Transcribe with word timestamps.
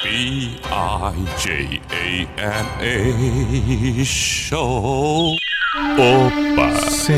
B-I-J-A-M-A 0.00 0.44
Show. 4.04 5.34
Opa! 5.98 6.66
Sim. 6.88 7.14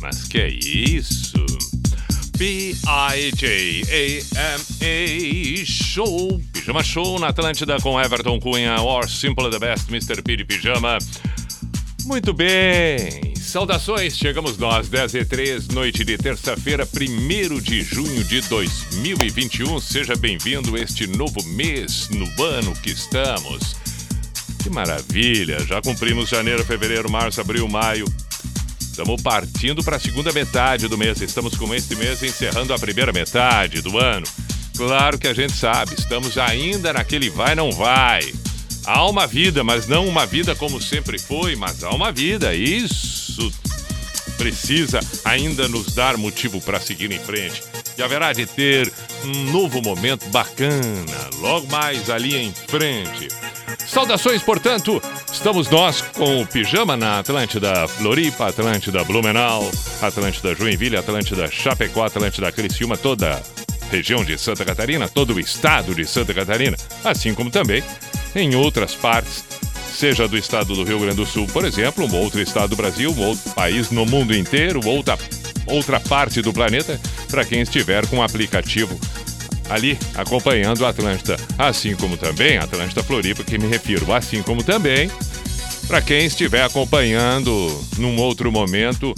Mas 0.00 0.24
que 0.28 0.38
é 0.38 0.48
isso? 0.48 1.46
B-I-J-A-M-A 2.36 3.24
Show. 5.64 6.51
Pijama 6.72 6.82
Show 6.82 7.18
na 7.18 7.28
Atlântida 7.28 7.76
com 7.82 8.00
Everton 8.00 8.40
Cunha, 8.40 8.80
or 8.80 9.06
Simple 9.06 9.50
the 9.50 9.58
Best, 9.58 9.90
Mr. 9.90 10.22
P 10.22 10.36
de 10.36 10.44
Pijama. 10.44 10.96
Muito 12.06 12.32
bem, 12.32 13.34
saudações, 13.36 14.16
chegamos 14.16 14.56
nós, 14.56 14.88
10 14.88 15.14
e 15.16 15.24
3, 15.26 15.68
noite 15.68 16.02
de 16.02 16.16
terça-feira, 16.16 16.88
1 16.88 17.60
de 17.60 17.82
junho 17.82 18.24
de 18.24 18.40
2021. 18.40 19.78
Seja 19.80 20.16
bem-vindo 20.16 20.78
este 20.78 21.06
novo 21.06 21.42
mês, 21.44 22.08
no 22.08 22.42
ano 22.42 22.72
que 22.76 22.90
estamos. 22.90 23.76
Que 24.62 24.70
maravilha, 24.70 25.60
já 25.66 25.82
cumprimos 25.82 26.30
janeiro, 26.30 26.64
fevereiro, 26.64 27.10
março, 27.10 27.38
abril, 27.42 27.68
maio. 27.68 28.06
Estamos 28.80 29.20
partindo 29.20 29.84
para 29.84 29.96
a 29.96 30.00
segunda 30.00 30.32
metade 30.32 30.88
do 30.88 30.96
mês, 30.96 31.20
estamos 31.20 31.54
com 31.54 31.74
este 31.74 31.94
mês 31.96 32.22
encerrando 32.22 32.72
a 32.72 32.78
primeira 32.78 33.12
metade 33.12 33.82
do 33.82 33.98
ano. 33.98 34.26
Claro 34.76 35.18
que 35.18 35.28
a 35.28 35.34
gente 35.34 35.52
sabe, 35.52 35.94
estamos 35.98 36.38
ainda 36.38 36.92
naquele 36.92 37.30
vai 37.30 37.54
não 37.54 37.70
vai. 37.70 38.32
Há 38.84 39.08
uma 39.08 39.26
vida, 39.26 39.62
mas 39.62 39.86
não 39.86 40.08
uma 40.08 40.26
vida 40.26 40.54
como 40.54 40.80
sempre 40.80 41.18
foi, 41.18 41.54
mas 41.54 41.84
há 41.84 41.90
uma 41.90 42.10
vida. 42.10 42.54
Isso 42.54 43.52
precisa 44.36 44.98
ainda 45.24 45.68
nos 45.68 45.94
dar 45.94 46.16
motivo 46.16 46.60
para 46.60 46.80
seguir 46.80 47.12
em 47.12 47.18
frente. 47.18 47.62
E 47.96 48.02
haverá 48.02 48.32
de 48.32 48.44
ter 48.44 48.92
um 49.24 49.52
novo 49.52 49.80
momento 49.80 50.28
bacana, 50.30 51.30
logo 51.38 51.66
mais 51.68 52.10
ali 52.10 52.34
em 52.34 52.52
frente. 52.52 53.28
Saudações, 53.86 54.42
portanto, 54.42 55.00
estamos 55.32 55.68
nós 55.68 56.00
com 56.00 56.42
o 56.42 56.46
Pijama 56.46 56.96
na 56.96 57.18
Atlântida 57.18 57.86
Floripa, 57.86 58.48
Atlântida 58.48 59.04
Blumenau, 59.04 59.70
Atlântida 60.00 60.54
Joinville, 60.54 60.96
Atlântida 60.96 61.48
Chapecó, 61.50 62.04
Atlântida 62.04 62.50
Criciúma, 62.50 62.96
toda 62.96 63.40
região 63.92 64.24
de 64.24 64.38
Santa 64.38 64.64
Catarina, 64.64 65.06
todo 65.06 65.34
o 65.34 65.40
estado 65.40 65.94
de 65.94 66.06
Santa 66.06 66.32
Catarina, 66.32 66.76
assim 67.04 67.34
como 67.34 67.50
também 67.50 67.82
em 68.34 68.54
outras 68.54 68.94
partes, 68.94 69.44
seja 69.94 70.26
do 70.26 70.38
estado 70.38 70.74
do 70.74 70.82
Rio 70.82 70.98
Grande 70.98 71.16
do 71.16 71.26
Sul, 71.26 71.46
por 71.46 71.64
exemplo, 71.64 72.06
um 72.06 72.16
outro 72.16 72.40
estado 72.40 72.70
do 72.70 72.76
Brasil, 72.76 73.12
um 73.12 73.22
outro 73.22 73.50
país 73.50 73.90
no 73.90 74.06
mundo 74.06 74.34
inteiro, 74.34 74.80
outra, 74.86 75.18
outra 75.66 76.00
parte 76.00 76.40
do 76.40 76.52
planeta, 76.52 76.98
para 77.30 77.44
quem 77.44 77.60
estiver 77.60 78.06
com 78.06 78.18
o 78.18 78.22
aplicativo 78.22 78.98
ali 79.68 79.98
acompanhando 80.14 80.84
Atlântida, 80.86 81.36
assim 81.58 81.94
como 81.94 82.16
também 82.16 82.56
Atlântida 82.56 83.02
Floripa, 83.02 83.44
que 83.44 83.58
me 83.58 83.66
refiro, 83.66 84.12
assim 84.12 84.42
como 84.42 84.62
também 84.64 85.10
para 85.86 86.00
quem 86.00 86.24
estiver 86.24 86.64
acompanhando 86.64 87.50
num 87.98 88.16
outro 88.18 88.50
momento 88.50 89.14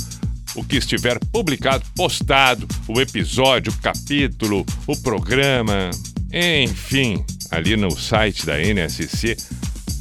o 0.54 0.64
que 0.64 0.76
estiver 0.76 1.18
publicado, 1.32 1.84
postado, 1.96 2.66
o 2.88 3.00
episódio, 3.00 3.72
o 3.72 3.76
capítulo, 3.82 4.64
o 4.86 4.96
programa, 4.96 5.90
enfim, 6.32 7.24
ali 7.50 7.76
no 7.76 7.90
site 7.90 8.46
da 8.46 8.60
NSC, 8.60 9.36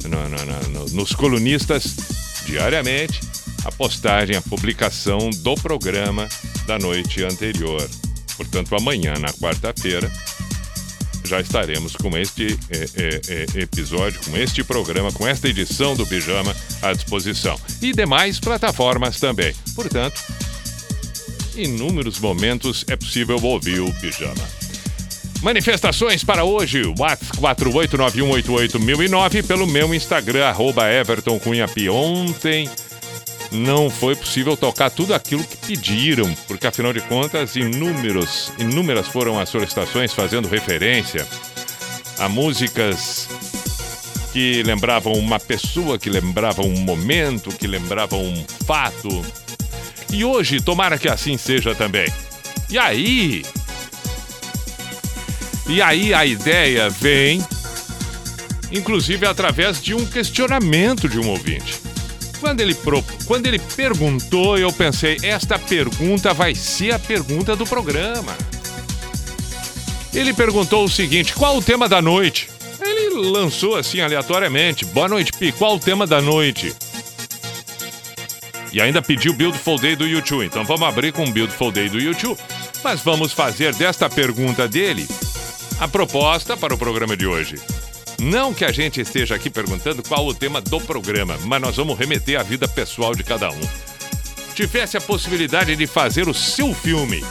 no, 0.04 0.28
no, 0.28 0.68
no, 0.70 0.86
nos 0.90 1.12
colunistas, 1.12 1.96
diariamente, 2.46 3.20
a 3.64 3.72
postagem, 3.72 4.36
a 4.36 4.42
publicação 4.42 5.30
do 5.42 5.54
programa 5.54 6.28
da 6.66 6.78
noite 6.78 7.24
anterior. 7.24 7.88
Portanto, 8.36 8.74
amanhã, 8.74 9.14
na 9.18 9.32
quarta-feira, 9.32 10.10
já 11.24 11.40
estaremos 11.40 11.96
com 11.96 12.16
este 12.16 12.56
é, 12.70 13.20
é, 13.56 13.62
episódio, 13.62 14.20
com 14.24 14.36
este 14.36 14.62
programa, 14.62 15.10
com 15.12 15.26
esta 15.26 15.48
edição 15.48 15.96
do 15.96 16.06
Pijama 16.06 16.54
à 16.82 16.92
disposição. 16.92 17.58
E 17.80 17.92
demais 17.92 18.38
plataformas 18.38 19.18
também. 19.18 19.54
Portanto, 19.74 20.22
inúmeros 21.56 22.18
momentos 22.18 22.84
é 22.88 22.96
possível 22.96 23.42
ouvir 23.42 23.80
o 23.80 23.90
Pijama. 23.94 24.46
Manifestações 25.42 26.22
para 26.24 26.44
hoje, 26.44 26.82
WhatsApp 26.98 27.36
489188009 27.36 29.46
pelo 29.46 29.66
meu 29.66 29.94
Instagram, 29.94 30.46
arroba 30.46 30.90
Everton. 30.90 31.38
Ontem 31.90 32.70
não 33.54 33.88
foi 33.88 34.16
possível 34.16 34.56
tocar 34.56 34.90
tudo 34.90 35.14
aquilo 35.14 35.44
que 35.44 35.56
pediram, 35.56 36.34
porque 36.46 36.66
afinal 36.66 36.92
de 36.92 37.00
contas, 37.00 37.56
inúmeros, 37.56 38.52
inúmeras 38.58 39.06
foram 39.08 39.38
as 39.38 39.48
solicitações 39.48 40.12
fazendo 40.12 40.48
referência 40.48 41.26
a 42.18 42.28
músicas 42.28 43.28
que 44.32 44.62
lembravam 44.64 45.12
uma 45.12 45.38
pessoa, 45.38 45.98
que 45.98 46.10
lembravam 46.10 46.66
um 46.66 46.80
momento, 46.80 47.50
que 47.50 47.66
lembravam 47.66 48.20
um 48.20 48.44
fato. 48.66 49.24
E 50.12 50.24
hoje, 50.24 50.60
tomara 50.60 50.98
que 50.98 51.08
assim 51.08 51.36
seja 51.36 51.74
também. 51.74 52.06
E 52.68 52.76
aí, 52.76 53.44
e 55.68 55.80
aí 55.80 56.12
a 56.12 56.26
ideia 56.26 56.90
vem, 56.90 57.44
inclusive 58.72 59.24
através 59.26 59.80
de 59.80 59.94
um 59.94 60.04
questionamento 60.04 61.08
de 61.08 61.18
um 61.18 61.28
ouvinte. 61.28 61.83
Quando 62.44 62.60
ele, 62.60 62.74
pro... 62.74 63.02
Quando 63.24 63.46
ele 63.46 63.58
perguntou, 63.58 64.58
eu 64.58 64.70
pensei, 64.70 65.16
esta 65.22 65.58
pergunta 65.58 66.34
vai 66.34 66.54
ser 66.54 66.92
a 66.92 66.98
pergunta 66.98 67.56
do 67.56 67.66
programa. 67.66 68.36
Ele 70.12 70.34
perguntou 70.34 70.84
o 70.84 70.88
seguinte: 70.88 71.32
qual 71.32 71.56
o 71.56 71.62
tema 71.62 71.88
da 71.88 72.02
noite? 72.02 72.50
Ele 72.82 73.30
lançou 73.30 73.76
assim 73.76 74.02
aleatoriamente: 74.02 74.84
Boa 74.84 75.08
noite, 75.08 75.32
Pi, 75.32 75.52
qual 75.52 75.76
o 75.76 75.80
tema 75.80 76.06
da 76.06 76.20
noite? 76.20 76.76
E 78.70 78.78
ainda 78.78 79.00
pediu 79.00 79.32
Beautiful 79.32 79.78
Day 79.78 79.96
do 79.96 80.06
YouTube. 80.06 80.44
Então 80.44 80.64
vamos 80.64 80.86
abrir 80.86 81.14
com 81.14 81.24
Beautiful 81.32 81.72
Day 81.72 81.88
do 81.88 81.98
YouTube. 81.98 82.38
Mas 82.84 83.00
vamos 83.00 83.32
fazer 83.32 83.74
desta 83.74 84.10
pergunta 84.10 84.68
dele 84.68 85.08
a 85.80 85.88
proposta 85.88 86.58
para 86.58 86.74
o 86.74 86.78
programa 86.78 87.16
de 87.16 87.26
hoje. 87.26 87.56
Não 88.24 88.54
que 88.54 88.64
a 88.64 88.72
gente 88.72 89.02
esteja 89.02 89.34
aqui 89.34 89.50
perguntando 89.50 90.02
qual 90.02 90.26
o 90.26 90.32
tema 90.32 90.58
do 90.58 90.80
programa, 90.80 91.38
mas 91.44 91.60
nós 91.60 91.76
vamos 91.76 91.98
remeter 91.98 92.40
à 92.40 92.42
vida 92.42 92.66
pessoal 92.66 93.14
de 93.14 93.22
cada 93.22 93.50
um. 93.50 93.60
Tivesse 94.54 94.96
a 94.96 95.00
possibilidade 95.00 95.76
de 95.76 95.86
fazer 95.86 96.26
o 96.26 96.32
seu 96.32 96.72
filme, 96.74 97.22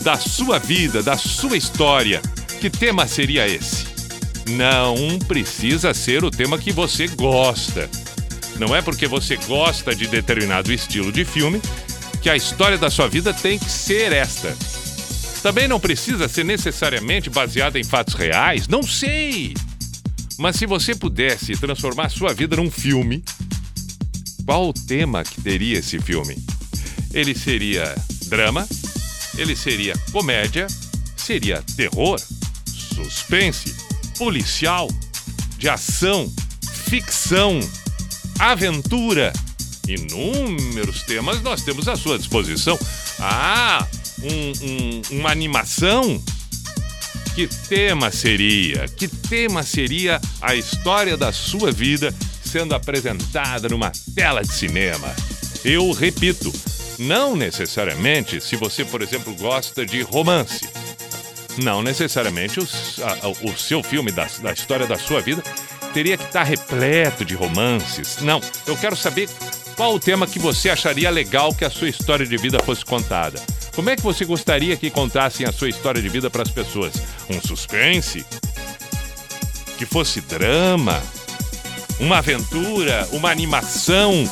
da 0.00 0.16
sua 0.16 0.58
vida, 0.58 1.00
da 1.00 1.16
sua 1.16 1.56
história, 1.56 2.20
que 2.60 2.68
tema 2.68 3.06
seria 3.06 3.46
esse? 3.46 3.86
Não 4.48 5.16
precisa 5.28 5.94
ser 5.94 6.24
o 6.24 6.30
tema 6.30 6.58
que 6.58 6.72
você 6.72 7.06
gosta. 7.06 7.88
Não 8.58 8.74
é 8.74 8.82
porque 8.82 9.06
você 9.06 9.36
gosta 9.36 9.94
de 9.94 10.08
determinado 10.08 10.72
estilo 10.72 11.12
de 11.12 11.24
filme 11.24 11.62
que 12.20 12.28
a 12.28 12.34
história 12.34 12.76
da 12.76 12.90
sua 12.90 13.08
vida 13.08 13.32
tem 13.32 13.60
que 13.60 13.70
ser 13.70 14.12
esta. 14.12 14.56
Também 15.40 15.68
não 15.68 15.78
precisa 15.78 16.26
ser 16.26 16.44
necessariamente 16.44 17.30
baseada 17.30 17.78
em 17.78 17.84
fatos 17.84 18.14
reais, 18.14 18.66
não 18.66 18.82
sei. 18.82 19.54
Mas 20.38 20.56
se 20.56 20.66
você 20.66 20.94
pudesse 20.94 21.56
transformar 21.56 22.08
sua 22.08 22.32
vida 22.32 22.56
num 22.56 22.70
filme, 22.70 23.22
qual 24.44 24.68
o 24.68 24.72
tema 24.72 25.22
que 25.24 25.40
teria 25.40 25.78
esse 25.78 25.98
filme? 26.00 26.36
Ele 27.12 27.34
seria 27.34 27.94
drama? 28.26 28.66
Ele 29.36 29.54
seria 29.54 29.94
comédia? 30.10 30.66
Seria 31.16 31.62
terror? 31.76 32.20
Suspense? 32.66 33.74
Policial? 34.18 34.88
De 35.58 35.68
ação? 35.68 36.32
Ficção? 36.86 37.60
Aventura? 38.38 39.32
Inúmeros 39.88 41.02
temas 41.02 41.42
nós 41.42 41.62
temos 41.62 41.88
à 41.88 41.96
sua 41.96 42.18
disposição. 42.18 42.78
Ah, 43.18 43.86
um, 44.22 44.66
um, 44.66 45.18
uma 45.18 45.30
animação? 45.30 46.22
Que 47.34 47.46
tema 47.46 48.10
seria? 48.10 48.86
Que 48.88 49.08
tema 49.08 49.62
seria 49.62 50.20
a 50.38 50.54
história 50.54 51.16
da 51.16 51.32
sua 51.32 51.72
vida 51.72 52.14
sendo 52.44 52.74
apresentada 52.74 53.70
numa 53.70 53.90
tela 54.14 54.42
de 54.42 54.52
cinema? 54.52 55.14
Eu 55.64 55.92
repito, 55.92 56.52
não 56.98 57.34
necessariamente 57.34 58.38
se 58.38 58.54
você, 58.54 58.84
por 58.84 59.00
exemplo, 59.00 59.34
gosta 59.36 59.86
de 59.86 60.02
romance. 60.02 60.60
Não 61.56 61.82
necessariamente 61.82 62.60
o, 62.60 62.68
a, 63.02 63.48
o 63.48 63.56
seu 63.56 63.82
filme 63.82 64.12
da, 64.12 64.28
da 64.42 64.52
história 64.52 64.86
da 64.86 64.98
sua 64.98 65.22
vida 65.22 65.42
teria 65.94 66.18
que 66.18 66.24
estar 66.24 66.42
repleto 66.42 67.24
de 67.24 67.34
romances. 67.34 68.18
Não, 68.20 68.42
eu 68.66 68.76
quero 68.76 68.96
saber 68.96 69.30
qual 69.74 69.94
o 69.94 70.00
tema 70.00 70.26
que 70.26 70.38
você 70.38 70.68
acharia 70.68 71.08
legal 71.08 71.54
que 71.54 71.64
a 71.64 71.70
sua 71.70 71.88
história 71.88 72.26
de 72.26 72.36
vida 72.36 72.58
fosse 72.62 72.84
contada. 72.84 73.42
Como 73.74 73.90
é 73.90 73.96
que 73.96 74.02
você 74.02 74.24
gostaria 74.24 74.76
que 74.76 74.90
contassem 74.90 75.46
a 75.46 75.52
sua 75.52 75.68
história 75.68 76.00
de 76.00 76.08
vida 76.08 76.28
para 76.28 76.42
as 76.42 76.50
pessoas? 76.50 76.94
Um 77.28 77.40
suspense? 77.40 78.24
Que 79.78 79.86
fosse 79.86 80.20
drama? 80.20 81.02
uma 82.02 82.18
aventura, 82.18 83.08
uma 83.12 83.30
animação. 83.30 84.28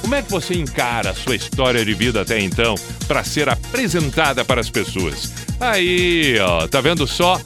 Como 0.00 0.14
é 0.14 0.22
que 0.22 0.30
você 0.30 0.54
encara 0.54 1.10
a 1.10 1.14
sua 1.14 1.36
história 1.36 1.84
de 1.84 1.92
vida 1.92 2.22
até 2.22 2.40
então 2.40 2.74
para 3.06 3.22
ser 3.22 3.48
apresentada 3.48 4.44
para 4.44 4.60
as 4.60 4.70
pessoas? 4.70 5.30
Aí, 5.60 6.38
ó, 6.40 6.66
tá 6.66 6.80
vendo 6.80 7.06
só? 7.06 7.40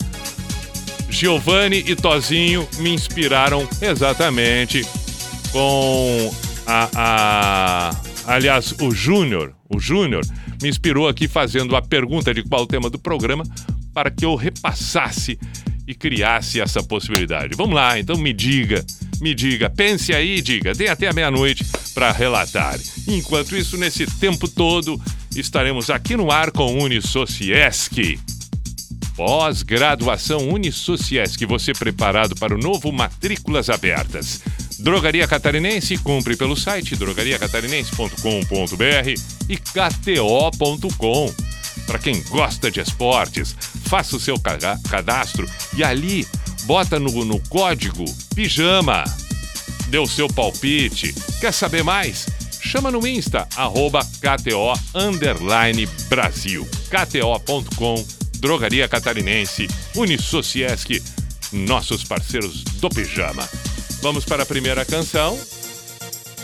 Giovanni 1.10 1.84
e 1.86 1.96
Tozinho 1.96 2.68
me 2.78 2.90
inspiraram 2.90 3.68
exatamente 3.80 4.86
com 5.52 6.32
a, 6.66 6.88
a 6.94 7.96
aliás, 8.26 8.74
o 8.80 8.90
Júnior, 8.92 9.54
o 9.68 9.78
Júnior 9.78 10.24
me 10.62 10.68
inspirou 10.68 11.08
aqui 11.08 11.28
fazendo 11.28 11.76
a 11.76 11.82
pergunta 11.82 12.32
de 12.32 12.42
qual 12.42 12.62
o 12.62 12.66
tema 12.66 12.90
do 12.90 12.98
programa 12.98 13.44
para 13.92 14.10
que 14.10 14.24
eu 14.24 14.34
repassasse 14.34 15.38
e 15.86 15.94
criasse 15.94 16.60
essa 16.60 16.82
possibilidade. 16.82 17.54
Vamos 17.56 17.74
lá, 17.74 17.98
então 17.98 18.16
me 18.16 18.32
diga, 18.32 18.84
me 19.20 19.34
diga, 19.34 19.68
pense 19.70 20.12
aí, 20.12 20.40
diga, 20.40 20.74
tem 20.74 20.88
até 20.88 21.08
a 21.08 21.12
meia-noite 21.12 21.64
para 21.94 22.10
relatar. 22.10 22.78
Enquanto 23.06 23.56
isso, 23.56 23.76
nesse 23.76 24.06
tempo 24.06 24.48
todo, 24.48 25.00
estaremos 25.36 25.90
aqui 25.90 26.16
no 26.16 26.30
ar 26.30 26.50
com 26.50 26.82
Unisociesc. 26.82 28.18
Pós-graduação 29.14 30.48
Unisociesc, 30.48 31.44
você 31.46 31.72
preparado 31.72 32.34
para 32.34 32.54
o 32.54 32.58
novo 32.58 32.90
Matrículas 32.90 33.70
Abertas. 33.70 34.40
Drogaria 34.84 35.26
Catarinense, 35.26 35.96
cumpre 35.96 36.36
pelo 36.36 36.54
site 36.54 36.94
drogariacatarinense.com.br 36.94 39.14
e 39.48 39.56
kto.com. 39.56 41.34
Para 41.86 41.98
quem 41.98 42.22
gosta 42.24 42.70
de 42.70 42.80
esportes, 42.80 43.56
faça 43.86 44.14
o 44.14 44.20
seu 44.20 44.36
cadastro 44.38 45.48
e 45.74 45.82
ali 45.82 46.28
bota 46.64 47.00
no, 47.00 47.24
no 47.24 47.40
código 47.48 48.04
pijama. 48.34 49.04
O 49.98 50.06
seu 50.06 50.28
palpite. 50.28 51.14
Quer 51.40 51.52
saber 51.52 51.82
mais? 51.82 52.26
Chama 52.60 52.90
no 52.90 53.06
Insta, 53.06 53.48
arroba 53.56 54.04
KTO 54.04 54.74
Brasil. 56.10 56.68
KTO.com, 56.90 58.04
Drogaria 58.38 58.86
Catarinense, 58.86 59.66
Unisociesc, 59.96 61.02
nossos 61.52 62.04
parceiros 62.04 62.64
do 62.64 62.90
pijama. 62.90 63.48
Vamos 64.04 64.26
para 64.26 64.42
a 64.42 64.46
primeira 64.46 64.84
canção. 64.84 65.34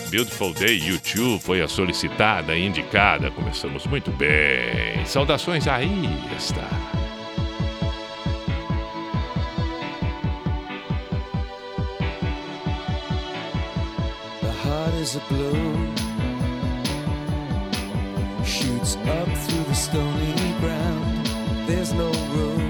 Beautiful 0.09 0.55
Day 0.55 0.79
YouTube 0.79 1.43
foi 1.43 1.61
a 1.61 1.69
solicitada 1.69 2.57
e 2.57 2.65
indicada. 2.67 3.31
Começamos 3.31 3.87
muito 3.87 4.11
bem. 4.13 5.05
Saudações 5.05 5.69
aí 5.69 6.09
está. 6.39 6.67
The 14.41 14.53
heart 14.65 14.95
is 15.03 15.17
a 15.17 15.21
blue 15.29 16.11
shoots 18.43 18.97
up 19.05 19.31
through 19.47 19.65
the 19.65 19.75
stony 19.75 20.35
ground. 20.61 21.27
There's 21.67 21.93
no 21.93 22.11
room, 22.11 22.70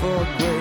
for 0.00 0.24
grace. 0.38 0.59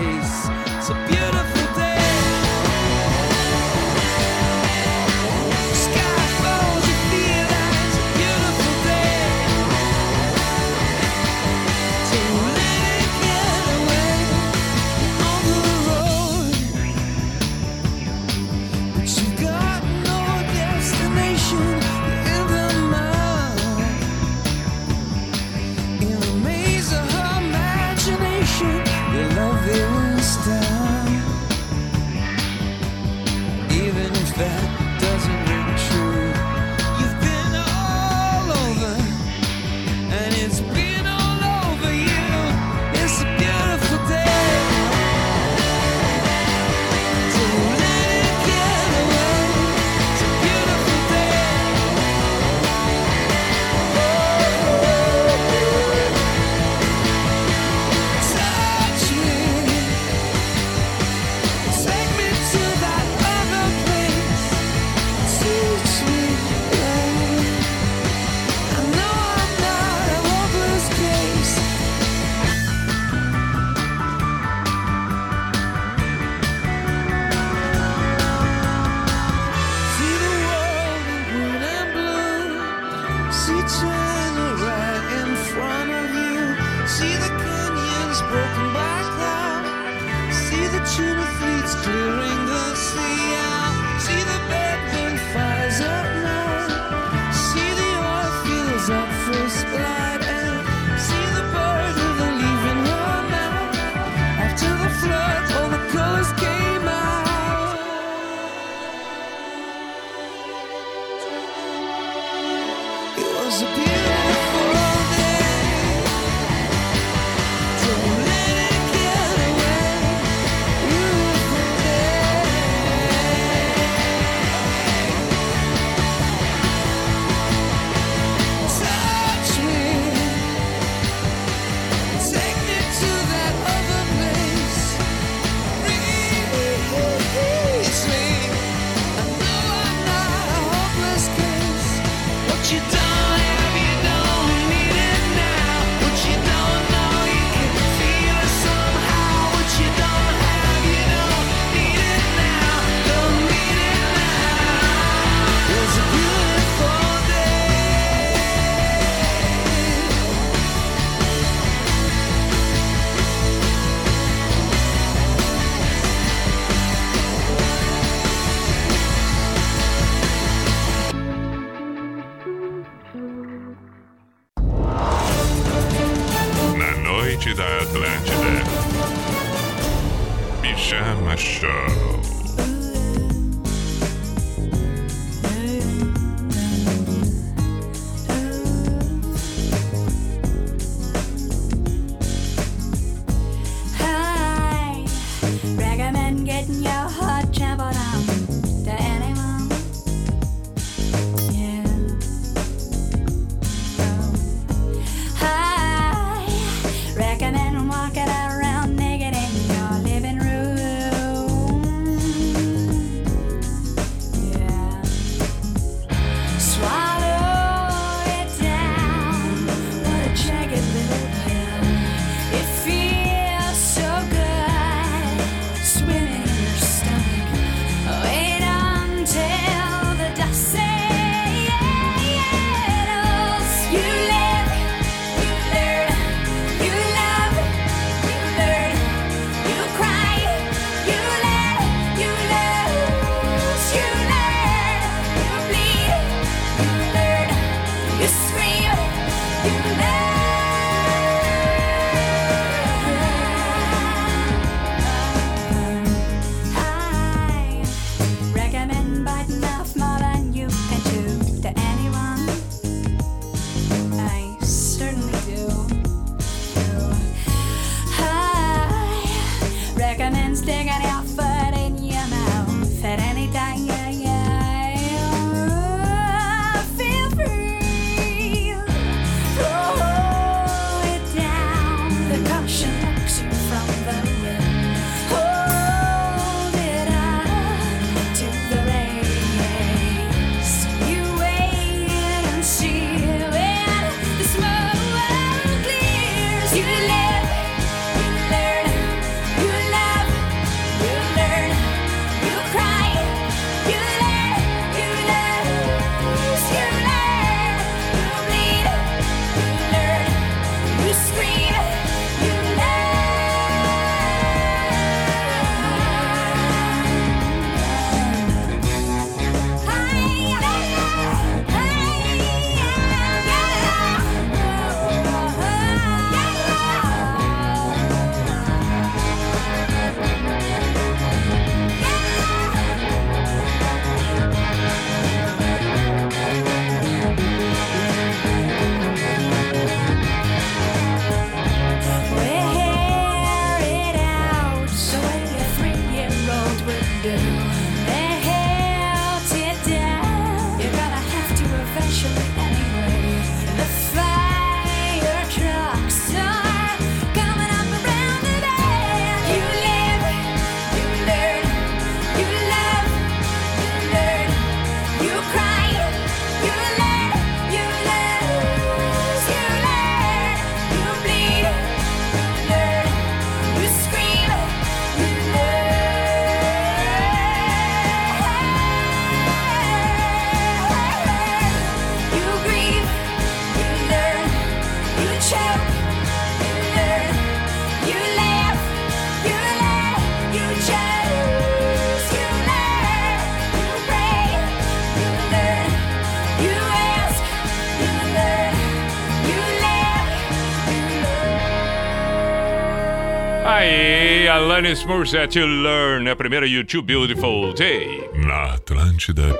Alanis 404.80 405.04
Morissette, 405.04 405.60
Learn, 405.60 406.30
a 406.30 406.36
primeira 406.38 406.66
YouTube 406.66 407.08
Beautiful 407.08 407.74
Day. 407.74 408.24
Na 408.34 408.76
Atlântida, 408.76 409.54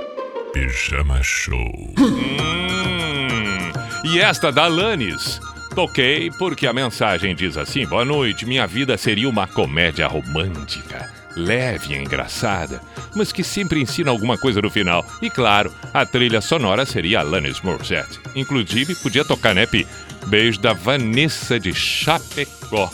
Pijama 0.50 1.22
Show. 1.22 1.94
Hum, 1.98 3.70
e 4.02 4.18
esta 4.18 4.50
da 4.50 4.64
Alanis. 4.64 5.38
Toquei 5.74 6.30
porque 6.38 6.66
a 6.66 6.72
mensagem 6.72 7.34
diz 7.34 7.58
assim: 7.58 7.84
Boa 7.86 8.02
noite, 8.02 8.46
minha 8.46 8.66
vida 8.66 8.96
seria 8.96 9.28
uma 9.28 9.46
comédia 9.46 10.06
romântica, 10.06 11.12
leve 11.36 11.92
e 11.92 11.98
engraçada, 11.98 12.80
mas 13.14 13.30
que 13.30 13.44
sempre 13.44 13.78
ensina 13.78 14.10
alguma 14.10 14.38
coisa 14.38 14.62
no 14.62 14.70
final. 14.70 15.04
E 15.20 15.28
claro, 15.28 15.70
a 15.92 16.06
trilha 16.06 16.40
sonora 16.40 16.86
seria 16.86 17.20
Alanis 17.20 17.60
Morissette. 17.60 18.18
Inclusive, 18.34 18.94
podia 18.94 19.22
tocar, 19.22 19.54
né, 19.54 19.66
Pi? 19.66 19.86
Beijo 20.28 20.58
da 20.58 20.72
Vanessa 20.72 21.60
de 21.60 21.74
Chapecó. 21.74 22.90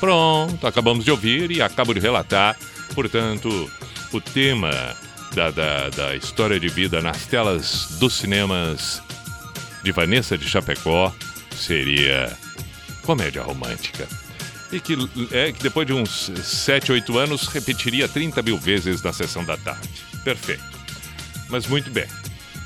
Pronto, 0.00 0.66
acabamos 0.66 1.04
de 1.04 1.10
ouvir 1.10 1.50
e 1.50 1.62
acabo 1.62 1.94
de 1.94 2.00
relatar, 2.00 2.56
portanto, 2.94 3.70
o 4.12 4.20
tema 4.20 4.70
da, 5.34 5.50
da, 5.50 5.88
da 5.90 6.16
história 6.16 6.60
de 6.60 6.68
vida 6.68 7.00
nas 7.00 7.26
telas 7.26 7.96
dos 7.98 8.14
cinemas 8.14 9.02
de 9.82 9.92
Vanessa 9.92 10.36
de 10.36 10.48
Chapecó 10.48 11.14
seria 11.54 12.36
comédia 13.02 13.42
romântica. 13.42 14.06
E 14.72 14.80
que, 14.80 14.96
é, 15.30 15.52
que 15.52 15.62
depois 15.62 15.86
de 15.86 15.92
uns 15.92 16.30
7, 16.42 16.90
8 16.92 17.18
anos 17.18 17.46
repetiria 17.46 18.08
30 18.08 18.42
mil 18.42 18.58
vezes 18.58 19.00
na 19.00 19.12
sessão 19.12 19.44
da 19.44 19.56
tarde. 19.56 19.88
Perfeito. 20.24 20.64
Mas 21.48 21.66
muito 21.66 21.90
bem. 21.90 22.06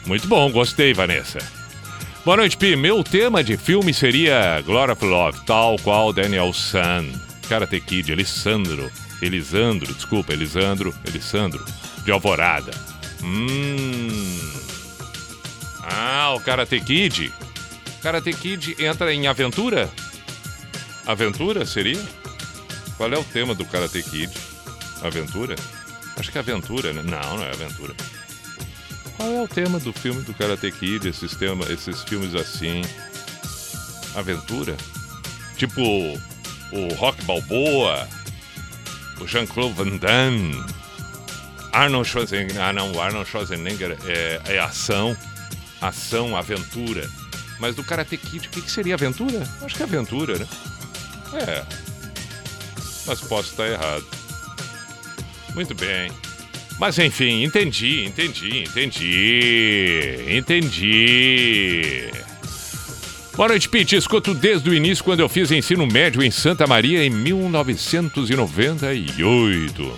Muito 0.07 0.27
bom, 0.27 0.51
gostei, 0.51 0.95
Vanessa. 0.95 1.39
Boa 2.23 2.37
noite, 2.37 2.55
Pi. 2.55 2.77
Meu 2.77 3.03
tema 3.03 3.43
de 3.43 3.57
filme 3.57 3.95
seria 3.95 4.61
Glory 4.61 4.93
of 4.93 5.05
Love, 5.05 5.41
tal 5.47 5.79
qual 5.79 6.13
Daniel 6.13 6.53
San, 6.53 7.07
Karate 7.49 7.81
Kid, 7.81 8.13
Elisandro, 8.13 8.93
Elisandro, 9.23 9.95
desculpa, 9.95 10.35
Elisandro, 10.35 10.95
Elisandro, 11.07 11.65
de 12.05 12.13
Alvorada. 12.13 12.73
Hum. 13.25 14.39
Ah, 15.83 16.35
o 16.37 16.41
Karate 16.41 16.79
Kid. 16.81 17.33
Karate 18.03 18.35
Kid 18.35 18.77
entra 18.79 19.15
em 19.15 19.27
aventura? 19.27 19.91
Aventura 21.07 21.65
seria? 21.65 22.01
Qual 22.99 23.11
é 23.11 23.19
o 23.19 23.25
tema 23.25 23.55
do 23.55 23.65
Karate 23.65 24.03
Kid? 24.03 24.31
Aventura? 25.03 25.57
Acho 26.19 26.31
que 26.31 26.37
é 26.37 26.41
aventura, 26.43 26.93
né? 26.93 27.03
Não, 27.03 27.39
não 27.39 27.45
é 27.45 27.49
aventura. 27.49 27.95
Qual 29.21 29.31
é 29.31 29.43
o 29.43 29.47
tema 29.47 29.79
do 29.79 29.93
filme 29.93 30.23
do 30.23 30.33
Karate 30.33 30.73
Kid? 30.73 31.07
Esses, 31.07 31.37
tema, 31.37 31.67
esses 31.71 32.03
filmes 32.05 32.35
assim. 32.35 32.81
Aventura? 34.15 34.75
Tipo 35.59 35.83
o 36.73 36.95
Rock 36.95 37.23
Balboa, 37.25 38.09
o 39.21 39.27
Jean-Claude 39.27 39.75
Van 39.75 39.99
Damme, 39.99 40.65
Arnold 41.71 42.09
Schwarzenegger. 42.09 42.63
Ah, 42.63 42.73
não, 42.73 42.93
o 42.93 43.01
Arnold 43.03 43.29
Schwarzenegger 43.29 43.99
é, 44.07 44.41
é 44.55 44.59
ação, 44.59 45.15
ação, 45.83 46.35
aventura. 46.35 47.07
Mas 47.59 47.77
do 47.77 47.85
Karate 47.85 48.17
Kid, 48.17 48.49
o 48.49 48.51
que, 48.51 48.63
que 48.63 48.71
seria 48.71 48.95
aventura? 48.95 49.47
Acho 49.61 49.77
que 49.77 49.83
é 49.83 49.85
aventura, 49.85 50.39
né? 50.39 50.49
É. 51.35 51.67
Mas 53.07 53.21
posso 53.21 53.51
estar 53.51 53.67
errado. 53.67 54.07
Muito 55.55 55.75
bem. 55.75 56.11
Mas 56.81 56.99
enfim, 56.99 57.45
entendi, 57.45 58.07
entendi, 58.07 58.63
entendi. 58.63 60.17
Entendi. 60.31 62.09
Boa 63.37 63.51
noite, 63.51 63.69
Pete. 63.69 63.97
Escuto 63.97 64.33
desde 64.33 64.71
o 64.71 64.75
início 64.75 65.05
quando 65.05 65.21
eu 65.21 65.29
fiz 65.29 65.51
ensino 65.51 65.87
médio 65.87 66.23
em 66.23 66.31
Santa 66.31 66.67
Maria 66.67 67.05
em 67.05 67.11
1998. 67.11 69.95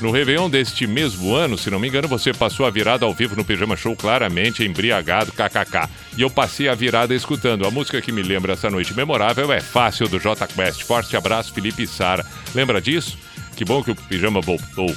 No 0.00 0.10
Réveillon 0.10 0.48
deste 0.48 0.86
mesmo 0.86 1.34
ano, 1.34 1.58
se 1.58 1.70
não 1.70 1.78
me 1.78 1.86
engano, 1.86 2.08
você 2.08 2.32
passou 2.32 2.64
a 2.64 2.70
virada 2.70 3.04
ao 3.04 3.12
vivo 3.12 3.36
no 3.36 3.44
Pijama 3.44 3.76
Show 3.76 3.94
claramente 3.94 4.64
embriagado, 4.64 5.32
kkk. 5.32 5.86
E 6.16 6.22
eu 6.22 6.30
passei 6.30 6.70
a 6.70 6.74
virada 6.74 7.14
escutando. 7.14 7.66
A 7.66 7.70
música 7.70 8.00
que 8.00 8.10
me 8.10 8.22
lembra 8.22 8.54
essa 8.54 8.70
noite 8.70 8.94
memorável 8.94 9.52
é 9.52 9.60
Fácil 9.60 10.08
do 10.08 10.18
J 10.18 10.46
Quest. 10.46 10.84
Forte 10.84 11.14
abraço, 11.14 11.52
Felipe 11.52 11.82
e 11.82 11.86
Sara. 11.86 12.24
Lembra 12.54 12.80
disso? 12.80 13.18
Que 13.54 13.66
bom 13.66 13.82
que 13.82 13.90
o 13.90 13.94
Pijama 13.94 14.40
voltou. 14.40 14.96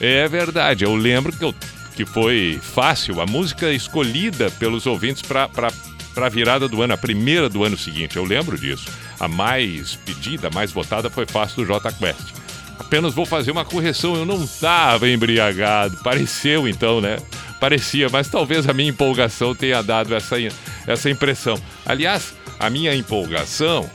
É 0.00 0.26
verdade, 0.26 0.84
eu 0.84 0.94
lembro 0.94 1.30
que, 1.30 1.44
eu, 1.44 1.54
que 1.94 2.06
foi 2.06 2.58
fácil, 2.62 3.20
a 3.20 3.26
música 3.26 3.70
escolhida 3.70 4.50
pelos 4.52 4.86
ouvintes 4.86 5.20
para 5.20 5.48
a 6.16 6.28
virada 6.28 6.66
do 6.66 6.80
ano, 6.82 6.94
a 6.94 6.98
primeira 6.98 7.48
do 7.48 7.62
ano 7.62 7.76
seguinte. 7.76 8.16
Eu 8.16 8.24
lembro 8.24 8.58
disso. 8.58 8.90
A 9.18 9.28
mais 9.28 9.96
pedida, 9.96 10.48
a 10.48 10.50
mais 10.50 10.72
votada 10.72 11.10
foi 11.10 11.26
Fácil 11.26 11.58
do 11.58 11.66
J 11.66 11.92
Quest. 11.92 12.32
Apenas 12.78 13.12
vou 13.12 13.26
fazer 13.26 13.50
uma 13.50 13.64
correção, 13.64 14.16
eu 14.16 14.24
não 14.24 14.42
estava 14.42 15.08
embriagado. 15.08 15.98
Pareceu 15.98 16.66
então, 16.66 17.00
né? 17.00 17.18
Parecia, 17.60 18.08
mas 18.08 18.28
talvez 18.28 18.66
a 18.66 18.72
minha 18.72 18.88
empolgação 18.88 19.54
tenha 19.54 19.82
dado 19.82 20.14
essa, 20.14 20.36
essa 20.86 21.10
impressão. 21.10 21.60
Aliás, 21.84 22.34
a 22.58 22.70
minha 22.70 22.94
empolgação 22.94 23.88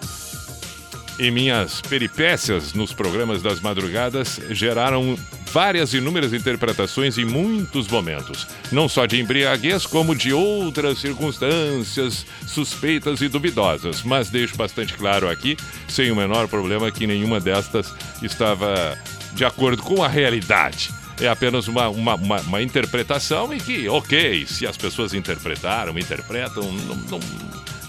e 1.18 1.32
minhas 1.32 1.82
peripécias 1.82 2.74
nos 2.74 2.94
programas 2.94 3.42
das 3.42 3.60
madrugadas 3.60 4.40
geraram 4.50 5.18
várias 5.52 5.94
inúmeras 5.94 6.34
interpretações 6.34 7.18
em 7.18 7.24
muitos 7.24 7.88
momentos, 7.88 8.46
não 8.72 8.90
só 8.90 9.06
de 9.06 9.22
embriaguez, 9.22 9.86
como 9.86 10.14
de 10.14 10.34
outras 10.34 11.00
circunstâncias 11.00 12.26
suspeitas 12.46 13.22
e 13.22 13.30
duvidosas. 13.30 14.04
Mas 14.04 14.30
deixo 14.30 14.58
bastante 14.58 14.94
claro 14.94 15.30
aqui, 15.30 15.56
sem 15.88 16.12
o 16.12 16.16
menor 16.16 16.48
problema, 16.50 16.92
que 16.92 17.08
nenhuma 17.08 17.40
destas 17.40 17.94
estava 18.22 18.98
de 19.34 19.46
acordo 19.46 19.82
com 19.82 20.04
a 20.04 20.08
realidade. 20.08 20.90
É 21.22 21.30
apenas 21.30 21.70
uma, 21.70 21.88
uma, 21.88 22.16
uma, 22.16 22.42
uma 22.42 22.62
interpretação 22.62 23.54
e 23.54 23.60
que, 23.62 23.88
ok, 23.88 24.46
se 24.46 24.68
as 24.68 24.76
pessoas 24.76 25.14
interpretaram, 25.14 25.98
interpretam, 25.98 26.70
não, 26.74 26.96
não, 26.96 27.20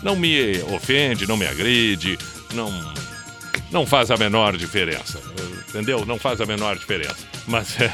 não 0.02 0.16
me 0.16 0.62
ofende, 0.72 1.26
não 1.26 1.36
me 1.36 1.46
agride, 1.46 2.16
não 2.54 2.70
não 3.70 3.86
faz 3.86 4.10
a 4.10 4.16
menor 4.16 4.56
diferença. 4.56 5.20
Entendeu? 5.68 6.04
Não 6.06 6.18
faz 6.18 6.40
a 6.40 6.46
menor 6.46 6.76
diferença. 6.76 7.16
Mas 7.46 7.80
é. 7.80 7.92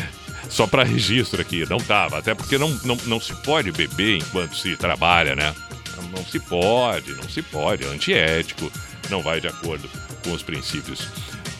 Só 0.48 0.66
para 0.66 0.84
registro 0.84 1.40
aqui, 1.40 1.68
não 1.68 1.78
tava. 1.78 2.18
Até 2.18 2.34
porque 2.34 2.58
não, 2.58 2.68
não, 2.84 2.96
não 3.06 3.20
se 3.20 3.34
pode 3.42 3.72
beber 3.72 4.18
enquanto 4.18 4.56
se 4.56 4.76
trabalha, 4.76 5.34
né? 5.34 5.54
Não, 5.96 6.04
não 6.10 6.24
se 6.24 6.38
pode, 6.38 7.12
não 7.12 7.28
se 7.28 7.42
pode. 7.42 7.84
É 7.84 7.88
antiético, 7.88 8.70
não 9.10 9.22
vai 9.22 9.40
de 9.40 9.48
acordo 9.48 9.88
com 10.22 10.32
os 10.32 10.42
princípios. 10.42 11.08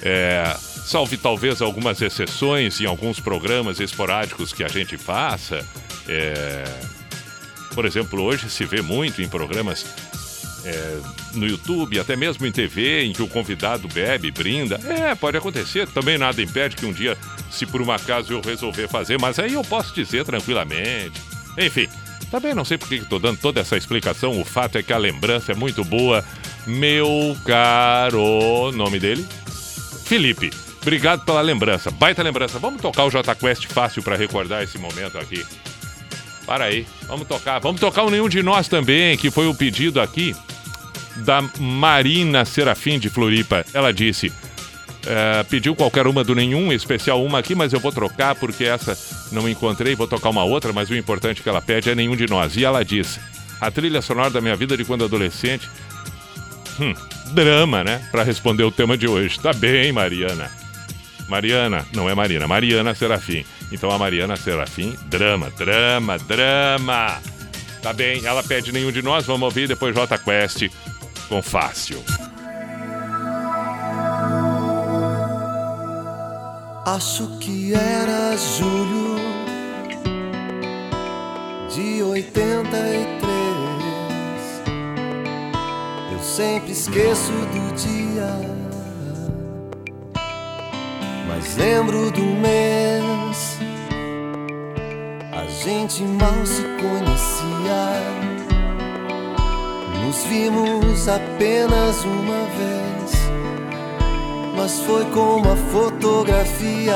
É, 0.03 0.55
salve 0.61 1.16
talvez 1.16 1.62
algumas 1.62 2.00
exceções 2.03 2.81
em 2.81 2.85
alguns 2.85 3.18
programas 3.18 3.81
esporádicos 3.81 4.53
que 4.53 4.62
a 4.62 4.68
gente 4.68 4.96
faça. 4.96 5.66
É, 6.07 6.64
por 7.74 7.87
exemplo, 7.87 8.22
hoje 8.22 8.48
se 8.50 8.64
vê 8.64 8.83
muito 8.83 9.22
em 9.22 9.29
programas 9.29 9.85
é, 10.64 11.00
no 11.35 11.46
YouTube, 11.46 11.98
até 11.98 12.16
mesmo 12.16 12.46
em 12.46 12.53
TV, 12.53 13.05
em 13.05 13.12
que 13.12 13.22
o 13.22 13.29
convidado 13.29 13.88
bebe, 13.88 14.31
brinda. 14.31 14.81
É, 14.85 15.14
pode 15.14 15.37
acontecer. 15.37 15.87
Também 15.88 16.18
nada 16.18 16.40
impede 16.42 16.77
que 16.77 16.87
um 16.87 16.92
dia, 16.92 17.16
se 17.50 17.66
por 17.66 17.83
um 17.83 17.90
acaso 17.92 18.33
eu 18.33 18.40
resolver 18.40 18.88
fazer, 18.88 19.18
mas 19.20 19.38
aí 19.38 19.55
eu 19.55 19.62
posso 19.62 19.94
dizer 19.94 20.24
tranquilamente. 20.24 21.20
Enfim, 21.59 21.88
também 22.31 22.55
não 22.55 22.64
sei 22.64 22.79
por 22.79 22.88
que 22.88 22.98
dando 23.20 23.38
toda 23.38 23.61
essa 23.61 23.77
explicação. 23.77 24.40
O 24.40 24.44
fato 24.44 24.77
é 24.77 24.83
que 24.83 24.92
a 24.92 24.98
lembrança 24.98 25.53
é 25.53 25.55
muito 25.55 25.85
boa. 25.85 26.24
Meu 26.66 27.37
caro. 27.44 28.72
Nome 28.72 28.98
dele? 28.98 29.24
Felipe. 30.05 30.50
Obrigado 30.83 31.24
pela 31.24 31.40
lembrança. 31.40 31.90
Baita 31.90 32.22
lembrança. 32.22 32.59
Vamos 32.59 32.83
tocar 32.83 33.05
o 33.05 33.11
J 33.11 33.35
Quest 33.35 33.66
fácil 33.66 34.03
para 34.03 34.16
recordar 34.16 34.62
esse 34.62 34.79
momento 34.79 35.16
aqui. 35.16 35.44
Para 36.47 36.65
aí, 36.65 36.87
vamos 37.07 37.27
tocar. 37.27 37.59
Vamos 37.59 37.81
tocar 37.81 38.03
o 38.03 38.11
Nenhum 38.11 38.29
de 38.29 38.43
Nós 38.43 38.69
também, 38.69 39.17
que 39.17 39.31
foi 39.31 39.47
o 39.47 39.55
pedido 39.55 40.01
aqui 40.01 40.37
da 41.17 41.43
Marina 41.59 42.45
Serafim 42.45 42.99
de 42.99 43.09
Floripa. 43.09 43.65
Ela 43.73 43.93
disse: 43.93 44.33
é, 45.07 45.43
pediu 45.45 45.75
qualquer 45.75 46.07
uma 46.07 46.25
do 46.25 46.35
nenhum, 46.35 46.73
especial 46.73 47.25
uma 47.25 47.39
aqui, 47.39 47.55
mas 47.55 47.73
eu 47.73 47.81
vou 47.81 47.93
trocar 47.93 48.35
porque 48.35 48.65
essa 48.65 48.97
não 49.33 49.49
encontrei, 49.49 49.95
vou 49.95 50.09
tocar 50.09 50.31
uma 50.31 50.45
outra, 50.45 50.73
mas 50.73 50.91
o 50.91 50.97
importante 50.97 51.43
que 51.43 51.49
ela 51.49 51.61
pede 51.61 51.91
é 51.91 51.95
nenhum 51.95 52.17
de 52.17 52.29
nós. 52.29 52.57
E 52.57 52.65
ela 52.65 52.85
diz: 52.85 53.21
a 53.61 53.71
trilha 53.71 54.03
sonora 54.03 54.31
da 54.31 54.41
minha 54.41 54.57
vida 54.57 54.77
de 54.77 54.85
quando 54.85 55.05
adolescente. 55.05 55.69
Hum, 56.81 56.95
drama, 57.33 57.85
né? 57.85 58.07
Para 58.11 58.23
responder 58.23 58.65
o 58.65 58.73
tema 58.73 58.99
de 58.99 59.09
hoje. 59.09 59.39
Tá 59.39 59.53
bem, 59.53 59.93
Mariana. 59.93 60.63
Mariana, 61.29 61.87
não 61.95 62.09
é 62.09 62.15
Marina, 62.15 62.47
Mariana 62.47 62.95
Serafim. 62.95 63.45
Então 63.73 63.91
a 63.91 63.99
Mariana 63.99 64.37
Serafim, 64.37 64.97
drama, 65.07 65.51
drama, 65.51 66.19
drama. 66.19 67.21
Tá 67.83 67.93
bem, 67.93 68.25
ela 68.25 68.43
pede 68.43 68.73
nenhum 68.73 68.91
de 68.91 69.03
nós, 69.03 69.27
vamos 69.27 69.43
ouvir 69.43 69.69
depois 69.69 69.95
J 69.95 70.19
Quest 70.19 70.69
com 71.29 71.43
Fácil. 71.43 72.03
Acho 76.87 77.39
que 77.39 77.75
era 77.75 78.37
julho 78.37 79.17
de 81.75 82.03
83. 82.03 83.25
Eu 86.13 86.19
sempre 86.21 86.73
esqueço 86.73 87.33
do 87.33 87.75
dia, 87.75 88.63
mas 91.35 91.57
lembro 91.57 92.12
do 92.12 92.23
mês. 92.23 93.59
A 95.33 95.44
gente 95.64 96.03
mal 96.05 96.47
se 96.47 96.62
conhecia 96.62 98.25
nos 100.05 100.25
vimos 100.25 101.09
apenas 101.09 102.05
uma 102.05 102.47
vez, 102.59 103.12
mas 104.57 104.81
foi 104.81 105.05
como 105.07 105.51
a 105.51 105.57
fotografia 105.57 106.94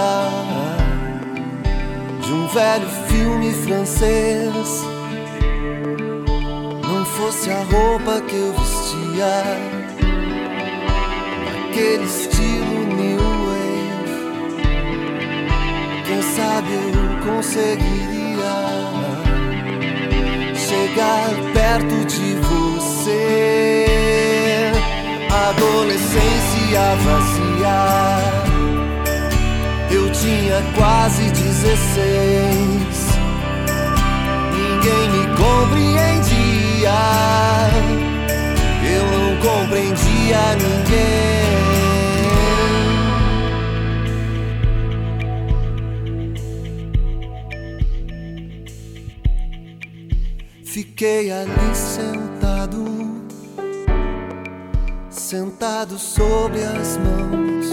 de 2.23 2.33
um 2.33 2.47
velho 2.49 2.89
filme 3.09 3.53
francês. 3.53 4.85
Não 6.87 7.05
fosse 7.05 7.51
a 7.51 7.63
roupa 7.65 8.21
que 8.21 8.37
eu 8.37 8.53
vestia, 8.53 9.43
naquele 11.45 12.05
estilo 12.05 12.58
Quem 16.19 16.35
sabe 16.35 16.73
eu 16.75 17.33
conseguiria 17.33 18.57
chegar 20.57 21.31
perto 21.55 21.95
de 22.07 22.35
você. 22.35 23.85
Adolescência 25.31 26.97
vazia. 27.05 27.79
Eu 29.93 30.11
tinha 30.11 30.61
quase 30.77 31.31
16. 31.31 31.47
Ninguém 34.55 35.05
me 35.11 35.23
compreendia. 35.37 36.99
Eu 38.83 39.05
não 39.07 39.37
compreendia 39.37 40.41
ninguém. 40.57 41.58
Fiquei 50.99 51.31
ali 51.31 51.77
sentado, 51.77 52.85
sentado 55.09 55.97
sobre 55.97 56.59
as 56.65 56.97
mãos, 56.97 57.69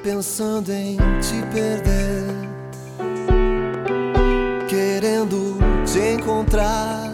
pensando 0.00 0.70
em 0.70 0.96
te 1.18 1.42
perder, 1.52 2.22
querendo 4.68 5.56
te 5.84 5.98
encontrar. 5.98 7.07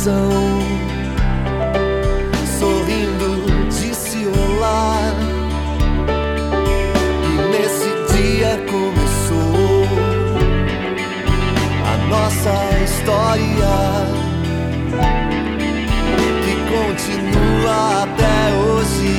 coração. 0.00 0.30
Sorrindo, 2.58 3.68
disse 3.68 4.26
olá. 4.26 5.12
E 7.36 7.42
nesse 7.50 7.90
dia 8.14 8.52
começou 8.70 9.84
a 11.86 11.96
nossa 12.08 12.54
história. 12.84 13.76
Que 16.44 16.54
continua 16.72 18.04
até 18.04 18.54
hoje. 18.54 19.12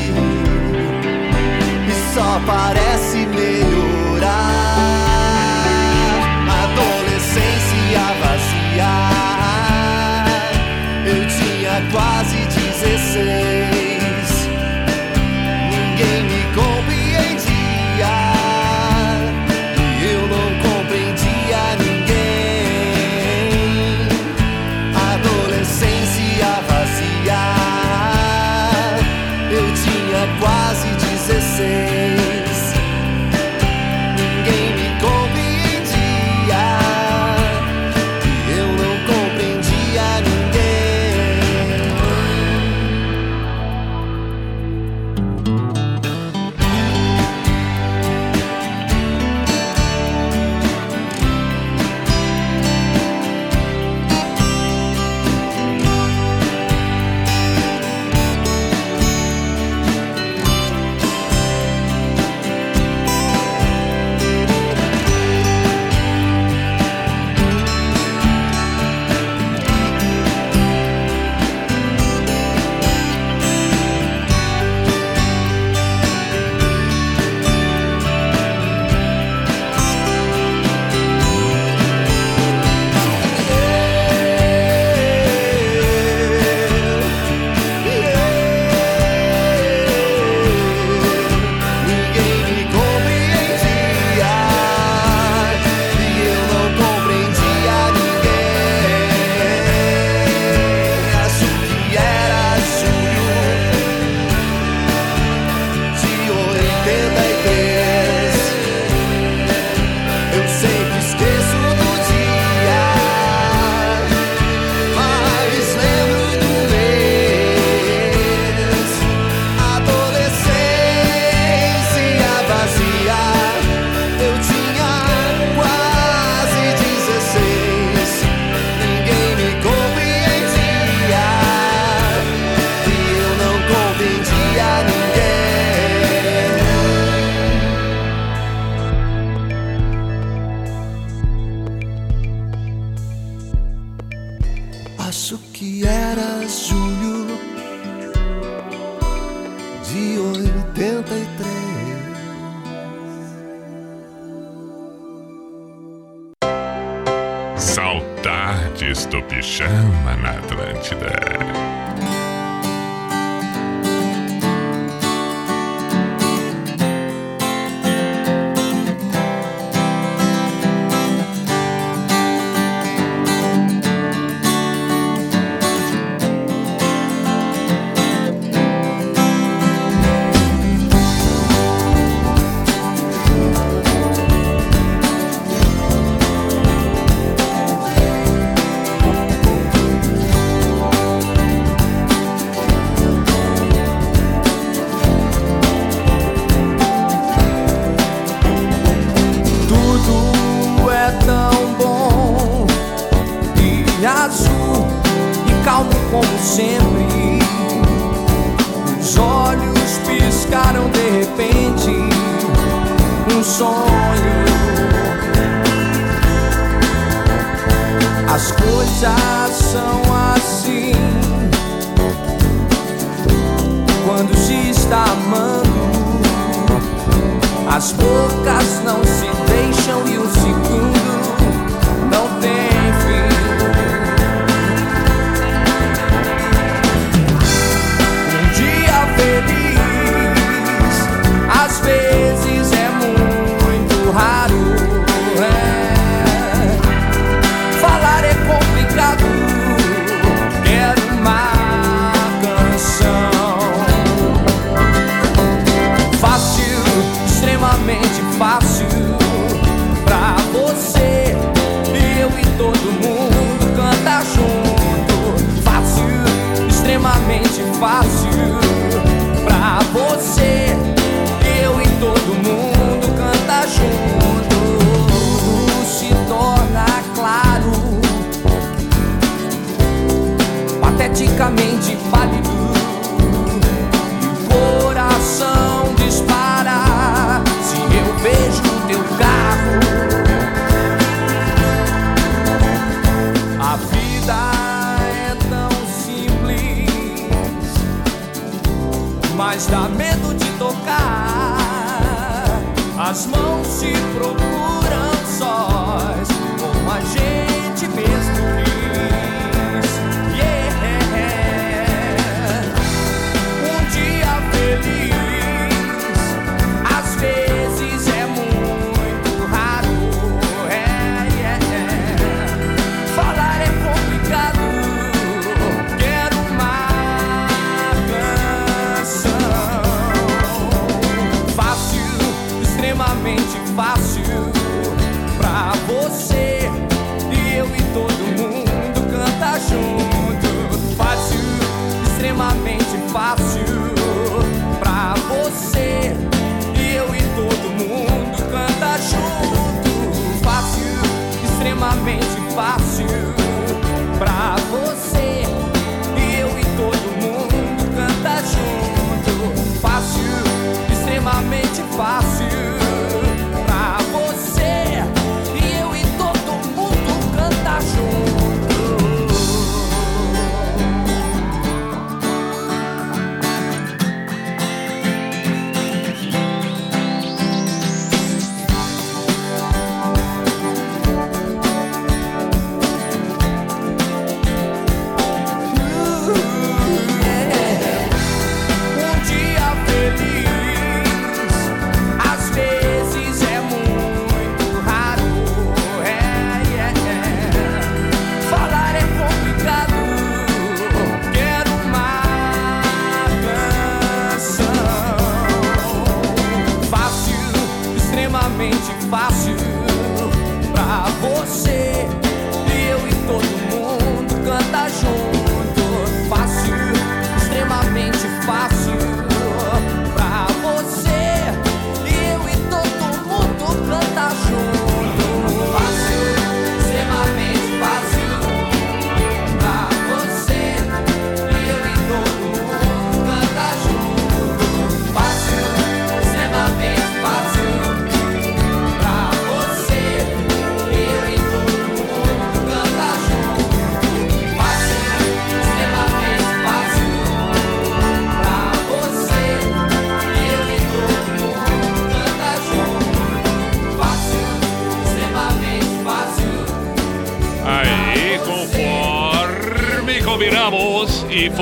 E 1.88 2.14
só 2.14 2.42
parece 2.46 3.18
meio. 3.28 3.91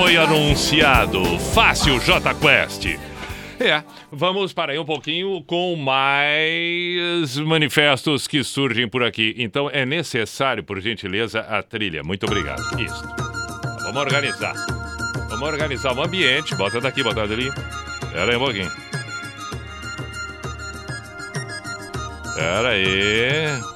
Foi 0.01 0.15
anunciado, 0.15 1.21
fácil 1.53 1.99
J 1.99 2.33
Quest. 2.35 2.85
É, 3.59 3.83
vamos 4.09 4.53
parar 4.53 4.71
aí 4.71 4.79
um 4.79 4.85
pouquinho 4.85 5.43
com 5.43 5.75
mais 5.75 7.35
manifestos 7.39 8.25
que 8.25 8.41
surgem 8.41 8.87
por 8.87 9.03
aqui. 9.03 9.35
Então 9.37 9.69
é 9.69 9.85
necessário, 9.85 10.63
por 10.63 10.79
gentileza, 10.79 11.41
a 11.41 11.61
trilha. 11.61 12.01
Muito 12.01 12.25
obrigado. 12.25 12.61
Isso. 12.81 13.03
Vamos 13.83 13.97
organizar. 13.97 14.53
Vamos 15.27 15.49
organizar 15.49 15.93
o 15.93 16.01
ambiente. 16.01 16.55
Bota 16.55 16.79
daqui, 16.79 17.03
bota 17.03 17.27
dali. 17.27 17.51
Pera 18.13 18.31
aí 18.31 18.37
um 18.37 18.39
pouquinho. 18.39 18.71
Pera 22.35 22.69
aí. 22.69 23.68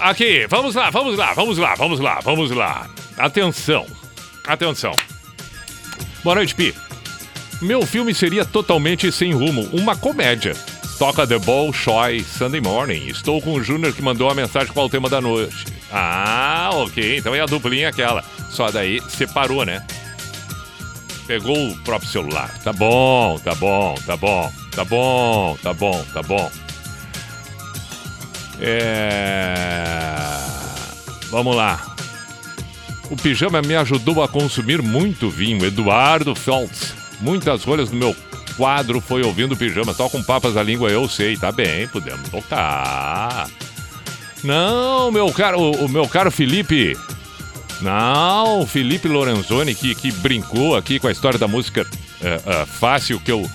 Aqui, 0.00 0.46
vamos 0.48 0.74
lá, 0.74 0.88
vamos 0.88 1.16
lá, 1.16 1.34
vamos 1.34 1.58
lá, 1.58 1.74
vamos 1.74 2.00
lá, 2.00 2.20
vamos 2.24 2.50
lá. 2.50 2.86
Atenção, 3.18 3.86
atenção. 4.46 4.94
Boa 6.24 6.36
noite, 6.36 6.54
Pi. 6.54 6.74
Meu 7.60 7.84
filme 7.84 8.14
seria 8.14 8.44
totalmente 8.44 9.12
sem 9.12 9.32
rumo, 9.32 9.68
uma 9.72 9.94
comédia. 9.94 10.54
Toca 10.98 11.26
The 11.26 11.38
Ball 11.38 11.72
Shoy 11.72 12.24
Sunday 12.24 12.60
Morning. 12.60 13.06
Estou 13.08 13.42
com 13.42 13.52
o 13.52 13.62
Júnior 13.62 13.92
que 13.92 14.02
mandou 14.02 14.30
a 14.30 14.34
mensagem 14.34 14.72
qual 14.72 14.86
o 14.86 14.90
tema 14.90 15.08
da 15.08 15.20
noite. 15.20 15.66
Ah, 15.92 16.70
ok. 16.72 17.18
Então 17.18 17.34
é 17.34 17.40
a 17.40 17.46
duplinha 17.46 17.88
aquela. 17.88 18.24
Só 18.50 18.70
daí 18.70 19.00
separou, 19.08 19.64
né? 19.64 19.86
Pegou 21.26 21.70
o 21.70 21.76
próprio 21.82 22.10
celular. 22.10 22.50
Tá 22.64 22.72
bom, 22.72 23.38
tá 23.44 23.54
bom, 23.54 23.94
tá 24.06 24.16
bom, 24.16 24.52
tá 24.74 24.84
bom, 24.84 25.58
tá 25.62 25.72
bom, 25.74 26.04
tá 26.12 26.22
bom. 26.22 26.50
É... 28.60 30.14
Vamos 31.30 31.54
lá. 31.54 31.94
O 33.10 33.16
pijama 33.16 33.62
me 33.62 33.74
ajudou 33.76 34.22
a 34.22 34.28
consumir 34.28 34.82
muito 34.82 35.30
vinho. 35.30 35.64
Eduardo 35.64 36.34
Feltz. 36.34 36.94
Muitas 37.20 37.64
rolhas 37.64 37.90
no 37.90 37.98
meu 37.98 38.16
quadro 38.56 39.00
foi 39.00 39.22
ouvindo 39.22 39.56
pijama. 39.56 39.94
Só 39.94 40.08
com 40.08 40.22
papas 40.22 40.56
à 40.56 40.62
língua 40.62 40.90
eu 40.90 41.08
sei. 41.08 41.36
Tá 41.36 41.50
bem, 41.50 41.88
podemos 41.88 42.28
tocar. 42.28 43.48
Não, 44.44 45.10
meu 45.10 45.32
caro, 45.32 45.60
o, 45.60 45.86
o 45.86 45.88
meu 45.88 46.06
caro 46.06 46.30
Felipe. 46.30 46.96
Não, 47.80 48.66
Felipe 48.66 49.08
Lorenzoni 49.08 49.74
que, 49.74 49.94
que 49.94 50.10
brincou 50.10 50.76
aqui 50.76 50.98
com 50.98 51.06
a 51.06 51.12
história 51.12 51.38
da 51.38 51.46
música 51.46 51.86
é, 52.20 52.40
é, 52.44 52.66
fácil 52.66 53.20
que 53.20 53.30
eu, 53.30 53.48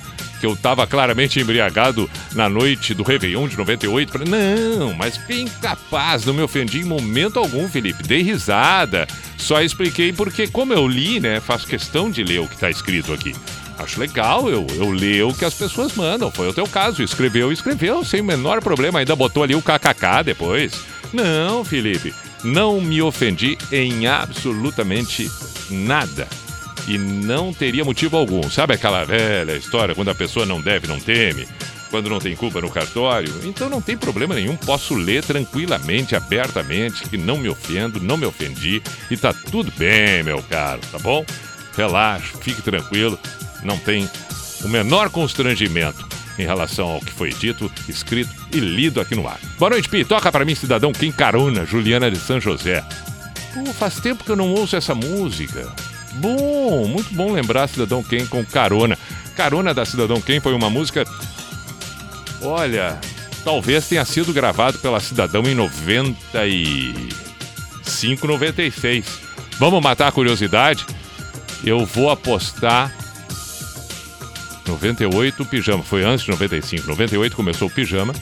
que 0.44 0.48
eu 0.48 0.58
tava 0.58 0.86
claramente 0.86 1.40
embriagado 1.40 2.10
na 2.34 2.50
noite 2.50 2.94
do 2.94 3.02
Réveillon 3.02 3.48
de 3.48 3.58
98. 3.58 4.12
Falei, 4.12 4.28
não, 4.28 4.94
mas 4.94 5.18
bem 5.18 5.48
capaz, 5.62 6.26
não 6.26 6.34
me 6.34 6.42
ofendi 6.42 6.82
em 6.82 6.84
momento 6.84 7.40
algum, 7.40 7.70
Felipe. 7.70 8.04
Dei 8.04 8.22
risada. 8.22 9.08
Só 9.38 9.62
expliquei 9.62 10.12
porque, 10.12 10.46
como 10.46 10.74
eu 10.74 10.86
li, 10.86 11.22
né, 11.22 11.40
faço 11.40 11.66
questão 11.66 12.12
de 12.12 12.26
ler 12.26 12.42
o 12.42 12.48
que 12.50 12.58
tá 12.58 12.70
escrito 12.70 13.14
aqui. 13.14 13.34
Acho 13.80 13.98
legal, 14.02 14.50
eu, 14.50 14.68
eu 14.76 14.92
leio 14.92 15.30
o 15.30 15.34
que 15.34 15.46
as 15.46 15.54
pessoas 15.54 15.96
mandam. 15.96 16.30
Foi 16.30 16.50
o 16.50 16.54
teu 16.54 16.68
caso. 16.68 17.02
Escreveu, 17.02 17.50
escreveu, 17.50 18.04
sem 18.04 18.20
o 18.20 18.26
menor 18.26 18.62
problema. 18.62 19.00
Ainda 19.00 19.16
botou 19.16 19.44
ali 19.44 19.56
o 19.56 19.62
kkk 19.62 20.26
depois. 20.26 20.74
Não, 21.14 21.64
Felipe, 21.64 22.14
não 22.44 22.82
me 22.82 23.02
ofendi 23.02 23.58
em 23.72 24.08
absolutamente 24.08 25.32
nada. 25.70 26.28
E 26.88 26.98
não 26.98 27.54
teria 27.54 27.86
motivo 27.86 28.18
algum. 28.18 28.50
Sabe 28.50 28.74
aquela 28.74 29.06
velha 29.06 29.56
história 29.56 29.96
quando 29.96 30.10
a 30.10 30.16
pessoa 30.16 30.46
não 30.46 30.62
deve, 30.62 30.88
não 30.88 31.00
teme? 31.00 31.48
Quando 31.90 32.10
não 32.10 32.20
tem 32.20 32.36
culpa 32.36 32.60
no 32.60 32.72
cartório? 32.72 33.32
Então 33.44 33.70
não 33.70 33.82
tem 33.82 33.96
problema 33.96 34.34
nenhum. 34.34 34.56
Posso 34.56 34.96
ler 34.96 35.24
tranquilamente, 35.24 36.16
abertamente, 36.16 37.08
que 37.08 37.18
não 37.18 37.38
me 37.38 37.48
ofendo, 37.48 38.00
não 38.02 38.18
me 38.18 38.26
ofendi. 38.26 38.82
E 39.12 39.16
tá 39.16 39.32
tudo 39.32 39.72
bem, 39.78 40.24
meu 40.24 40.42
caro, 40.44 40.82
tá 40.92 40.98
bom? 40.98 41.24
Relaxe, 41.78 42.34
fique 42.42 42.62
tranquilo. 42.62 43.18
Não 43.64 43.78
tem 43.78 44.10
o 44.64 44.68
menor 44.68 45.10
constrangimento 45.10 46.08
em 46.38 46.44
relação 46.44 46.88
ao 46.88 47.00
que 47.00 47.12
foi 47.12 47.30
dito, 47.30 47.72
escrito 47.88 48.32
e 48.52 48.60
lido 48.60 49.00
aqui 49.00 49.16
no 49.16 49.28
ar. 49.28 49.40
Boa 49.58 49.72
noite, 49.72 49.88
Pi. 49.88 50.04
Toca 50.04 50.32
para 50.32 50.44
mim, 50.44 50.56
cidadão 50.56 50.92
Quem 50.92 51.12
Carona, 51.12 51.66
Juliana 51.66 52.10
de 52.10 52.18
São 52.18 52.42
José. 52.42 52.84
Pô, 53.54 53.72
faz 53.74 54.00
tempo 54.00 54.24
que 54.24 54.32
eu 54.32 54.36
não 54.36 54.52
ouço 54.52 54.76
essa 54.76 54.96
música. 54.96 55.72
Bom, 56.16 56.88
muito 56.88 57.14
bom 57.14 57.32
lembrar 57.32 57.68
Cidadão 57.68 58.04
Quem 58.04 58.26
com 58.26 58.44
Carona. 58.46 58.98
Carona 59.36 59.74
da 59.74 59.86
Cidadão 59.86 60.22
Quem 60.22 60.40
foi 60.40 60.54
uma 60.54 60.70
música. 60.70 61.04
Olha, 62.42 63.00
talvez 63.44 63.88
tenha 63.88 64.06
sido 64.06 64.34
gravado 64.34 64.80
pela 64.80 65.00
Cidadão 65.00 65.44
em 65.44 65.56
95, 65.56 68.28
96. 68.28 69.06
Vamos 69.58 69.82
matar 69.82 70.08
a 70.08 70.12
curiosidade? 70.12 70.86
Eu 71.64 71.86
vou 71.86 72.10
apostar 72.10 72.94
98 74.68 75.44
o 75.44 75.46
pijama. 75.46 75.84
Foi 75.84 76.04
antes 76.04 76.26
de 76.26 76.32
95. 76.32 76.88
98 76.88 77.36
começou 77.36 77.68
o 77.68 77.72
pijama. 77.72 78.14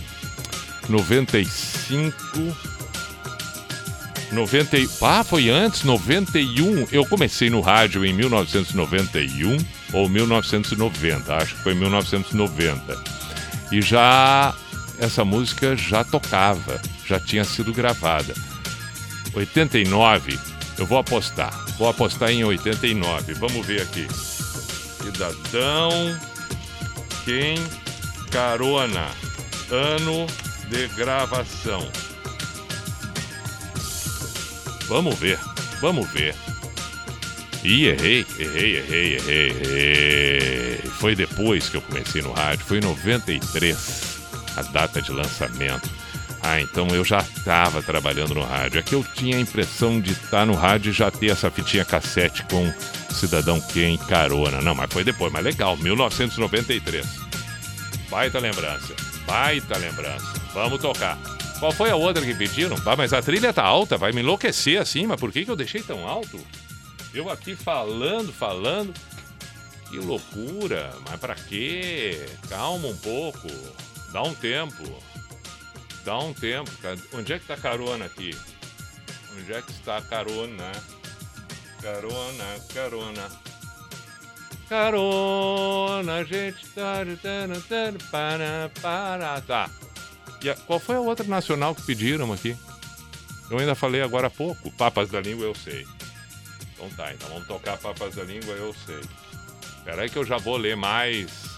95. 0.89 2.70
90. 4.31 4.77
Ah, 5.01 5.23
foi 5.23 5.49
antes, 5.49 5.83
91. 5.83 6.87
Eu 6.91 7.05
comecei 7.05 7.49
no 7.49 7.61
rádio 7.61 8.05
em 8.05 8.13
1991 8.13 9.57
ou 9.93 10.07
1990. 10.09 11.35
Acho 11.35 11.55
que 11.55 11.63
foi 11.63 11.73
1990. 11.73 12.97
E 13.71 13.81
já. 13.81 14.53
Essa 14.99 15.25
música 15.25 15.75
já 15.75 16.03
tocava, 16.03 16.79
já 17.07 17.19
tinha 17.19 17.43
sido 17.43 17.73
gravada. 17.73 18.35
89, 19.33 20.37
eu 20.77 20.85
vou 20.85 20.99
apostar. 20.99 21.51
Vou 21.77 21.89
apostar 21.89 22.29
em 22.29 22.43
89. 22.43 23.33
Vamos 23.33 23.65
ver 23.65 23.81
aqui. 23.81 24.07
Cidadão 25.01 25.89
quem 27.25 27.55
carona. 28.29 29.07
Ano 29.69 30.27
de 30.69 30.87
gravação. 30.89 31.87
Vamos 34.91 35.17
ver, 35.17 35.39
vamos 35.79 36.05
ver. 36.11 36.35
Ih, 37.63 37.85
errei, 37.85 38.25
errei, 38.37 38.75
errei, 38.75 39.15
errei, 39.15 39.49
errei. 39.49 40.77
Foi 40.99 41.15
depois 41.15 41.69
que 41.69 41.77
eu 41.77 41.81
comecei 41.81 42.21
no 42.21 42.33
rádio, 42.33 42.65
foi 42.65 42.79
em 42.79 42.81
93, 42.81 44.19
a 44.57 44.61
data 44.63 45.01
de 45.01 45.13
lançamento. 45.13 45.89
Ah, 46.43 46.59
então 46.59 46.89
eu 46.89 47.05
já 47.05 47.19
estava 47.19 47.81
trabalhando 47.81 48.35
no 48.35 48.43
rádio. 48.43 48.79
É 48.79 48.81
que 48.83 48.93
eu 48.93 49.01
tinha 49.01 49.37
a 49.37 49.39
impressão 49.39 50.01
de 50.01 50.11
estar 50.11 50.45
no 50.45 50.55
rádio 50.55 50.89
e 50.89 50.93
já 50.93 51.09
ter 51.09 51.31
essa 51.31 51.49
fitinha 51.49 51.85
cassete 51.85 52.43
com 52.43 52.69
Cidadão 53.11 53.61
Quem 53.61 53.97
carona. 53.97 54.59
Não, 54.59 54.75
mas 54.75 54.91
foi 54.91 55.05
depois, 55.05 55.31
mas 55.31 55.41
legal, 55.41 55.77
1993. 55.77 57.05
Baita 58.09 58.39
lembrança, 58.39 58.93
baita 59.25 59.77
lembrança. 59.77 60.33
Vamos 60.53 60.81
tocar. 60.81 61.17
Qual 61.61 61.71
foi 61.71 61.91
a 61.91 61.95
outra 61.95 62.25
que 62.25 62.33
pediram? 62.33 62.75
Ah, 62.87 62.95
mas 62.95 63.13
a 63.13 63.21
trilha 63.21 63.53
tá 63.53 63.63
alta, 63.63 63.95
vai 63.95 64.11
me 64.11 64.21
enlouquecer 64.21 64.81
assim, 64.81 65.05
mas 65.05 65.19
por 65.19 65.31
que, 65.31 65.45
que 65.45 65.51
eu 65.51 65.55
deixei 65.55 65.83
tão 65.83 66.07
alto? 66.07 66.43
Eu 67.13 67.29
aqui 67.29 67.55
falando, 67.55 68.33
falando. 68.33 68.91
Que 69.87 69.99
loucura, 69.99 70.91
mas 71.07 71.19
pra 71.19 71.35
quê? 71.35 72.25
Calma 72.49 72.87
um 72.87 72.97
pouco, 72.97 73.47
dá 74.11 74.23
um 74.23 74.33
tempo. 74.33 74.83
Dá 76.03 76.17
um 76.17 76.33
tempo. 76.33 76.71
Onde 77.13 77.33
é 77.33 77.37
que 77.37 77.45
tá 77.45 77.55
carona 77.55 78.05
aqui? 78.05 78.35
Onde 79.37 79.53
é 79.53 79.61
que 79.61 79.71
está 79.71 80.01
carona? 80.01 80.71
Carona, 81.79 82.59
carona. 82.73 83.29
Carona, 84.67 86.25
gente 86.25 86.65
tá. 86.69 87.03
Para, 88.09 88.71
para, 88.81 89.41
tá. 89.41 89.69
E 90.43 90.49
a, 90.49 90.55
qual 90.55 90.79
foi 90.79 90.95
a 90.95 90.99
outra 90.99 91.25
nacional 91.25 91.75
que 91.75 91.83
pediram 91.83 92.31
aqui? 92.33 92.55
Eu 93.49 93.59
ainda 93.59 93.75
falei 93.75 94.01
agora 94.01 94.27
há 94.27 94.29
pouco. 94.29 94.71
Papas 94.71 95.09
da 95.09 95.21
língua 95.21 95.45
eu 95.45 95.55
sei. 95.55 95.85
Então 96.73 96.89
tá, 96.91 97.13
então 97.13 97.29
vamos 97.29 97.47
tocar 97.47 97.77
Papas 97.77 98.15
da 98.15 98.23
língua 98.23 98.53
eu 98.53 98.73
sei. 98.85 99.01
Espera 99.77 100.03
aí 100.03 100.09
que 100.09 100.17
eu 100.17 100.25
já 100.25 100.37
vou 100.37 100.57
ler 100.57 100.75
mais 100.75 101.51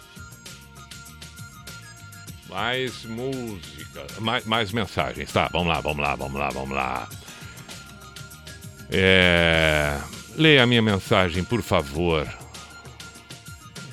mais 2.49 3.03
música, 3.05 4.05
mais, 4.19 4.45
mais 4.45 4.71
mensagens. 4.71 5.31
Tá, 5.31 5.49
vamos 5.51 5.67
lá, 5.67 5.81
vamos 5.81 6.03
lá, 6.03 6.15
vamos 6.15 6.39
lá, 6.39 6.49
vamos 6.49 6.75
lá. 6.75 7.09
É... 8.91 9.99
Leia 10.35 10.63
a 10.63 10.67
minha 10.67 10.81
mensagem, 10.81 11.43
por 11.43 11.61
favor. 11.61 12.27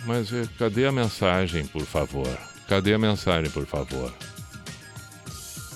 Mas 0.06 0.32
eh, 0.32 0.46
cadê 0.58 0.86
a 0.86 0.92
mensagem, 0.92 1.66
por 1.66 1.84
favor? 1.84 2.28
Cadê 2.68 2.94
a 2.94 2.98
mensagem, 2.98 3.50
por 3.50 3.66
favor? 3.66 4.12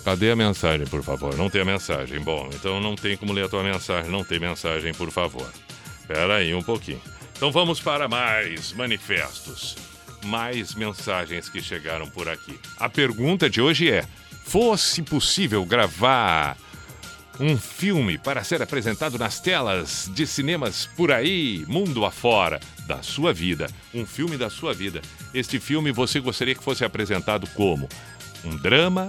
Cadê 0.05 0.31
a 0.31 0.37
mensagem, 0.37 0.87
por 0.87 1.03
favor? 1.03 1.37
Não 1.37 1.49
tem 1.49 1.63
a 1.63 1.65
mensagem. 1.65 2.21
Bom, 2.21 2.51
então 2.53 2.81
não 2.81 2.95
tem 2.95 3.17
como 3.17 3.33
ler 3.33 3.47
a 3.47 3.49
tua 3.49 3.63
mensagem. 3.63 4.11
Não 4.11 4.23
tem 4.23 4.39
mensagem, 4.39 4.93
por 4.93 5.11
favor. 5.11 5.51
Espera 6.01 6.37
aí 6.37 6.55
um 6.55 6.63
pouquinho. 6.63 7.01
Então 7.37 7.51
vamos 7.51 7.81
para 7.81 8.07
mais 8.07 8.73
manifestos 8.73 9.77
mais 10.25 10.75
mensagens 10.75 11.49
que 11.49 11.63
chegaram 11.63 12.09
por 12.09 12.29
aqui. 12.29 12.59
A 12.79 12.89
pergunta 12.89 13.49
de 13.49 13.61
hoje 13.61 13.91
é: 13.91 14.05
fosse 14.45 15.03
possível 15.03 15.65
gravar 15.65 16.57
um 17.39 17.57
filme 17.59 18.17
para 18.17 18.45
ser 18.45 18.63
apresentado 18.63 19.19
nas 19.19 19.41
telas 19.41 20.09
de 20.15 20.27
cinemas 20.27 20.89
por 20.97 21.11
aí, 21.11 21.65
mundo 21.67 22.05
afora, 22.05 22.61
da 22.87 23.03
sua 23.03 23.33
vida, 23.33 23.67
um 23.93 24.07
filme 24.07 24.37
da 24.37 24.49
sua 24.49 24.73
vida. 24.73 25.03
Este 25.33 25.59
filme 25.59 25.91
você 25.91 26.21
gostaria 26.21 26.55
que 26.55 26.63
fosse 26.63 26.85
apresentado 26.85 27.47
como 27.49 27.89
um 28.45 28.57
drama, 28.57 29.09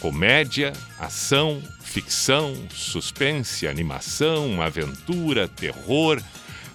comédia, 0.00 0.72
ação, 0.98 1.62
ficção, 1.82 2.54
suspense, 2.74 3.66
animação, 3.66 4.60
aventura, 4.60 5.48
terror. 5.48 6.20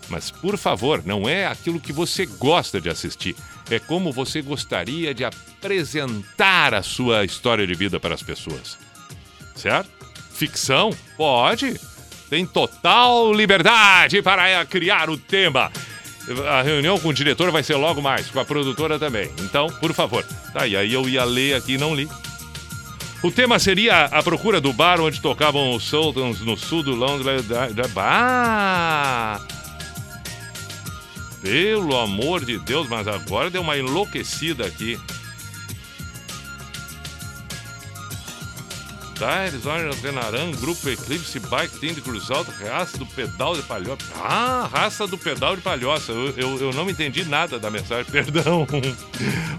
Mas 0.10 0.30
por 0.30 0.58
favor, 0.58 1.04
não 1.06 1.28
é 1.28 1.46
aquilo 1.46 1.80
que 1.80 1.94
você 1.94 2.26
gosta 2.26 2.82
de 2.82 2.90
assistir 2.90 3.36
é 3.70 3.80
como 3.80 4.12
você 4.12 4.42
gostaria 4.42 5.14
de 5.14 5.24
apresentar 5.24 6.74
a 6.74 6.84
sua 6.84 7.24
história 7.24 7.66
de 7.66 7.74
vida 7.74 8.00
para 8.00 8.16
as 8.16 8.24
pessoas. 8.24 8.78
Certo? 9.56 9.90
Ficção? 10.34 10.92
Pode. 11.16 11.80
Tem 12.30 12.46
total 12.46 13.34
liberdade 13.34 14.22
para 14.22 14.66
criar 14.66 15.10
o 15.10 15.18
tema. 15.18 15.72
A 16.48 16.62
reunião 16.62 17.00
com 17.00 17.10
o 17.10 17.14
diretor 17.14 17.52
vai 17.52 17.64
ser 17.64 17.76
logo 17.76 18.02
mais, 18.02 18.30
com 18.30 18.40
a 18.40 18.46
produtora 18.46 18.98
também. 18.98 19.30
Então, 19.40 19.68
por 19.68 19.94
favor. 19.94 20.24
Tá, 20.54 20.68
e 20.68 20.76
aí 20.76 20.94
eu 20.94 21.08
ia 21.08 21.24
ler 21.24 21.56
aqui 21.56 21.74
e 21.74 21.78
não 21.78 21.96
li. 21.96 22.08
O 23.24 23.30
tema 23.30 23.60
seria 23.60 24.06
a 24.06 24.24
procura 24.24 24.60
do 24.60 24.74
bar 24.74 25.00
onde 25.00 25.22
tocavam 25.22 25.76
os 25.76 25.84
Sultans 25.84 26.42
no 26.42 26.58
sul 26.58 26.82
do 26.82 26.96
Londres. 26.96 27.46
Ah! 27.96 29.40
Pelo 31.42 32.00
amor 32.00 32.44
de 32.44 32.58
Deus, 32.58 32.88
mas 32.88 33.08
agora 33.08 33.50
deu 33.50 33.62
uma 33.62 33.78
enlouquecida 33.78 34.66
aqui. 34.66 35.00
Daires, 39.20 39.68
Orange 39.68 40.02
Renaran, 40.02 40.50
Grupo 40.60 40.90
Eclipse, 40.90 41.40
Bike 41.42 41.78
Team 41.78 41.94
de 41.94 42.02
Cruz 42.02 42.32
Alta, 42.32 42.52
Raça 42.52 42.98
do 42.98 43.06
Pedal 43.06 43.56
de 43.56 43.62
Palhoça. 43.62 43.98
Ah, 44.16 44.68
Raça 44.72 45.06
do 45.06 45.16
Pedal 45.16 45.56
de 45.56 45.62
Palhoça. 45.62 46.12
Eu, 46.12 46.34
eu, 46.36 46.60
eu 46.60 46.74
não 46.74 46.90
entendi 46.90 47.24
nada 47.24 47.60
da 47.60 47.70
mensagem, 47.70 48.06
perdão. 48.12 48.66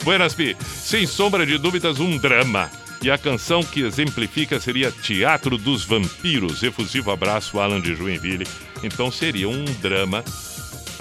Buenas, 0.03 0.35
Pi. 0.35 0.57
Sem 0.61 1.07
sombra 1.07 1.47
de 1.47 1.59
dúvidas, 1.59 2.01
um 2.01 2.19
drama. 2.19 2.69
E 3.03 3.11
a 3.11 3.19
canção 3.19 3.65
que 3.65 3.81
exemplifica 3.81 4.61
seria 4.61 4.93
Teatro 4.93 5.59
dos 5.59 5.85
Vampiros. 5.85 6.63
Efusivo 6.63 7.11
abraço, 7.11 7.59
Alan 7.59 7.81
de 7.81 7.97
Joinville. 7.97 8.47
Então 8.81 9.11
seria 9.11 9.49
um 9.49 9.65
drama, 9.81 10.25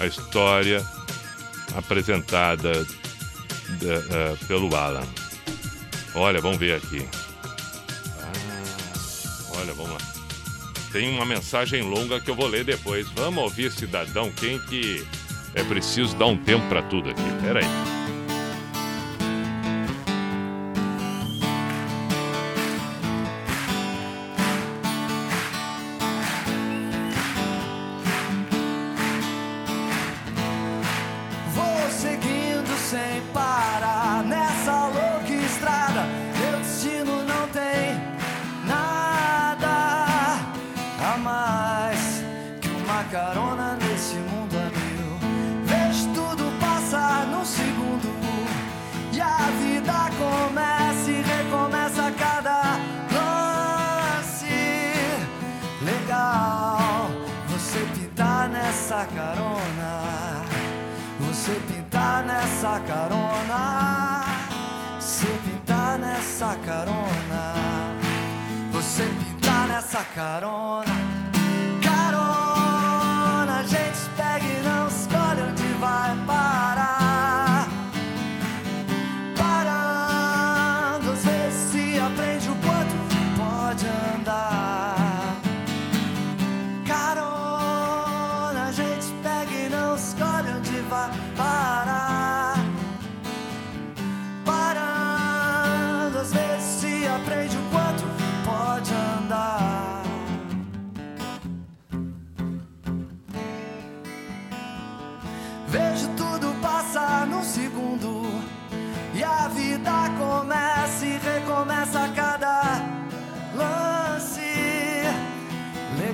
a 0.00 0.06
história 0.06 0.84
apresentada 1.76 2.72
uh, 2.72 4.34
uh, 4.34 4.46
pelo 4.46 4.74
Alan. 4.74 5.06
Olha, 6.14 6.40
vamos 6.40 6.58
ver 6.58 6.74
aqui. 6.74 7.06
Ah, 8.20 8.32
olha, 9.58 9.72
vamos 9.72 9.92
lá. 9.92 9.98
Tem 10.90 11.08
uma 11.14 11.24
mensagem 11.24 11.82
longa 11.82 12.20
que 12.20 12.28
eu 12.28 12.34
vou 12.34 12.48
ler 12.48 12.64
depois. 12.64 13.08
Vamos 13.10 13.44
ouvir, 13.44 13.70
cidadão, 13.70 14.30
quem 14.32 14.58
que. 14.58 15.06
É 15.54 15.62
preciso 15.62 16.16
dar 16.16 16.26
um 16.26 16.36
tempo 16.36 16.66
para 16.68 16.82
tudo 16.82 17.10
aqui. 17.10 17.22
Peraí. 17.42 17.64
aí. 17.64 18.01
Carona. 70.14 70.91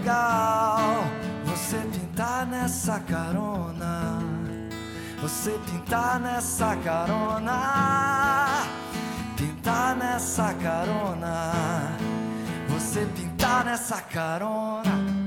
legal 0.08 1.04
você 1.44 1.76
pintar 1.92 2.46
nessa 2.46 2.98
carona. 3.00 4.18
Você 5.20 5.50
pintar 5.70 6.18
nessa 6.18 6.74
carona. 6.76 8.64
Pintar 9.36 9.96
nessa 9.96 10.54
carona. 10.54 11.52
Você 12.68 13.06
pintar 13.14 13.64
nessa 13.66 14.00
carona. 14.00 15.17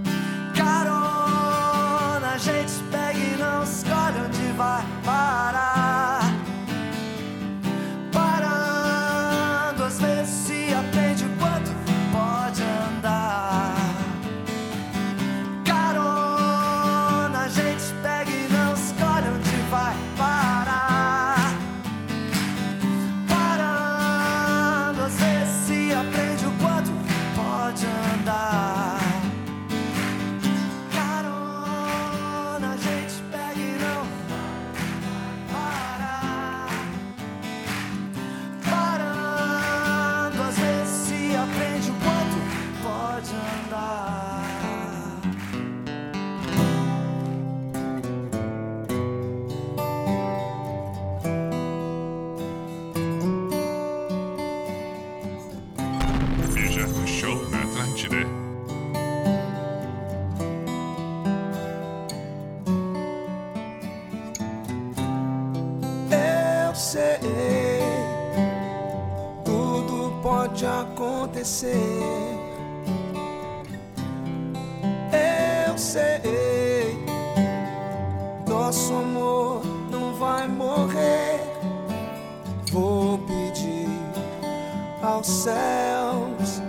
céus. 85.41 86.61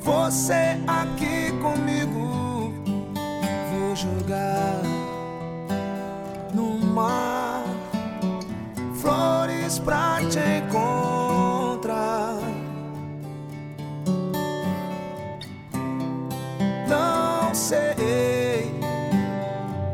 Você 0.00 0.76
aqui 0.86 1.52
comigo, 1.62 2.74
vou 3.70 3.94
jogar 3.94 4.82
no 6.52 6.76
mar 6.78 7.62
flores 9.00 9.78
pra 9.78 10.18
te 10.28 10.40
encontrar. 10.58 12.38
Não 16.88 17.54
sei 17.54 18.74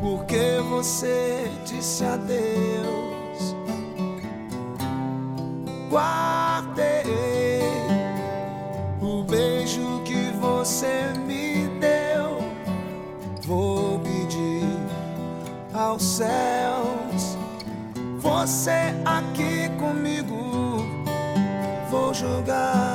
porque 0.00 0.58
você 0.70 1.50
disse 1.66 2.04
adeus. 2.04 2.69
aos 16.00 16.02
céus. 16.02 17.36
Você 18.18 18.94
aqui 19.04 19.68
comigo, 19.78 20.86
vou 21.90 22.14
jogar. 22.14 22.89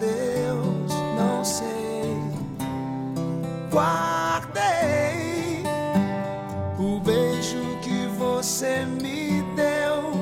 Adeus, 0.00 0.92
não 1.16 1.44
sei. 1.44 2.16
Guardei 3.70 5.62
o 6.78 6.98
beijo 7.00 7.60
que 7.82 8.06
você 8.18 8.86
me 8.86 9.42
deu. 9.54 10.12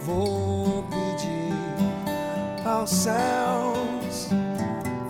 Vou 0.00 0.84
pedir 0.84 2.66
aos 2.66 2.90
céus, 2.90 4.30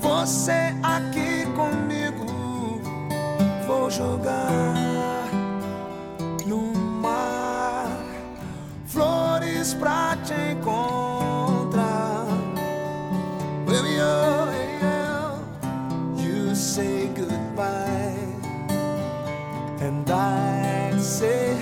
você 0.01 0.75
aqui 0.83 1.47
comigo. 1.55 2.27
Vou 3.67 3.89
jogar 3.91 4.62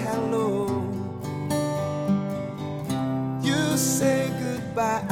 hello. 0.01 0.67
You 3.43 3.77
say 3.77 4.31
goodbye, 4.43 5.05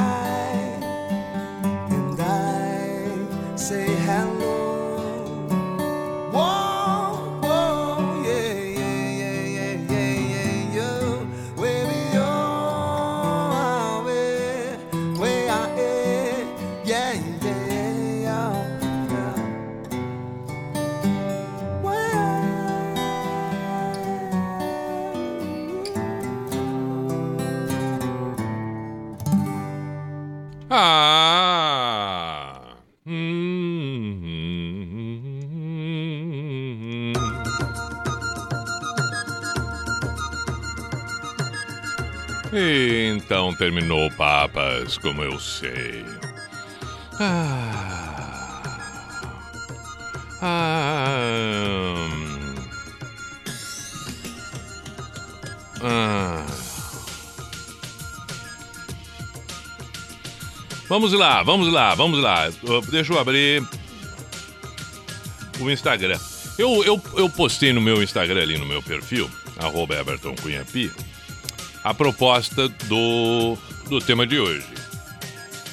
terminou, 43.69 44.11
papas, 44.13 44.97
como 44.97 45.23
eu 45.23 45.39
sei. 45.39 46.03
Ah. 47.21 48.63
Ah. 50.41 52.09
Ah. 55.83 56.47
Vamos 60.89 61.13
lá, 61.13 61.43
vamos 61.43 61.71
lá, 61.71 61.95
vamos 61.95 62.23
lá. 62.23 62.49
Deixa 62.91 63.13
eu 63.13 63.19
abrir 63.19 63.63
o 65.61 65.71
Instagram. 65.71 66.19
Eu, 66.59 66.83
eu, 66.85 67.03
eu 67.17 67.29
postei 67.29 67.75
no 67.75 67.83
meu 67.83 68.03
Instagram 68.03 68.41
ali 68.41 68.57
no 68.57 68.65
meu 68.65 68.83
perfil, 68.83 69.31
arroba 69.59 69.95
Everton 69.95 70.35
Cunha 70.37 70.65
Pi, 70.65 70.91
a 71.89 71.95
proposta 71.95 72.69
do, 72.69 73.57
do 73.89 73.99
tema 73.99 74.27
de 74.27 74.39
hoje. 74.39 74.67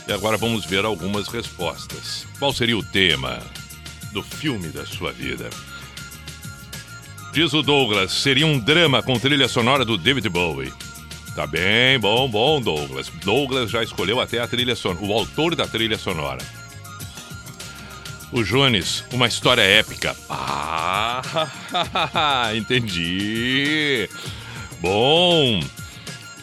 E 0.08 0.14
agora 0.14 0.38
vamos 0.38 0.66
ver 0.66 0.86
algumas 0.86 1.28
respostas. 1.28 2.26
Qual 2.40 2.54
seria 2.54 2.78
o 2.78 2.84
tema 2.84 3.42
do 4.14 4.24
filme 4.24 4.70
da 4.70 4.86
sua 4.86 5.12
vida? 5.12 5.50
Diz 7.34 7.52
o 7.52 7.62
Douglas, 7.62 8.14
seria 8.14 8.48
um 8.48 8.58
drama 8.58 9.04
com 9.04 9.20
trilha 9.20 9.50
sonora 9.50 9.84
do 9.84 9.98
David 9.98 10.30
Bowie. 10.30 10.72
Tá 11.36 11.46
bem, 11.46 12.00
bom, 12.00 12.30
bom, 12.30 12.62
Douglas. 12.62 13.12
Douglas 13.22 13.70
já 13.70 13.84
escolheu 13.84 14.22
até 14.22 14.40
a 14.40 14.48
trilha 14.48 14.74
sonora, 14.74 15.06
o 15.06 15.12
autor 15.12 15.54
da 15.54 15.68
trilha 15.68 15.98
sonora. 15.98 16.40
O 18.32 18.42
Jones, 18.42 19.04
uma 19.12 19.28
história 19.28 19.64
épica. 19.64 20.16
Ah, 20.30 21.22
entendi. 22.56 24.10
Bom, 24.80 25.60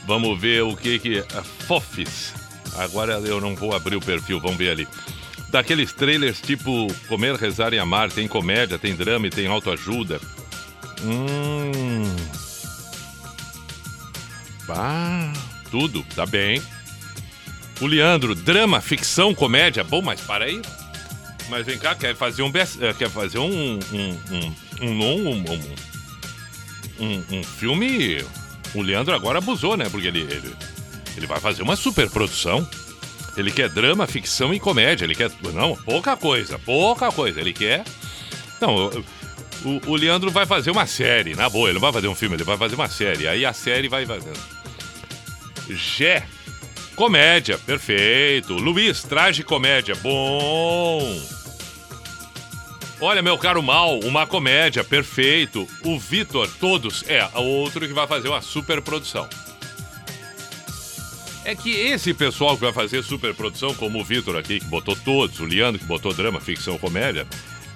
vamos 0.06 0.40
ver 0.40 0.62
o 0.62 0.76
que 0.76 0.98
que... 0.98 1.24
Fofis. 1.66 2.34
Agora 2.76 3.14
eu 3.14 3.40
não 3.40 3.54
vou 3.54 3.74
abrir 3.74 3.96
o 3.96 4.00
perfil, 4.00 4.40
vamos 4.40 4.56
ver 4.56 4.70
ali. 4.70 4.88
Daqueles 5.50 5.92
trailers 5.92 6.40
tipo 6.40 6.86
Comer, 7.08 7.34
Rezar 7.36 7.74
e 7.74 7.78
Amar, 7.78 8.10
tem 8.10 8.26
comédia, 8.26 8.78
tem 8.78 8.94
drama 8.94 9.26
e 9.26 9.30
tem 9.30 9.46
autoajuda. 9.46 10.20
Hum... 11.02 12.02
Ah, 14.68 15.32
tudo, 15.70 16.02
tá 16.14 16.24
bem. 16.24 16.62
O 17.80 17.86
Leandro, 17.86 18.34
drama, 18.34 18.80
ficção, 18.80 19.34
comédia. 19.34 19.84
Bom, 19.84 20.00
mas 20.00 20.20
para 20.20 20.44
aí. 20.46 20.62
Mas 21.50 21.66
vem 21.66 21.78
cá, 21.78 21.94
quer 21.94 22.14
fazer 22.16 22.42
um 22.42 22.50
eh, 22.54 22.94
quer 22.96 23.10
fazer 23.10 23.38
um 23.38 23.74
um 23.74 23.78
um 23.92 24.54
um 24.80 25.28
um, 25.28 25.44
um, 25.50 27.04
um- 27.04 27.24
um 27.38 27.42
filme. 27.44 28.24
O 28.74 28.82
Leandro 28.82 29.14
agora 29.14 29.38
abusou, 29.38 29.76
né? 29.76 29.88
Porque 29.90 30.08
ele, 30.08 30.20
ele 30.20 30.54
ele 31.16 31.26
vai 31.26 31.40
fazer 31.40 31.62
uma 31.62 31.76
super 31.76 32.08
produção. 32.08 32.66
Ele 33.36 33.50
quer 33.50 33.68
drama, 33.68 34.06
ficção 34.06 34.52
e 34.52 34.60
comédia. 34.60 35.04
Ele 35.04 35.14
quer 35.14 35.30
não, 35.54 35.76
pouca 35.76 36.16
coisa, 36.16 36.58
pouca 36.58 37.10
coisa. 37.10 37.40
Ele 37.40 37.52
quer 37.52 37.84
não, 38.62 38.90
o, 39.64 39.90
o 39.90 39.96
Leandro 39.96 40.30
vai 40.30 40.46
fazer 40.46 40.70
uma 40.70 40.86
série, 40.86 41.34
na 41.34 41.48
boa, 41.48 41.68
ele 41.68 41.74
não 41.74 41.80
vai 41.80 41.92
fazer 41.92 42.06
um 42.06 42.14
filme, 42.14 42.36
ele 42.36 42.44
vai 42.44 42.56
fazer 42.56 42.76
uma 42.76 42.88
série. 42.88 43.26
Aí 43.26 43.44
a 43.44 43.52
série 43.52 43.88
vai 43.88 44.06
fazendo. 44.06 44.38
Gé, 45.68 46.24
comédia, 46.94 47.58
perfeito. 47.58 48.54
Luiz, 48.54 49.02
traje 49.02 49.42
comédia, 49.42 49.96
bom. 49.96 51.20
Olha, 53.04 53.20
meu 53.20 53.36
caro 53.36 53.60
Mal, 53.60 53.98
uma 53.98 54.28
comédia, 54.28 54.84
perfeito. 54.84 55.66
O 55.82 55.98
Vitor, 55.98 56.48
todos, 56.60 57.02
é 57.08 57.28
outro 57.34 57.84
que 57.84 57.92
vai 57.92 58.06
fazer 58.06 58.28
uma 58.28 58.40
super 58.40 58.80
produção. 58.80 59.28
É 61.44 61.56
que 61.56 61.72
esse 61.72 62.14
pessoal 62.14 62.54
que 62.54 62.62
vai 62.62 62.72
fazer 62.72 63.02
super 63.02 63.34
produção, 63.34 63.74
como 63.74 63.98
o 63.98 64.04
Vitor 64.04 64.36
aqui, 64.36 64.60
que 64.60 64.66
botou 64.66 64.94
todos, 64.94 65.40
o 65.40 65.44
Leandro 65.44 65.80
que 65.80 65.84
botou 65.84 66.14
drama, 66.14 66.40
ficção, 66.40 66.78
comédia, 66.78 67.26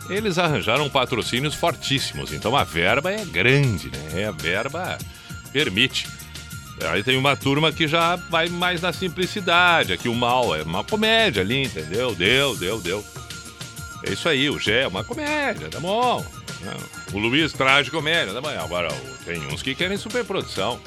eles 0.09 0.39
arranjaram 0.39 0.89
patrocínios 0.89 1.57
fortíssimos. 1.57 2.33
Então 2.33 2.55
a 2.55 2.63
verba 2.63 3.11
é 3.11 3.25
grande, 3.25 3.91
né? 3.91 4.29
A 4.29 4.31
verba 4.31 4.97
permite. 5.53 6.07
Aí 6.89 7.03
tem 7.03 7.17
uma 7.17 7.35
turma 7.35 7.73
que 7.73 7.89
já 7.89 8.15
vai 8.15 8.49
mais 8.49 8.81
na 8.81 8.93
simplicidade. 8.93 9.93
Aqui 9.93 10.09
o 10.09 10.15
mal 10.15 10.55
é 10.55 10.63
uma 10.63 10.85
comédia 10.85 11.43
ali, 11.43 11.65
entendeu? 11.65 12.15
Deu, 12.15 12.55
deu, 12.55 12.81
deu. 12.81 13.05
É 14.07 14.13
isso 14.13 14.29
aí, 14.29 14.49
o 14.49 14.59
Gé 14.59 14.83
é 14.83 14.89
uma 14.89 15.03
comédia, 15.03 15.69
tá 15.69 15.81
bom. 15.81 16.25
O 17.13 17.19
Luiz 17.19 17.53
traz 17.53 17.89
comédia, 17.89 18.33
tá 18.33 18.41
bom. 18.41 18.49
Agora, 18.49 18.89
tem 19.25 19.45
uns 19.49 19.63
que 19.63 19.75
querem 19.75 19.97
superprodução. 19.97 20.81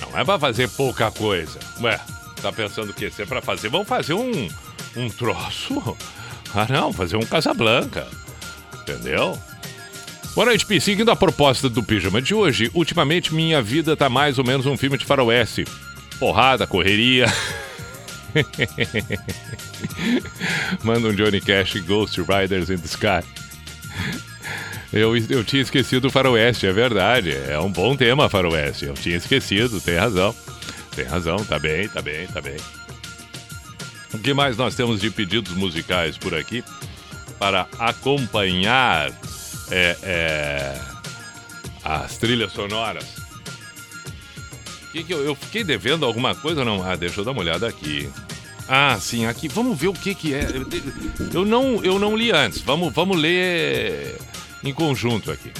Não 0.00 0.18
é 0.18 0.24
pra 0.24 0.38
fazer 0.38 0.68
pouca 0.70 1.10
coisa. 1.10 1.58
Ué, 1.80 2.00
tá 2.40 2.52
pensando 2.52 2.90
o 2.90 2.94
quê? 2.94 3.10
Se 3.10 3.22
é 3.22 3.26
pra 3.26 3.42
fazer, 3.42 3.68
vamos 3.68 3.88
fazer 3.88 4.14
um, 4.14 4.48
um 4.96 5.08
troço. 5.10 5.96
Ah, 6.52 6.66
não, 6.68 6.92
fazer 6.92 7.16
um 7.16 7.24
Casablanca. 7.24 8.08
Entendeu? 8.80 9.38
Boa 10.34 10.46
noite, 10.46 10.66
Pi. 10.66 10.80
Seguindo 10.80 11.08
a 11.08 11.14
proposta 11.14 11.68
do 11.68 11.80
pijama 11.80 12.20
de 12.20 12.34
hoje, 12.34 12.68
ultimamente 12.74 13.32
minha 13.32 13.62
vida 13.62 13.96
tá 13.96 14.08
mais 14.08 14.36
ou 14.36 14.44
menos 14.44 14.66
um 14.66 14.76
filme 14.76 14.98
de 14.98 15.04
faroeste. 15.04 15.64
Porrada, 16.18 16.66
correria. 16.66 17.26
Manda 20.82 21.08
um 21.08 21.14
Johnny 21.14 21.40
Cash 21.40 21.80
Ghost 21.80 22.20
Riders 22.20 22.70
in 22.70 22.78
the 22.78 22.86
Sky. 22.86 23.26
Eu, 24.92 25.16
eu 25.16 25.44
tinha 25.44 25.62
esquecido 25.62 26.08
o 26.08 26.10
faroeste, 26.10 26.66
é 26.66 26.72
verdade. 26.72 27.30
É 27.30 27.58
um 27.58 27.70
bom 27.70 27.96
tema, 27.96 28.28
faroeste. 28.28 28.86
Eu 28.86 28.94
tinha 28.94 29.16
esquecido, 29.16 29.80
tem 29.80 29.96
razão. 29.96 30.34
Tem 30.94 31.04
razão, 31.04 31.44
tá 31.44 31.58
bem, 31.58 31.88
tá 31.88 32.02
bem, 32.02 32.26
tá 32.26 32.40
bem. 32.40 32.56
O 34.12 34.18
que 34.18 34.34
mais 34.34 34.56
nós 34.56 34.74
temos 34.74 35.00
de 35.00 35.10
pedidos 35.10 35.54
musicais 35.54 36.18
por 36.18 36.34
aqui 36.34 36.64
para 37.38 37.68
acompanhar 37.78 39.10
é, 39.70 39.96
é, 40.02 40.80
as 41.84 42.18
trilhas 42.18 42.52
sonoras? 42.52 43.19
Que 44.92 45.04
que 45.04 45.12
eu, 45.14 45.24
eu 45.24 45.34
fiquei 45.34 45.62
devendo 45.62 46.04
alguma 46.04 46.34
coisa 46.34 46.60
ou 46.60 46.66
não? 46.66 46.82
Ah, 46.82 46.96
deixa 46.96 47.20
eu 47.20 47.24
dar 47.24 47.30
uma 47.32 47.40
olhada 47.40 47.66
aqui. 47.68 48.08
Ah, 48.68 48.98
sim, 49.00 49.26
aqui. 49.26 49.48
Vamos 49.48 49.78
ver 49.78 49.88
o 49.88 49.92
que 49.92 50.14
que 50.14 50.34
é. 50.34 50.46
Eu, 51.32 51.44
não, 51.44 51.82
eu 51.84 51.98
não 51.98 52.16
li 52.16 52.30
antes. 52.30 52.60
Vamos, 52.60 52.92
vamos 52.92 53.16
ler 53.16 54.16
em 54.62 54.72
conjunto 54.72 55.30
aqui. 55.30 55.52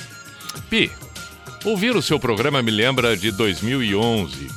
Pi, 0.69 0.91
ouvir 1.65 1.95
o 1.97 2.03
seu 2.03 2.19
programa 2.21 2.63
me 2.63 2.71
lembra 2.71 3.17
de 3.17 3.31
2011. 3.33 4.49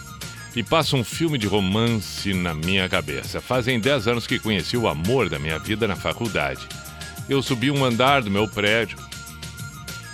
e 0.56 0.64
passa 0.64 0.96
um 0.96 1.04
filme 1.04 1.38
de 1.38 1.48
romance 1.48 2.34
na 2.34 2.54
minha 2.54 2.88
cabeça. 2.88 3.42
Fazem 3.42 3.80
10 3.80 4.08
anos 4.08 4.28
que 4.28 4.38
conheci 4.38 4.78
o 4.78 4.88
amor 4.88 5.30
da 5.30 5.40
minha 5.40 5.58
vida 5.58 5.88
na 5.88 5.96
faculdade. 5.96 6.68
Eu 7.28 7.42
subi 7.42 7.72
um 7.72 7.84
andar 7.84 8.22
do 8.22 8.30
meu 8.30 8.48
prédio. 8.48 8.98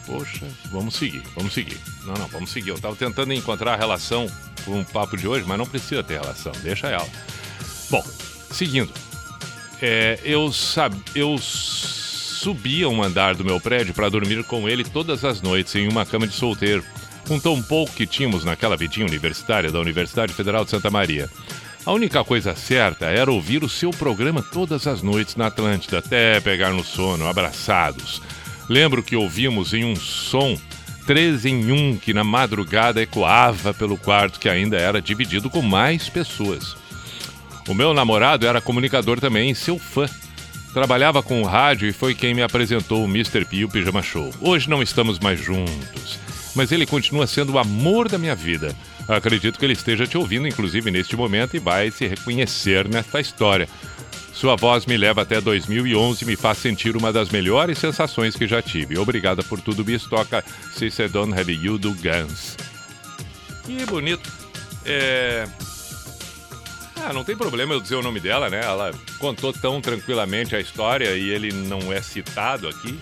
Poxa, 0.06 0.48
vamos 0.72 0.96
seguir, 0.96 1.22
vamos 1.36 1.54
seguir. 1.54 1.78
Não, 2.06 2.14
não, 2.14 2.28
vamos 2.28 2.52
seguir. 2.52 2.70
Eu 2.70 2.80
tava 2.80 2.96
tentando 2.96 3.34
encontrar 3.34 3.74
a 3.74 3.78
relação 3.78 4.28
com 4.70 4.82
o 4.82 4.86
papo 4.86 5.18
de 5.18 5.28
hoje, 5.28 5.46
mas 5.48 5.58
não 5.58 5.66
precisa 5.66 6.04
ter 6.04 6.20
relação, 6.22 6.52
deixa 6.62 6.88
ela. 6.88 7.08
Bom, 7.90 8.04
seguindo. 8.52 8.92
É, 9.82 10.20
eu, 10.24 10.52
sab... 10.52 10.94
eu 11.16 11.38
subia 11.40 12.88
um 12.88 13.02
andar 13.02 13.36
do 13.36 13.44
meu 13.44 13.60
prédio 13.60 13.94
para 13.94 14.10
dormir 14.10 14.44
com 14.44 14.68
ele 14.70 14.84
todas 14.84 15.26
as 15.26 15.42
noites 15.42 15.76
em 15.76 15.88
uma 15.88 16.06
cama 16.06 16.28
de 16.28 16.34
solteiro 16.34 16.84
com 17.28 17.40
tão 17.40 17.62
pouco 17.62 17.94
que 17.94 18.08
tínhamos 18.08 18.44
naquela 18.44 18.76
vidinha 18.76 19.06
universitária 19.06 19.72
da 19.72 19.80
Universidade 19.80 20.34
Federal 20.34 20.66
de 20.66 20.72
Santa 20.72 20.90
Maria. 20.90 21.30
A 21.86 21.92
única 21.92 22.24
coisa 22.24 22.56
certa 22.56 23.06
era 23.06 23.32
ouvir 23.32 23.64
o 23.64 23.70
seu 23.70 23.92
programa 23.92 24.42
todas 24.42 24.88
as 24.88 25.02
noites 25.04 25.36
na 25.36 25.48
Atlântida, 25.48 26.00
até 26.00 26.40
pegar 26.40 26.72
no 26.72 26.84
sono, 26.84 27.28
abraçados. 27.28 28.22
Lembro 28.68 29.04
que 29.04 29.16
ouvimos 29.16 29.74
em 29.74 29.86
um 29.86 29.96
som 29.96 30.58
três 31.10 31.44
em 31.44 31.72
um 31.72 31.98
que 31.98 32.14
na 32.14 32.24
madrugada 32.24 33.02
ecoava 33.02 33.74
pelo 33.74 33.98
quarto 33.98 34.40
que 34.40 34.48
ainda 34.48 34.78
era 34.78 35.02
dividido 35.02 35.50
com 35.50 35.60
mais 35.60 36.08
pessoas. 36.08 36.78
O 37.68 37.74
meu 37.74 37.96
namorado 37.96 38.46
era 38.46 38.62
comunicador 38.62 39.20
também, 39.20 39.56
seu 39.56 39.80
fã. 39.80 40.08
Trabalhava 40.72 41.24
com 41.24 41.42
o 41.42 41.46
rádio 41.48 41.90
e 41.90 41.92
foi 41.92 42.14
quem 42.14 42.36
me 42.36 42.44
apresentou 42.44 43.04
o 43.04 43.10
Mr. 43.10 43.44
P 43.44 43.56
e 43.56 43.66
o 43.66 43.70
Pijama 43.70 44.04
Show. 44.04 44.32
Hoje 44.40 44.70
não 44.70 44.84
estamos 44.84 45.18
mais 45.18 45.44
juntos 45.44 46.20
mas 46.56 46.72
ele 46.72 46.86
continua 46.86 47.28
sendo 47.28 47.54
o 47.54 47.60
amor 47.60 48.10
da 48.10 48.18
minha 48.18 48.36
vida. 48.36 48.76
Acredito 49.08 49.58
que 49.58 49.66
ele 49.66 49.74
esteja 49.74 50.06
te 50.06 50.18
ouvindo, 50.18 50.48
inclusive 50.48 50.92
neste 50.92 51.16
momento, 51.16 51.56
e 51.56 51.60
vai 51.60 51.90
se 51.90 52.06
reconhecer 52.06 52.88
nesta 52.88 53.20
história. 53.20 53.68
Sua 54.40 54.56
voz 54.56 54.86
me 54.86 54.96
leva 54.96 55.24
até 55.24 55.42
2011 55.42 56.24
e 56.24 56.26
me 56.26 56.38
faz 56.38 56.60
sentir 56.60 56.96
uma 56.96 57.12
das 57.12 57.28
melhores 57.28 57.78
sensações 57.78 58.38
que 58.38 58.48
já 58.48 58.62
tive. 58.62 58.98
Obrigada 58.98 59.44
por 59.44 59.60
tudo, 59.60 59.84
Bis. 59.84 60.04
Toca 60.04 60.46
Se 60.72 60.90
Don't 61.10 61.38
Have 61.38 61.52
You 61.52 61.78
do 61.78 61.94
Guns. 61.96 62.56
Que 63.66 63.86
bonito. 63.86 64.32
É... 64.86 65.46
Ah, 67.04 67.12
não 67.12 67.26
tem 67.26 67.36
problema 67.36 67.74
eu 67.74 67.82
dizer 67.82 67.96
o 67.96 68.02
nome 68.02 68.22
dela, 68.22 68.50
né? 68.50 68.62
Ela 68.64 68.94
contou 69.18 69.52
tão 69.52 69.82
tranquilamente 69.82 70.56
a 70.56 70.62
história 70.62 71.18
e 71.18 71.30
ele 71.30 71.52
não 71.52 71.92
é 71.92 72.02
citado 72.02 72.70
aqui. 72.70 72.98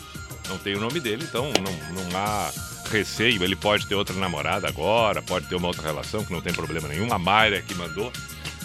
Não 0.49 0.57
tem 0.57 0.73
o 0.75 0.79
nome 0.79 0.99
dele, 0.99 1.23
então 1.23 1.53
não, 1.61 2.01
não 2.01 2.17
há 2.17 2.51
receio, 2.89 3.43
ele 3.43 3.55
pode 3.55 3.85
ter 3.85 3.93
outra 3.93 4.15
namorada 4.15 4.67
agora, 4.67 5.21
pode 5.21 5.45
ter 5.45 5.53
uma 5.53 5.67
outra 5.67 5.83
relação 5.83 6.25
que 6.25 6.33
não 6.33 6.41
tem 6.41 6.51
problema 6.51 6.87
nenhum. 6.87 7.13
A 7.13 7.19
Mayra 7.19 7.61
que 7.61 7.75
mandou. 7.75 8.11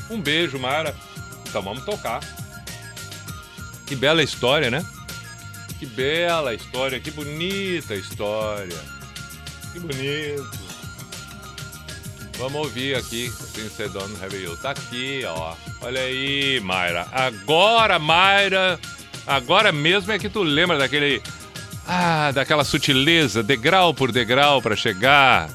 Um 0.08 0.18
beijo, 0.18 0.58
Mayra. 0.58 0.96
Então 1.46 1.60
vamos 1.60 1.84
tocar. 1.84 2.20
Que 3.92 3.96
bela 3.96 4.22
história, 4.22 4.70
né? 4.70 4.82
Que 5.78 5.84
bela 5.84 6.54
história, 6.54 6.98
que 6.98 7.10
bonita 7.10 7.94
história. 7.94 8.78
Que 9.70 9.80
bonito. 9.80 10.50
Vamos 12.38 12.54
ouvir 12.54 12.96
aqui, 12.96 13.30
Since 13.30 13.82
I 13.82 13.88
Don't 13.88 14.14
Have. 14.24 14.56
Tá 14.62 14.70
aqui, 14.70 15.20
ó. 15.26 15.54
Olha 15.82 16.00
aí, 16.00 16.58
Mayra. 16.60 17.06
Agora, 17.12 17.98
Mayra, 17.98 18.80
agora 19.26 19.70
mesmo 19.72 20.10
é 20.10 20.18
que 20.18 20.30
tu 20.30 20.42
lembra 20.42 20.78
daquele 20.78 21.20
ah, 21.86 22.32
daquela 22.32 22.64
sutileza, 22.64 23.42
degrau 23.42 23.92
por 23.92 24.10
degrau 24.10 24.62
para 24.62 24.74
chegar. 24.74 25.50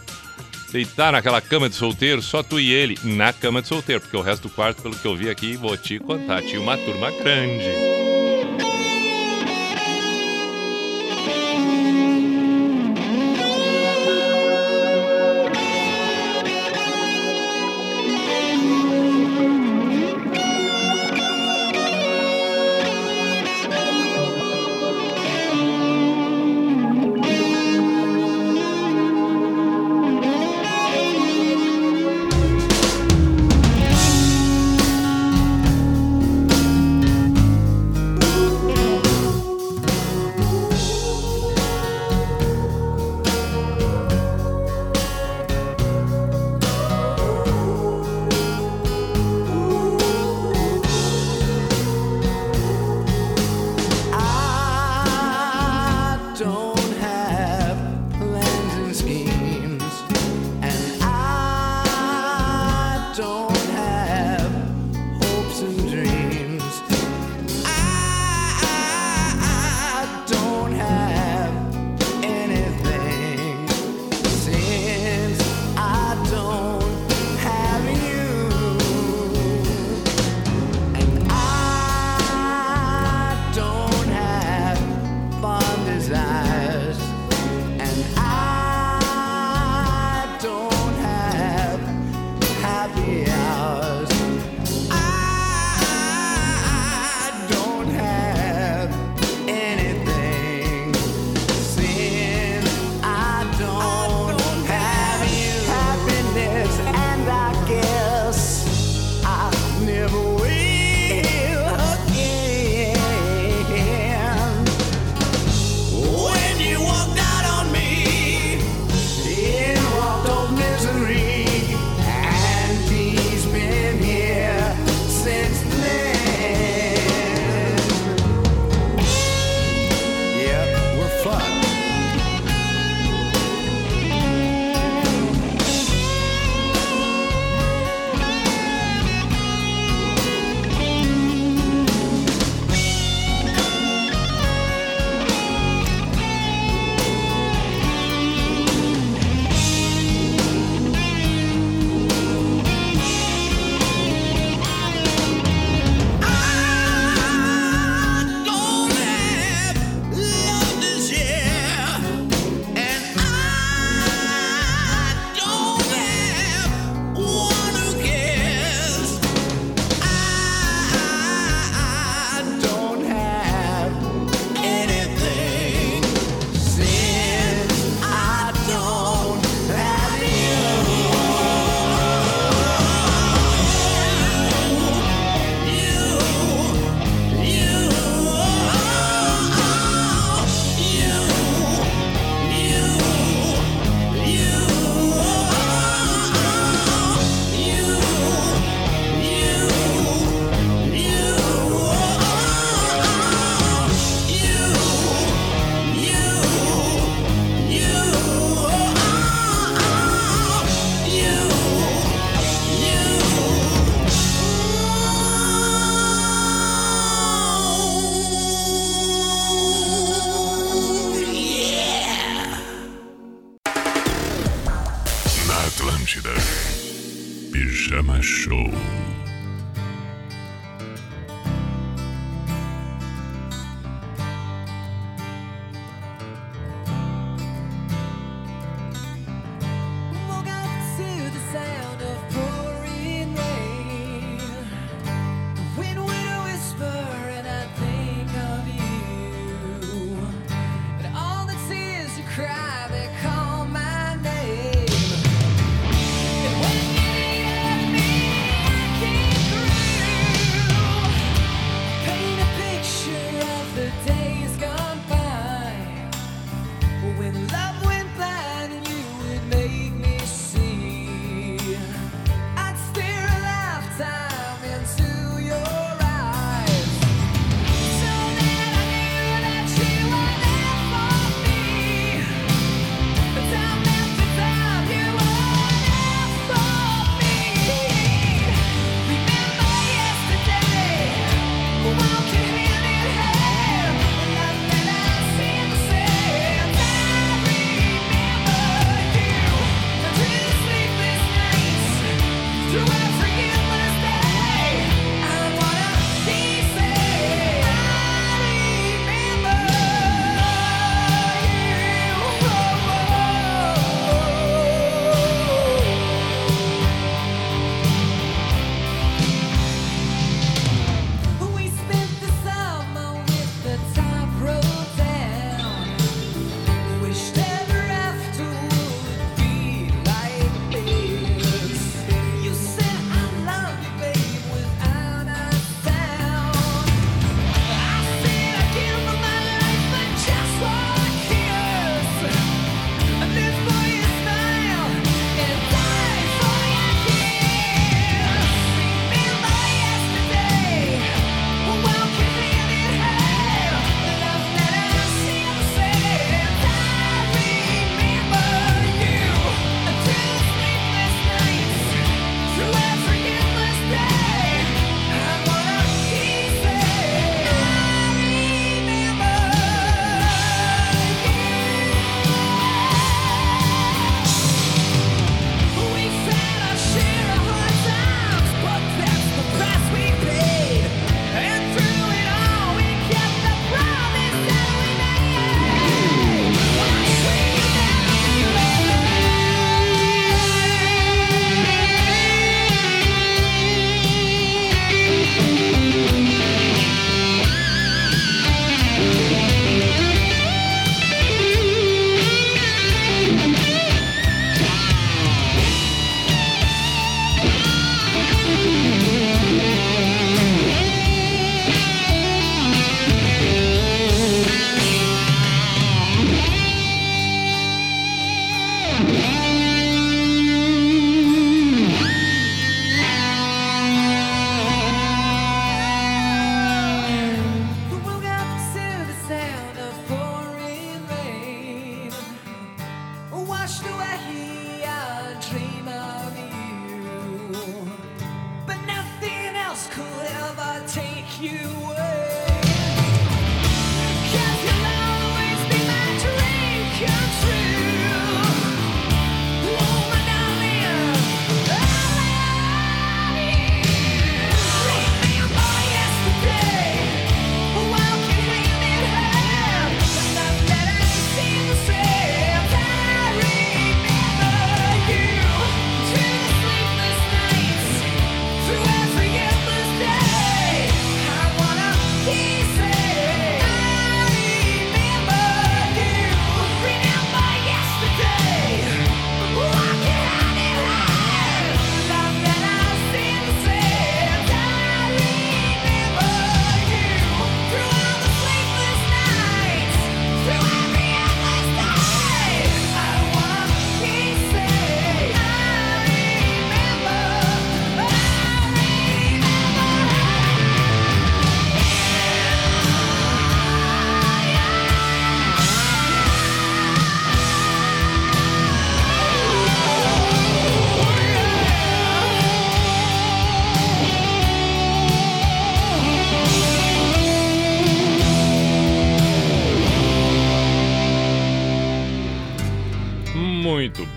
Deitar 0.71 1.11
naquela 1.11 1.41
cama 1.41 1.67
de 1.67 1.73
solteiro, 1.73 2.21
só 2.21 2.43
tu 2.43 2.59
e 2.59 2.71
ele, 2.71 2.99
na 3.03 3.33
cama 3.33 3.63
de 3.63 3.67
solteiro, 3.67 3.99
porque 3.99 4.15
o 4.15 4.21
resto 4.21 4.43
do 4.47 4.53
quarto, 4.53 4.83
pelo 4.83 4.95
que 4.95 5.07
eu 5.07 5.15
vi 5.15 5.27
aqui, 5.27 5.57
vou 5.57 5.75
te 5.75 5.97
contar, 5.97 6.43
tinha 6.43 6.61
uma 6.61 6.77
turma 6.77 7.09
grande. 7.09 7.97
Thank 8.39 8.61
you. 8.61 8.76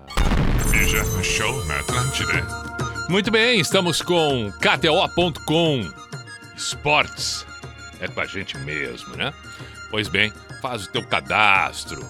Pijama 0.71 1.23
Show 1.23 1.65
na 1.65 1.79
Atlântida. 1.79 2.47
Muito 3.09 3.29
bem, 3.29 3.59
estamos 3.59 4.01
com 4.01 4.51
KTO.com 4.53 5.91
Esportes. 6.55 7.45
É 7.99 8.07
com 8.07 8.21
a 8.21 8.25
gente 8.25 8.57
mesmo, 8.59 9.15
né? 9.15 9.33
Pois 9.89 10.07
bem, 10.07 10.31
faz 10.61 10.85
o 10.85 10.89
teu 10.89 11.05
cadastro. 11.05 12.01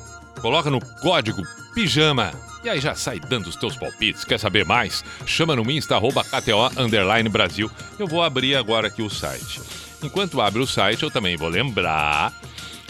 Coloca 0.42 0.70
no 0.70 0.80
código 1.02 1.42
PIJAMA. 1.74 2.51
E 2.64 2.70
aí 2.70 2.80
já 2.80 2.94
sai 2.94 3.20
dando 3.20 3.48
os 3.48 3.56
teus 3.56 3.76
palpites. 3.76 4.24
Quer 4.24 4.40
saber 4.40 4.66
mais? 4.66 5.04
Chama 5.26 5.56
no 5.56 5.70
Insta, 5.70 5.96
arroba 5.96 6.24
KTO, 6.24 6.80
underline 6.80 7.28
Brasil. 7.28 7.70
Eu 7.98 8.08
vou 8.08 8.22
abrir 8.22 8.56
agora 8.56 8.88
aqui 8.88 9.02
o 9.02 9.10
site. 9.10 9.62
Enquanto 10.04 10.42
abre 10.42 10.62
o 10.62 10.68
site, 10.68 11.04
eu 11.04 11.12
também 11.12 11.36
vou 11.36 11.50
lembrar 11.50 12.34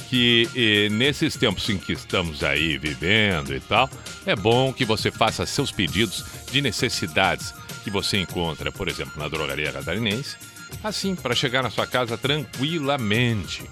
que 0.10 0.50
eh, 0.54 0.90
nesses 0.90 1.38
tempos 1.38 1.70
em 1.70 1.78
que 1.78 1.94
estamos 1.94 2.44
aí 2.44 2.78
vivendo 2.78 3.56
e 3.56 3.62
tal, 3.62 3.90
é 4.26 4.36
bom 4.36 4.74
que 4.74 4.84
você 4.84 5.10
faça 5.10 5.46
seus 5.46 5.72
pedidos 5.72 6.26
de 6.52 6.62
necessidades 6.62 7.54
que 7.82 7.90
você 7.90 8.18
encontra, 8.18 8.74
por 8.74 8.90
exemplo, 8.90 9.14
na 9.18 9.30
drogaria 9.30 9.72
catarinense, 9.72 10.36
assim, 10.84 11.16
para 11.16 11.34
chegar 11.34 11.64
na 11.64 11.70
sua 11.70 11.88
casa 11.88 12.18
tranquilamente. 12.18 13.64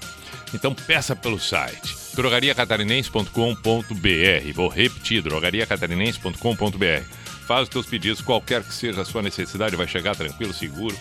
Então 0.53 0.73
peça 0.73 1.13
pelo 1.13 1.39
site 1.39 2.08
drogariacatarinense.com.br. 2.19 4.53
Vou 4.53 4.67
repetir, 4.67 5.21
drogariacatarinense.com.br. 5.21 7.03
Faz 7.47 7.63
os 7.63 7.69
teus 7.69 7.85
pedidos, 7.85 8.19
qualquer 8.21 8.61
que 8.61 8.73
seja 8.73 9.01
a 9.01 9.05
sua 9.05 9.21
necessidade, 9.21 9.77
vai 9.77 9.87
chegar 9.87 10.15
tranquilo, 10.15 10.53
seguro, 10.53 10.95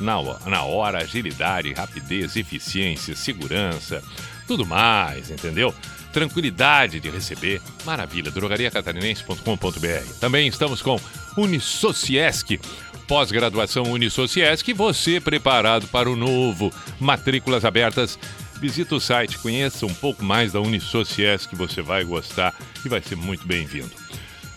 na 0.00 0.16
na 0.46 0.62
hora 0.62 0.98
agilidade, 0.98 1.72
rapidez, 1.74 2.34
eficiência, 2.34 3.14
segurança, 3.14 4.02
tudo 4.46 4.66
mais, 4.66 5.30
entendeu? 5.30 5.72
Tranquilidade 6.12 6.98
de 6.98 7.10
receber. 7.10 7.60
Maravilha, 7.84 8.30
drogariacatarinense.com.br. 8.30 10.18
Também 10.18 10.48
estamos 10.48 10.80
com 10.80 10.98
Unisociesc, 11.36 12.58
pós-graduação 13.06 13.84
Unisociesc, 13.84 14.72
você 14.72 15.20
preparado 15.20 15.86
para 15.88 16.10
o 16.10 16.16
novo. 16.16 16.72
Matrículas 16.98 17.64
abertas 17.64 18.18
visita 18.64 18.94
o 18.94 19.00
site, 19.00 19.38
conheça 19.40 19.84
um 19.84 19.92
pouco 19.92 20.24
mais 20.24 20.52
da 20.52 20.60
Unisociesc 20.60 21.50
que 21.50 21.54
você 21.54 21.82
vai 21.82 22.02
gostar 22.02 22.54
e 22.82 22.88
vai 22.88 23.02
ser 23.02 23.14
muito 23.14 23.46
bem-vindo. 23.46 23.90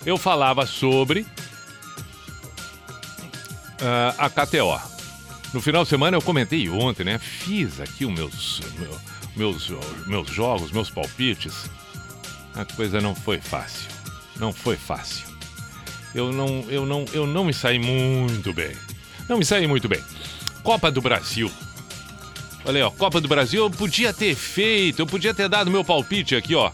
Eu 0.05 0.17
falava 0.17 0.65
sobre 0.65 1.25
uh, 3.81 4.15
a 4.17 4.29
KTO. 4.29 4.79
No 5.53 5.59
final 5.59 5.83
de 5.83 5.89
semana 5.89 6.15
eu 6.15 6.21
comentei 6.21 6.69
ontem, 6.69 7.03
né? 7.03 7.19
Fiz 7.19 7.81
aqui 7.81 8.05
os 8.05 8.13
meus, 8.13 8.61
meus, 9.35 9.69
meus 10.05 10.29
jogos, 10.29 10.71
meus 10.71 10.89
palpites. 10.89 11.69
A 12.55 12.63
coisa 12.63 13.01
não 13.01 13.13
foi 13.13 13.41
fácil. 13.41 13.89
Não 14.37 14.53
foi 14.53 14.77
fácil. 14.77 15.27
Eu 16.15 16.31
não, 16.31 16.63
eu 16.69 16.85
não, 16.85 17.03
eu 17.11 17.27
não 17.27 17.43
me 17.43 17.53
saí 17.53 17.77
muito 17.77 18.53
bem. 18.53 18.71
Não 19.27 19.37
me 19.37 19.43
saí 19.43 19.67
muito 19.67 19.89
bem. 19.89 20.01
Copa 20.63 20.89
do 20.89 21.01
Brasil. 21.01 21.51
Olha 22.68 22.80
aí, 22.80 22.84
ó, 22.84 22.91
Copa 22.91 23.22
do 23.22 23.30
Brasil, 23.30 23.63
eu 23.63 23.72
podia 23.72 24.11
ter 24.11 24.36
feito, 24.36 24.99
eu 24.99 25.07
podia 25.07 25.34
ter 25.34 25.47
dado 25.47 25.72
meu 25.72 25.86
palpite 25.86 26.36
aqui, 26.36 26.53
ó. 26.53 26.70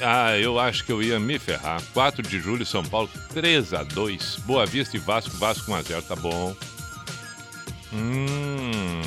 Ah, 0.00 0.38
eu 0.38 0.60
acho 0.60 0.84
que 0.84 0.92
eu 0.92 1.02
ia 1.02 1.18
me 1.18 1.40
ferrar. 1.40 1.82
4 1.92 2.22
de 2.22 2.38
julho, 2.38 2.64
São 2.64 2.84
Paulo, 2.84 3.10
3 3.32 3.74
a 3.74 3.82
2 3.82 4.36
Boa 4.44 4.64
Vista 4.64 4.96
e 4.96 5.00
Vasco, 5.00 5.36
Vasco 5.38 5.72
1 5.72 5.74
a 5.74 5.82
0 5.82 6.02
tá 6.02 6.14
bom. 6.14 6.54
Hum. 7.92 9.02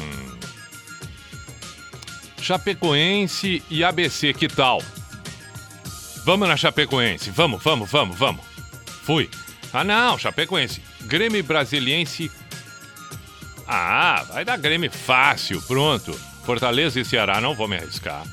Chapecoense 2.41 3.63
e 3.69 3.85
ABC, 3.85 4.33
que 4.33 4.49
tal? 4.49 4.81
Vamos 6.25 6.47
na 6.49 6.57
Chapecoense, 6.57 7.31
vamos, 7.31 7.63
vamos, 7.63 7.89
vamos, 7.89 8.17
vamos. 8.17 8.45
Fui. 9.03 9.29
Ah, 9.71 9.85
não, 9.85 10.17
Chapecoense. 10.17 10.81
Grêmio 11.03 11.41
Brasiliense. 11.41 12.29
Ah, 13.67 14.25
vai 14.31 14.45
dar 14.45 14.57
Grêmio 14.57 14.91
fácil, 14.91 15.61
pronto. 15.63 16.13
Fortaleza 16.45 16.99
e 16.99 17.05
Ceará, 17.05 17.41
não 17.41 17.53
vou 17.53 17.67
me 17.67 17.75
arriscar. 17.75 18.23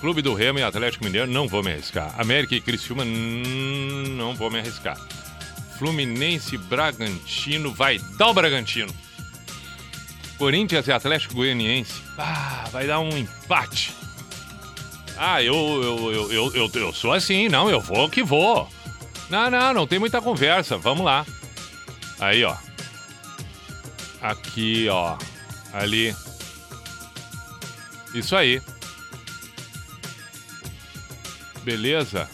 Clube 0.00 0.22
do 0.22 0.34
Remo 0.34 0.58
e 0.58 0.62
Atlético 0.62 1.04
Mineiro, 1.04 1.30
não 1.30 1.48
vou 1.48 1.62
me 1.62 1.72
arriscar. 1.72 2.14
América 2.18 2.54
e 2.54 2.60
Criciúma, 2.60 3.04
não 3.04 4.34
vou 4.34 4.50
me 4.50 4.60
arriscar. 4.60 4.96
Fluminense 5.78 6.54
e 6.54 6.58
Bragantino, 6.58 7.72
vai 7.72 7.98
dar 8.16 8.28
o 8.28 8.34
Bragantino. 8.34 8.94
Corinthians 10.38 10.86
e 10.86 10.92
Atlético 10.92 11.34
Goianiense, 11.34 12.02
ah, 12.18 12.64
vai 12.70 12.86
dar 12.86 13.00
um 13.00 13.16
empate. 13.16 13.92
Ah, 15.16 15.42
eu, 15.42 15.54
eu, 15.54 16.12
eu, 16.12 16.32
eu, 16.32 16.54
eu, 16.54 16.70
eu 16.74 16.92
sou 16.92 17.12
assim, 17.12 17.48
não, 17.48 17.70
eu 17.70 17.80
vou 17.80 18.08
que 18.08 18.22
vou. 18.22 18.68
Não, 19.30 19.50
não, 19.50 19.72
não 19.72 19.86
tem 19.86 19.98
muita 19.98 20.20
conversa. 20.20 20.76
Vamos 20.76 21.04
lá. 21.04 21.24
Aí, 22.20 22.44
ó. 22.44 22.54
Aqui, 24.24 24.88
ó. 24.88 25.18
Ali. 25.70 26.16
Isso 28.14 28.34
aí. 28.34 28.62
Beleza? 31.62 32.26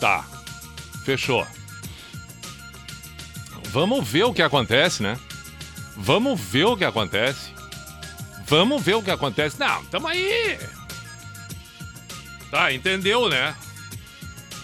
Tá. 0.00 0.26
Fechou. 1.04 1.46
Vamos 3.70 4.08
ver 4.08 4.24
o 4.24 4.34
que 4.34 4.42
acontece, 4.42 5.00
né? 5.00 5.16
Vamos 5.96 6.40
ver 6.40 6.64
o 6.64 6.76
que 6.76 6.84
acontece. 6.84 7.52
Vamos 8.48 8.82
ver 8.82 8.94
o 8.94 9.02
que 9.02 9.12
acontece. 9.12 9.60
Não, 9.60 9.84
tamo 9.84 10.08
aí. 10.08 10.58
Tá, 12.50 12.72
entendeu, 12.72 13.28
né? 13.28 13.54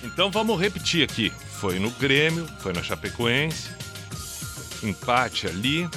Então 0.02 0.28
vamos 0.28 0.60
repetir 0.60 1.04
aqui. 1.04 1.32
Foi 1.64 1.78
no 1.78 1.90
Grêmio, 1.92 2.46
foi 2.58 2.74
na 2.74 2.82
Chapecoense. 2.82 3.70
Empate 4.82 5.46
ali. 5.46 5.88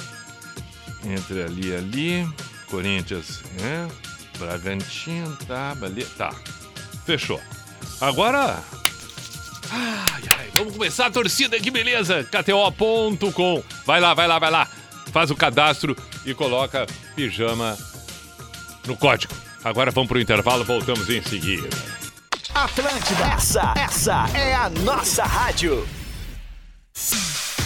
Entre 1.04 1.42
ali 1.42 1.68
e 1.68 1.76
ali. 1.76 2.28
Corinthians, 2.70 3.42
né? 3.60 3.86
Bragantino, 4.38 5.36
tá, 5.46 5.74
beleza. 5.74 6.08
Tá. 6.16 6.34
Fechou. 7.04 7.38
Agora. 8.00 8.64
Ai, 9.70 10.22
ai, 10.38 10.48
vamos 10.54 10.72
começar 10.72 11.04
a 11.04 11.10
torcida, 11.10 11.60
que 11.60 11.70
beleza! 11.70 12.24
KTO.com. 12.24 13.62
Vai 13.84 14.00
lá, 14.00 14.14
vai 14.14 14.26
lá, 14.26 14.38
vai 14.38 14.50
lá. 14.50 14.66
Faz 15.12 15.30
o 15.30 15.36
cadastro 15.36 15.94
e 16.24 16.32
coloca 16.32 16.86
pijama 17.14 17.76
no 18.86 18.96
código. 18.96 19.34
Agora 19.62 19.90
vamos 19.90 20.08
pro 20.08 20.18
intervalo, 20.18 20.64
voltamos 20.64 21.10
em 21.10 21.20
seguida. 21.20 21.68
Atlântida, 22.54 23.24
essa, 23.34 23.74
essa 23.76 24.26
é 24.34 24.54
a 24.54 24.68
nossa 24.70 25.22
rádio. 25.22 25.86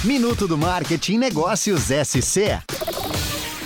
Minuto 0.04 0.46
do 0.46 0.58
Marketing 0.58 1.18
Negócios 1.18 1.84
SC. 1.84 2.60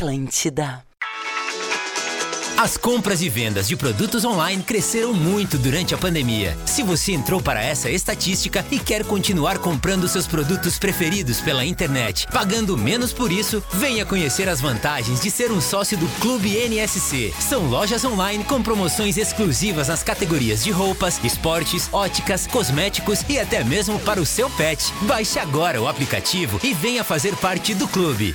Atlântida. 0.00 0.82
As 2.56 2.78
compras 2.78 3.20
e 3.20 3.28
vendas 3.28 3.68
de 3.68 3.76
produtos 3.76 4.24
online 4.24 4.62
cresceram 4.62 5.12
muito 5.12 5.58
durante 5.58 5.94
a 5.94 5.98
pandemia. 5.98 6.56
Se 6.64 6.82
você 6.82 7.12
entrou 7.12 7.42
para 7.42 7.62
essa 7.62 7.90
estatística 7.90 8.64
e 8.70 8.78
quer 8.78 9.04
continuar 9.04 9.58
comprando 9.58 10.08
seus 10.08 10.26
produtos 10.26 10.78
preferidos 10.78 11.42
pela 11.42 11.66
internet, 11.66 12.26
pagando 12.32 12.78
menos 12.78 13.12
por 13.12 13.30
isso, 13.30 13.62
venha 13.74 14.06
conhecer 14.06 14.48
as 14.48 14.58
vantagens 14.58 15.20
de 15.20 15.30
ser 15.30 15.52
um 15.52 15.60
sócio 15.60 15.98
do 15.98 16.08
Clube 16.18 16.56
NSC. 16.56 17.34
São 17.38 17.66
lojas 17.66 18.02
online 18.02 18.42
com 18.44 18.62
promoções 18.62 19.18
exclusivas 19.18 19.88
nas 19.88 20.02
categorias 20.02 20.64
de 20.64 20.70
roupas, 20.70 21.22
esportes, 21.22 21.90
óticas, 21.92 22.46
cosméticos 22.46 23.20
e 23.28 23.38
até 23.38 23.62
mesmo 23.62 23.98
para 24.00 24.20
o 24.20 24.24
seu 24.24 24.48
pet. 24.48 24.94
Baixe 25.02 25.38
agora 25.38 25.80
o 25.80 25.86
aplicativo 25.86 26.58
e 26.62 26.72
venha 26.72 27.04
fazer 27.04 27.36
parte 27.36 27.74
do 27.74 27.86
clube. 27.86 28.34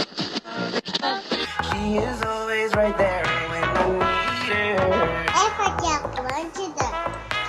Essa 5.27 5.63
aqui 5.65 5.85
é 5.85 5.95
Atlântida. 5.95 6.85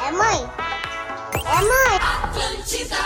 É 0.05 0.11
mãe? 0.11 0.51
É 1.35 1.61
mãe? 1.61 1.99
Atlântida. 2.25 2.97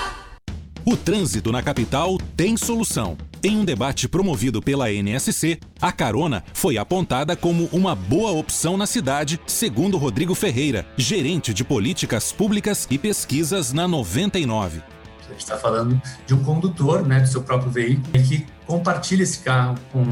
O 0.87 0.97
trânsito 0.97 1.53
na 1.53 1.63
capital 1.63 2.17
tem 2.35 2.57
solução. 2.57 3.19
Em 3.45 3.59
um 3.59 3.65
debate 3.65 4.09
promovido 4.09 4.63
pela 4.63 4.91
NSC, 4.91 5.61
a 5.81 5.93
carona 5.93 6.43
foi 6.55 6.79
apontada 6.79 7.37
como 7.37 7.69
uma 7.71 7.95
boa 7.95 8.31
opção 8.31 8.77
na 8.77 8.87
cidade, 8.87 9.39
segundo 9.47 9.99
Rodrigo 9.99 10.35
Ferreira, 10.35 10.87
gerente 10.97 11.53
de 11.53 11.63
políticas 11.63 12.33
públicas 12.33 12.87
e 12.91 12.97
pesquisas 12.97 13.73
na 13.73 13.87
99. 13.87 14.81
A 15.27 15.33
gente 15.33 15.41
está 15.41 15.59
falando 15.59 16.01
de 16.27 16.35
um 16.35 16.43
condutor 16.43 17.07
né, 17.07 17.21
do 17.21 17.27
seu 17.27 17.43
próprio 17.43 17.71
veículo 17.71 18.13
que 18.25 18.47
compartilha 18.67 19.23
esse 19.23 19.39
carro 19.39 19.77
com, 19.93 20.05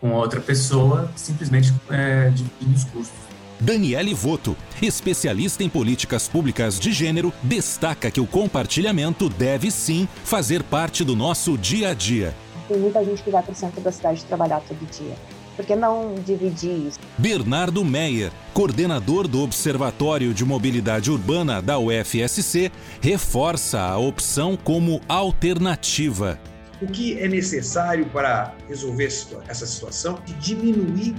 com 0.00 0.12
outra 0.12 0.40
pessoa, 0.40 1.10
simplesmente 1.14 1.72
é, 1.90 2.30
dividindo 2.30 2.74
os 2.74 2.84
custos. 2.84 3.22
Daniele 3.62 4.12
Voto, 4.12 4.56
especialista 4.80 5.62
em 5.62 5.68
políticas 5.68 6.26
públicas 6.26 6.80
de 6.80 6.90
gênero, 6.90 7.32
destaca 7.44 8.10
que 8.10 8.20
o 8.20 8.26
compartilhamento 8.26 9.28
deve 9.28 9.70
sim 9.70 10.08
fazer 10.24 10.64
parte 10.64 11.04
do 11.04 11.14
nosso 11.14 11.56
dia 11.56 11.90
a 11.90 11.94
dia. 11.94 12.34
Tem 12.66 12.76
muita 12.76 13.04
gente 13.04 13.22
que 13.22 13.30
vai 13.30 13.40
para 13.40 13.52
o 13.52 13.54
centro 13.54 13.80
da 13.80 13.92
cidade 13.92 14.24
trabalhar 14.24 14.60
todo 14.60 14.78
dia. 14.90 15.14
Por 15.54 15.64
que 15.64 15.76
não 15.76 16.14
dividir 16.24 16.88
isso? 16.88 16.98
Bernardo 17.16 17.84
Meyer, 17.84 18.32
coordenador 18.52 19.28
do 19.28 19.40
Observatório 19.42 20.32
de 20.32 20.44
Mobilidade 20.44 21.10
Urbana 21.10 21.60
da 21.60 21.78
UFSC, 21.78 22.72
reforça 23.00 23.80
a 23.80 23.98
opção 23.98 24.56
como 24.56 25.00
alternativa. 25.08 26.40
O 26.82 26.86
que 26.88 27.16
é 27.18 27.28
necessário 27.28 28.06
para 28.06 28.54
resolver 28.68 29.08
essa 29.46 29.64
situação 29.64 30.18
de 30.26 30.34
diminuir 30.34 31.14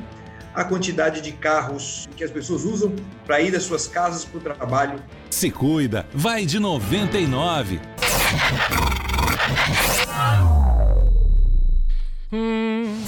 a 0.53 0.65
quantidade 0.65 1.21
de 1.21 1.31
carros 1.31 2.07
que 2.17 2.23
as 2.23 2.29
pessoas 2.29 2.65
usam 2.65 2.93
para 3.25 3.39
ir 3.39 3.49
das 3.49 3.63
suas 3.63 3.87
casas 3.87 4.25
para 4.25 4.37
o 4.37 4.41
trabalho. 4.41 5.01
Se 5.29 5.49
cuida, 5.49 6.05
vai 6.13 6.45
de 6.45 6.59
99. 6.59 7.79
Hum. 12.33 13.03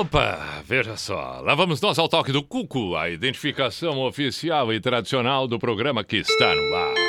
Opa, 0.00 0.62
veja 0.66 0.96
só, 0.96 1.40
lá 1.40 1.54
vamos 1.54 1.80
nós 1.80 1.98
ao 1.98 2.08
toque 2.08 2.30
do 2.30 2.42
Cuco, 2.42 2.94
a 2.94 3.08
identificação 3.08 4.00
oficial 4.02 4.72
e 4.72 4.78
tradicional 4.80 5.48
do 5.48 5.58
programa 5.58 6.04
que 6.04 6.16
está 6.18 6.54
no 6.54 6.74
ar. 6.74 7.03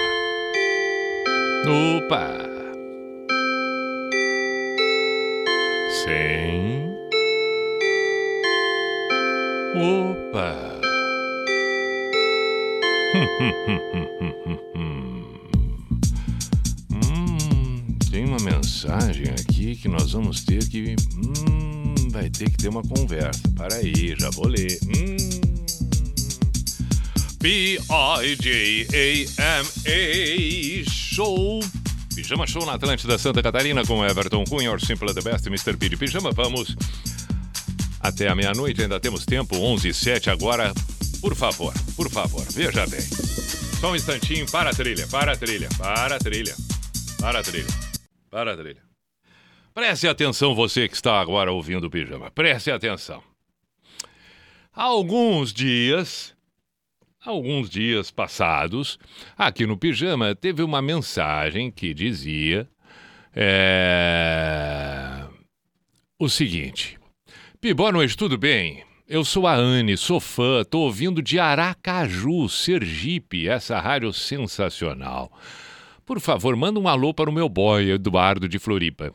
Opa! 1.68 2.46
Sim. 5.90 6.94
Opa! 9.74 10.80
hum, 16.92 17.98
tem 18.12 18.26
uma 18.26 18.38
mensagem 18.38 19.26
aqui 19.30 19.76
que 19.76 19.88
nós 19.88 20.12
vamos 20.12 20.44
ter 20.44 20.70
que. 20.70 20.96
Hum, 21.18 21.96
vai 22.12 22.30
ter 22.30 22.52
que 22.52 22.58
ter 22.58 22.68
uma 22.68 22.84
conversa. 22.84 23.42
Para 23.56 23.74
aí, 23.78 24.16
já 24.20 24.30
vou 24.30 24.48
ler. 24.48 24.78
Hum. 24.86 25.55
P-I-J-A-M-A 27.46 27.86
Show. 30.90 31.60
Pijama 32.16 32.48
Show 32.48 32.66
na 32.66 32.74
Atlântida 32.74 33.20
Santa 33.20 33.44
Catarina 33.44 33.86
com 33.86 34.04
Everton 34.04 34.44
Cunha, 34.46 34.72
Or 34.72 34.82
Simple 34.82 35.14
the 35.14 35.22
Best, 35.22 35.46
Mr. 35.46 35.78
P 35.78 35.90
de 35.90 35.96
Pijama. 35.96 36.32
Vamos 36.32 36.76
até 38.00 38.30
a 38.30 38.34
meia-noite, 38.34 38.82
ainda 38.82 39.00
temos 39.00 39.28
tempo, 39.28 39.56
11 39.58 39.90
e 39.90 39.94
7 39.94 40.32
agora. 40.32 40.74
Por 41.22 41.36
favor, 41.36 41.72
por 41.96 42.10
favor, 42.10 42.44
veja 42.52 42.88
bem. 42.88 43.02
Só 43.80 43.92
um 43.92 43.96
instantinho, 43.96 44.50
para 44.50 44.72
a 44.72 44.74
trilha, 44.74 45.06
para 45.06 45.34
a 45.34 45.38
trilha, 45.38 45.70
para 45.78 46.16
a 46.16 46.20
trilha, 46.20 46.56
para 47.22 47.42
a 47.42 47.44
trilha, 47.44 47.68
para 48.32 48.54
a 48.54 48.58
trilha. 48.58 48.82
Preste 49.72 50.08
atenção, 50.08 50.56
você 50.56 50.90
que 50.90 50.96
está 50.96 51.22
agora 51.22 51.52
ouvindo 51.52 51.86
o 51.86 51.92
Pijama, 51.92 52.32
preste 52.32 52.72
atenção. 52.72 53.22
Há 54.74 54.86
alguns 54.86 55.54
dias, 55.54 56.35
alguns 57.26 57.70
dias 57.70 58.12
passados, 58.12 59.00
aqui 59.38 59.66
no 59.66 59.78
Pijama, 59.78 60.36
teve 60.36 60.62
uma 60.62 60.82
mensagem 60.82 61.72
que 61.72 61.94
dizia 61.94 62.70
é, 63.36 65.24
o 66.20 66.30
seguinte: 66.30 66.98
Pi, 67.60 67.74
boa 67.74 67.92
noite, 67.92 68.16
tudo 68.16 68.38
bem? 68.38 68.84
Eu 69.08 69.24
sou 69.24 69.46
a 69.46 69.54
Anne, 69.54 69.98
sou 69.98 70.20
fã, 70.20 70.64
tô 70.64 70.80
ouvindo 70.80 71.22
de 71.22 71.38
Aracaju, 71.40 72.50
Sergipe, 72.50 73.48
essa 73.48 73.80
rádio 73.80 74.12
sensacional. 74.12 75.32
Por 76.06 76.20
favor, 76.20 76.56
manda 76.56 76.80
um 76.80 76.88
alô 76.88 77.14
para 77.14 77.30
o 77.30 77.34
meu 77.34 77.50
boy, 77.50 77.92
Eduardo 77.92 78.48
de 78.48 78.58
Floripa. 78.58 79.14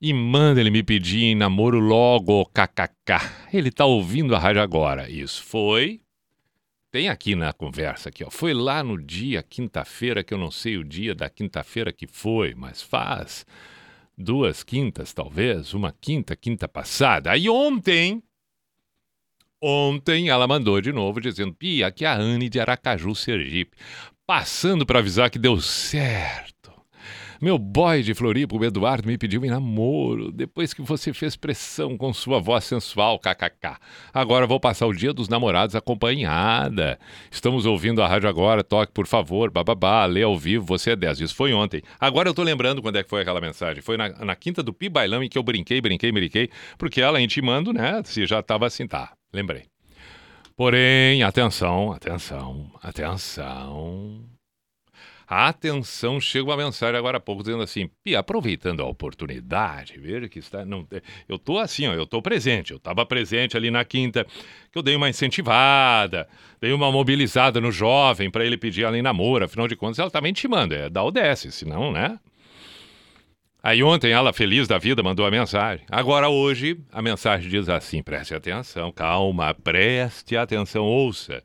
E 0.00 0.12
manda 0.12 0.60
ele 0.60 0.70
me 0.70 0.82
pedir 0.82 1.34
namoro 1.34 1.78
logo, 1.78 2.44
kkk. 2.46 3.30
Ele 3.52 3.70
tá 3.70 3.84
ouvindo 3.84 4.34
a 4.34 4.38
rádio 4.38 4.60
agora. 4.60 5.08
Isso 5.08 5.42
foi 5.44 6.01
tem 6.92 7.08
aqui 7.08 7.34
na 7.34 7.54
conversa 7.54 8.10
aqui, 8.10 8.22
ó. 8.22 8.30
Foi 8.30 8.52
lá 8.52 8.84
no 8.84 9.02
dia 9.02 9.42
quinta-feira, 9.42 10.22
que 10.22 10.32
eu 10.32 10.38
não 10.38 10.50
sei 10.50 10.76
o 10.76 10.84
dia 10.84 11.14
da 11.14 11.30
quinta-feira 11.30 11.90
que 11.90 12.06
foi, 12.06 12.54
mas 12.54 12.82
faz 12.82 13.46
duas 14.16 14.62
quintas, 14.62 15.14
talvez, 15.14 15.72
uma 15.72 15.90
quinta, 15.90 16.36
quinta 16.36 16.68
passada. 16.68 17.30
Aí 17.30 17.48
ontem, 17.48 18.22
ontem 19.58 20.28
ela 20.28 20.46
mandou 20.46 20.82
de 20.82 20.92
novo 20.92 21.18
dizendo: 21.18 21.54
"Pia, 21.54 21.86
aqui 21.86 22.04
é 22.04 22.08
a 22.08 22.14
Anne 22.14 22.50
de 22.50 22.60
Aracaju, 22.60 23.14
Sergipe, 23.14 23.74
passando 24.26 24.84
para 24.84 24.98
avisar 24.98 25.30
que 25.30 25.38
deu 25.38 25.58
certo. 25.62 26.51
Meu 27.42 27.58
boy 27.58 28.04
de 28.04 28.14
Floripa, 28.14 28.54
o 28.54 28.64
Eduardo, 28.64 29.08
me 29.08 29.18
pediu 29.18 29.44
em 29.44 29.50
namoro 29.50 30.30
depois 30.30 30.72
que 30.72 30.80
você 30.80 31.12
fez 31.12 31.34
pressão 31.34 31.98
com 31.98 32.14
sua 32.14 32.38
voz 32.38 32.62
sensual, 32.62 33.18
kkk. 33.18 33.78
Agora 34.14 34.46
vou 34.46 34.60
passar 34.60 34.86
o 34.86 34.94
dia 34.94 35.12
dos 35.12 35.28
namorados 35.28 35.74
acompanhada. 35.74 37.00
Estamos 37.32 37.66
ouvindo 37.66 38.00
a 38.00 38.06
rádio 38.06 38.28
agora, 38.28 38.62
toque 38.62 38.92
por 38.92 39.08
favor, 39.08 39.50
bababá, 39.50 40.06
lê 40.06 40.22
ao 40.22 40.38
vivo, 40.38 40.64
você 40.64 40.92
é 40.92 40.96
10. 40.96 41.22
Isso 41.22 41.34
foi 41.34 41.52
ontem. 41.52 41.82
Agora 41.98 42.28
eu 42.28 42.34
tô 42.34 42.44
lembrando 42.44 42.80
quando 42.80 42.94
é 42.94 43.02
que 43.02 43.10
foi 43.10 43.22
aquela 43.22 43.40
mensagem. 43.40 43.82
Foi 43.82 43.96
na, 43.96 44.10
na 44.24 44.36
quinta 44.36 44.62
do 44.62 44.72
Pi 44.72 44.88
Bailão 44.88 45.20
em 45.20 45.28
que 45.28 45.36
eu 45.36 45.42
brinquei, 45.42 45.80
brinquei, 45.80 46.12
brinquei, 46.12 46.48
porque 46.78 47.00
ela 47.00 47.20
intimando, 47.20 47.72
né, 47.72 48.02
se 48.04 48.24
já 48.24 48.40
tava 48.40 48.68
assim, 48.68 48.86
tá, 48.86 49.14
lembrei. 49.32 49.64
Porém, 50.54 51.24
atenção, 51.24 51.90
atenção, 51.90 52.70
atenção. 52.80 54.31
Atenção, 55.34 56.20
chega 56.20 56.44
uma 56.44 56.58
mensagem 56.58 56.94
agora 56.94 57.16
há 57.16 57.20
pouco 57.20 57.42
dizendo 57.42 57.62
assim: 57.62 57.88
Pia, 58.04 58.18
aproveitando 58.18 58.82
a 58.82 58.86
oportunidade, 58.86 59.98
veja 59.98 60.28
que 60.28 60.38
está. 60.38 60.62
Não, 60.62 60.86
eu 61.26 61.38
tô 61.38 61.56
assim, 61.58 61.86
ó, 61.86 61.94
eu 61.94 62.04
tô 62.04 62.20
presente. 62.20 62.70
Eu 62.70 62.76
estava 62.76 63.06
presente 63.06 63.56
ali 63.56 63.70
na 63.70 63.82
quinta, 63.82 64.26
que 64.70 64.76
eu 64.76 64.82
dei 64.82 64.94
uma 64.94 65.08
incentivada, 65.08 66.28
dei 66.60 66.70
uma 66.74 66.92
mobilizada 66.92 67.62
no 67.62 67.72
jovem 67.72 68.30
para 68.30 68.44
ele 68.44 68.58
pedir 68.58 68.84
ela 68.84 68.98
em 68.98 69.00
namoro. 69.00 69.46
Afinal 69.46 69.66
de 69.66 69.74
contas, 69.74 69.98
ela 69.98 70.08
estava 70.08 70.28
intimando, 70.28 70.74
é 70.74 70.90
da 70.90 71.02
ODS, 71.02 71.46
senão, 71.48 71.90
né? 71.90 72.18
Aí 73.62 73.82
ontem 73.82 74.12
ela, 74.12 74.34
feliz 74.34 74.68
da 74.68 74.76
vida, 74.76 75.02
mandou 75.02 75.24
a 75.24 75.30
mensagem. 75.30 75.86
Agora 75.90 76.28
hoje, 76.28 76.78
a 76.92 77.00
mensagem 77.00 77.48
diz 77.48 77.70
assim: 77.70 78.02
preste 78.02 78.34
atenção, 78.34 78.92
calma, 78.92 79.54
preste 79.54 80.36
atenção, 80.36 80.84
ouça. 80.84 81.42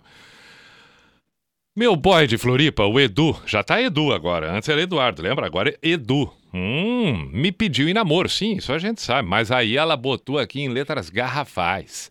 Meu 1.78 1.96
boy 1.96 2.26
de 2.26 2.40
Floripa, 2.40 2.86
o 2.86 3.00
Edu, 3.00 3.40
já 3.46 3.64
tá 3.64 3.80
Edu 3.80 4.12
agora. 4.12 4.52
Antes 4.52 4.68
era 4.68 4.82
Eduardo, 4.82 5.22
lembra? 5.22 5.46
Agora 5.46 5.70
é 5.70 5.78
Edu. 5.90 6.34
Hum, 6.52 7.30
me 7.32 7.52
pediu 7.52 7.88
em 7.88 7.94
namoro, 7.94 8.28
sim, 8.28 8.56
isso 8.56 8.74
a 8.74 8.80
gente 8.80 9.00
sabe. 9.00 9.30
Mas 9.30 9.52
aí 9.52 9.78
ela 9.78 9.96
botou 9.96 10.40
aqui 10.40 10.60
em 10.60 10.70
letras 10.70 11.12
garrafais. 11.12 12.10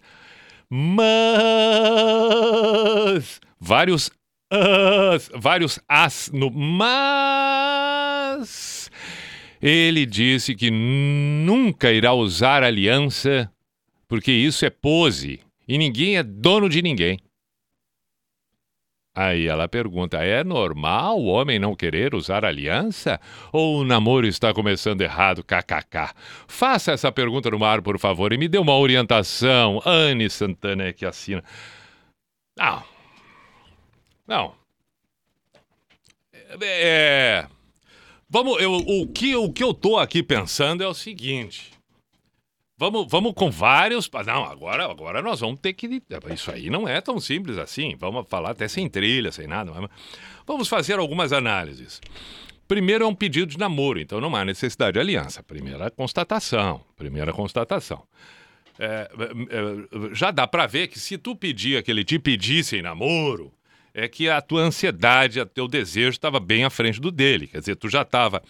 Mas. 0.71 1.11
Vários. 3.59 4.09
As, 4.49 5.29
vários 5.35 5.81
as 5.89 6.31
no. 6.33 6.49
Mas. 6.49 6.89
Ele 9.61 10.07
disse 10.07 10.55
que 10.55 10.71
nunca 10.71 11.91
irá 11.91 12.13
usar 12.13 12.63
aliança, 12.63 13.51
porque 14.07 14.31
isso 14.31 14.65
é 14.65 14.71
pose 14.71 15.41
e 15.67 15.77
ninguém 15.77 16.19
é 16.19 16.23
dono 16.23 16.69
de 16.69 16.81
ninguém. 16.81 17.19
Aí 19.17 19.47
ela 19.47 19.67
pergunta: 19.67 20.19
é 20.19 20.45
normal 20.45 21.19
o 21.19 21.25
homem 21.25 21.59
não 21.59 21.75
querer 21.75 22.15
usar 22.15 22.45
aliança? 22.45 23.19
Ou 23.51 23.79
o 23.81 23.85
namoro 23.85 24.27
está 24.27 24.53
começando 24.53 25.01
errado? 25.01 25.43
KKK. 25.43 26.15
Faça 26.47 26.93
essa 26.93 27.11
pergunta 27.11 27.51
no 27.51 27.65
ar, 27.65 27.81
por 27.81 27.99
favor, 27.99 28.31
e 28.35 28.37
me 28.37 28.47
dê 28.47 28.59
uma 28.59 28.77
orientação. 28.77 29.81
Anne 29.87 30.29
Santana 30.29 30.85
é 30.85 30.93
que 30.93 31.07
assina. 31.07 31.43
Não. 32.59 32.85
Não. 34.29 34.55
É. 36.61 37.47
Vamos, 38.29 38.61
eu, 38.61 38.75
o, 38.75 39.07
que, 39.07 39.35
o 39.35 39.51
que 39.51 39.65
eu 39.65 39.73
tô 39.73 39.97
aqui 39.97 40.23
pensando 40.23 40.83
é 40.85 40.87
o 40.87 40.93
seguinte. 40.93 41.76
Vamos, 42.79 43.07
vamos 43.09 43.33
com 43.33 43.51
vários. 43.51 44.11
Não, 44.27 44.45
agora, 44.45 44.85
agora 44.85 45.23
nós 45.23 45.41
vamos 45.41 45.61
ter 45.61 45.73
que. 45.73 46.03
Isso 46.33 46.51
aí 46.51 46.69
não 46.69 46.87
é 46.87 47.01
tão 47.01 47.19
simples 47.19 47.57
assim. 47.57 47.97
Vamos 47.99 48.27
falar 48.29 48.51
até 48.51 48.69
sem 48.69 48.89
trilha, 48.89 49.33
sem 49.33 49.47
nada. 49.47 49.73
Mas... 49.73 49.91
Vamos 50.47 50.69
fazer 50.69 50.99
algumas 50.99 51.33
análises. 51.33 52.01
Primeiro 52.69 53.05
é 53.05 53.07
um 53.07 53.15
pedido 53.15 53.47
de 53.47 53.59
namoro, 53.59 53.99
então 53.99 54.21
não 54.21 54.35
há 54.35 54.45
necessidade 54.45 54.95
de 54.95 55.01
aliança. 55.01 55.43
Primeira 55.43 55.91
constatação. 55.91 56.83
Primeira 56.97 57.33
constatação. 57.33 58.03
É, 58.79 59.09
é, 59.51 60.15
já 60.15 60.31
dá 60.31 60.47
para 60.47 60.67
ver 60.67 60.89
que 60.89 60.99
se 60.99 61.17
tu 61.17 61.35
pedia 61.35 61.83
que 61.83 61.91
ele 61.91 62.05
te 62.05 62.19
pedisse 62.19 62.77
em 62.77 62.83
namoro, 62.83 63.53
é 63.95 64.07
que 64.07 64.29
a 64.29 64.43
tua 64.43 64.61
ansiedade, 64.61 65.41
o 65.41 65.47
teu 65.47 65.67
desejo 65.67 66.11
estava 66.11 66.39
bem 66.39 66.65
à 66.65 66.69
frente 66.69 67.01
do 67.01 67.11
dele. 67.11 67.47
Quer 67.47 67.61
dizer, 67.61 67.77
tu 67.77 67.89
já 67.89 68.03
estava 68.03 68.43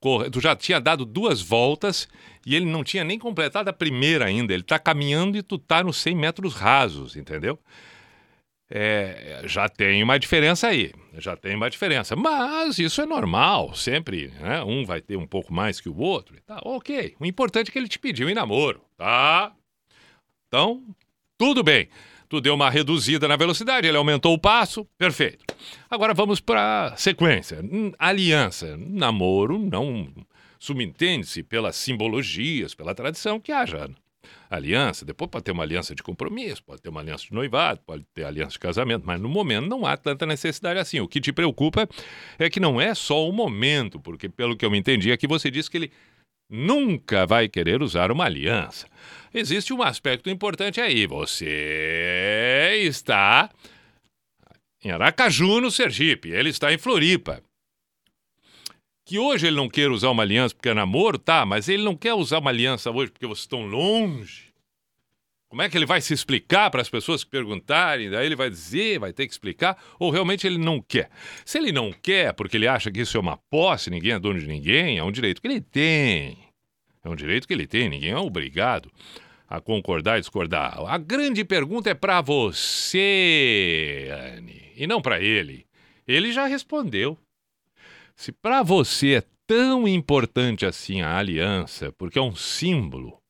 tu 0.00 0.40
já 0.40 0.56
tinha 0.56 0.80
dado 0.80 1.04
duas 1.04 1.40
voltas 1.40 2.08
e 2.46 2.56
ele 2.56 2.64
não 2.64 2.82
tinha 2.82 3.04
nem 3.04 3.18
completado 3.18 3.68
a 3.68 3.72
primeira 3.72 4.24
ainda. 4.24 4.52
Ele 4.52 4.62
está 4.62 4.78
caminhando 4.78 5.36
e 5.36 5.42
tu 5.42 5.58
tá 5.58 5.82
nos 5.82 5.98
100 5.98 6.16
metros 6.16 6.54
rasos, 6.54 7.16
entendeu? 7.16 7.58
É, 8.72 9.42
já 9.44 9.68
tem 9.68 10.02
uma 10.02 10.16
diferença 10.18 10.68
aí, 10.68 10.92
já 11.18 11.36
tem 11.36 11.56
uma 11.56 11.68
diferença. 11.68 12.14
Mas 12.14 12.78
isso 12.78 13.02
é 13.02 13.06
normal, 13.06 13.74
sempre, 13.74 14.28
né? 14.40 14.62
Um 14.62 14.84
vai 14.84 15.00
ter 15.00 15.16
um 15.16 15.26
pouco 15.26 15.52
mais 15.52 15.80
que 15.80 15.88
o 15.88 15.98
outro. 15.98 16.36
Tá, 16.46 16.60
ok. 16.64 17.16
O 17.18 17.26
importante 17.26 17.68
é 17.68 17.72
que 17.72 17.78
ele 17.78 17.88
te 17.88 17.98
pediu 17.98 18.30
em 18.30 18.34
namoro, 18.34 18.80
tá? 18.96 19.52
Então, 20.48 20.84
tudo 21.36 21.62
bem 21.62 21.88
tu 22.30 22.40
deu 22.40 22.54
uma 22.54 22.70
reduzida 22.70 23.26
na 23.26 23.34
velocidade, 23.34 23.88
ele 23.88 23.96
aumentou 23.96 24.32
o 24.32 24.38
passo, 24.38 24.86
perfeito. 24.96 25.44
Agora 25.90 26.14
vamos 26.14 26.40
para 26.40 26.94
sequência. 26.96 27.58
Hum, 27.60 27.92
aliança, 27.98 28.76
namoro, 28.78 29.58
não 29.58 30.08
subentende-se 30.56 31.42
pelas 31.42 31.74
simbologias, 31.74 32.72
pela 32.72 32.94
tradição 32.94 33.40
que 33.40 33.50
haja 33.50 33.90
aliança. 34.48 35.04
Depois 35.04 35.28
pode 35.28 35.44
ter 35.44 35.50
uma 35.50 35.64
aliança 35.64 35.92
de 35.92 36.04
compromisso, 36.04 36.62
pode 36.62 36.80
ter 36.80 36.88
uma 36.88 37.00
aliança 37.00 37.24
de 37.24 37.34
noivado, 37.34 37.80
pode 37.84 38.04
ter 38.14 38.22
aliança 38.22 38.52
de 38.52 38.60
casamento, 38.60 39.02
mas 39.04 39.20
no 39.20 39.28
momento 39.28 39.66
não 39.66 39.84
há 39.84 39.96
tanta 39.96 40.24
necessidade 40.24 40.78
assim. 40.78 41.00
O 41.00 41.08
que 41.08 41.20
te 41.20 41.32
preocupa 41.32 41.88
é 42.38 42.48
que 42.48 42.60
não 42.60 42.80
é 42.80 42.94
só 42.94 43.28
o 43.28 43.32
momento, 43.32 43.98
porque 43.98 44.28
pelo 44.28 44.56
que 44.56 44.64
eu 44.64 44.70
me 44.70 44.78
entendi 44.78 45.10
aqui 45.10 45.26
você 45.26 45.50
disse 45.50 45.68
que 45.68 45.78
ele 45.78 45.92
nunca 46.48 47.26
vai 47.26 47.48
querer 47.48 47.82
usar 47.82 48.12
uma 48.12 48.24
aliança 48.24 48.86
existe 49.32 49.72
um 49.72 49.82
aspecto 49.82 50.28
importante 50.30 50.80
aí. 50.80 51.06
Você 51.06 52.82
está 52.84 53.50
em 54.82 54.90
Aracaju, 54.90 55.60
no 55.60 55.70
Sergipe. 55.70 56.30
Ele 56.30 56.50
está 56.50 56.72
em 56.72 56.78
Floripa. 56.78 57.42
Que 59.04 59.18
hoje 59.18 59.46
ele 59.46 59.56
não 59.56 59.68
quer 59.68 59.90
usar 59.90 60.10
uma 60.10 60.22
aliança 60.22 60.54
porque 60.54 60.68
é 60.68 60.74
namoro, 60.74 61.18
tá, 61.18 61.44
mas 61.44 61.68
ele 61.68 61.82
não 61.82 61.96
quer 61.96 62.14
usar 62.14 62.38
uma 62.38 62.50
aliança 62.50 62.90
hoje 62.90 63.10
porque 63.10 63.26
vocês 63.26 63.40
estão 63.40 63.66
longe. 63.66 64.50
Como 65.48 65.62
é 65.62 65.68
que 65.68 65.76
ele 65.76 65.84
vai 65.84 66.00
se 66.00 66.14
explicar 66.14 66.70
para 66.70 66.80
as 66.80 66.88
pessoas 66.88 67.24
que 67.24 67.30
perguntarem? 67.30 68.08
Daí 68.08 68.24
ele 68.24 68.36
vai 68.36 68.48
dizer, 68.48 69.00
vai 69.00 69.12
ter 69.12 69.26
que 69.26 69.32
explicar, 69.32 69.76
ou 69.98 70.08
realmente 70.08 70.46
ele 70.46 70.58
não 70.58 70.80
quer? 70.80 71.10
Se 71.44 71.58
ele 71.58 71.72
não 71.72 71.92
quer 71.92 72.32
porque 72.34 72.56
ele 72.56 72.68
acha 72.68 72.88
que 72.88 73.00
isso 73.00 73.16
é 73.16 73.20
uma 73.20 73.36
posse, 73.36 73.90
ninguém 73.90 74.12
é 74.12 74.18
dono 74.20 74.38
de 74.38 74.46
ninguém, 74.46 74.98
é 74.98 75.02
um 75.02 75.10
direito 75.10 75.42
que 75.42 75.48
ele 75.48 75.60
tem. 75.60 76.38
É 77.02 77.08
um 77.08 77.16
direito 77.16 77.46
que 77.46 77.54
ele 77.54 77.66
tem, 77.66 77.88
ninguém 77.88 78.10
é 78.10 78.18
obrigado 78.18 78.90
a 79.50 79.60
concordar 79.60 80.18
e 80.18 80.20
discordar. 80.20 80.78
A 80.86 80.96
grande 80.96 81.44
pergunta 81.44 81.90
é 81.90 81.94
para 81.94 82.20
você, 82.20 84.08
Anne, 84.36 84.62
e 84.76 84.86
não 84.86 85.02
para 85.02 85.20
ele. 85.20 85.66
Ele 86.06 86.32
já 86.32 86.46
respondeu. 86.46 87.18
Se 88.14 88.30
para 88.30 88.62
você 88.62 89.14
é 89.14 89.24
tão 89.46 89.88
importante 89.88 90.64
assim 90.64 91.00
a 91.00 91.16
aliança, 91.16 91.90
porque 91.98 92.16
é 92.16 92.22
um 92.22 92.36
símbolo, 92.36 93.20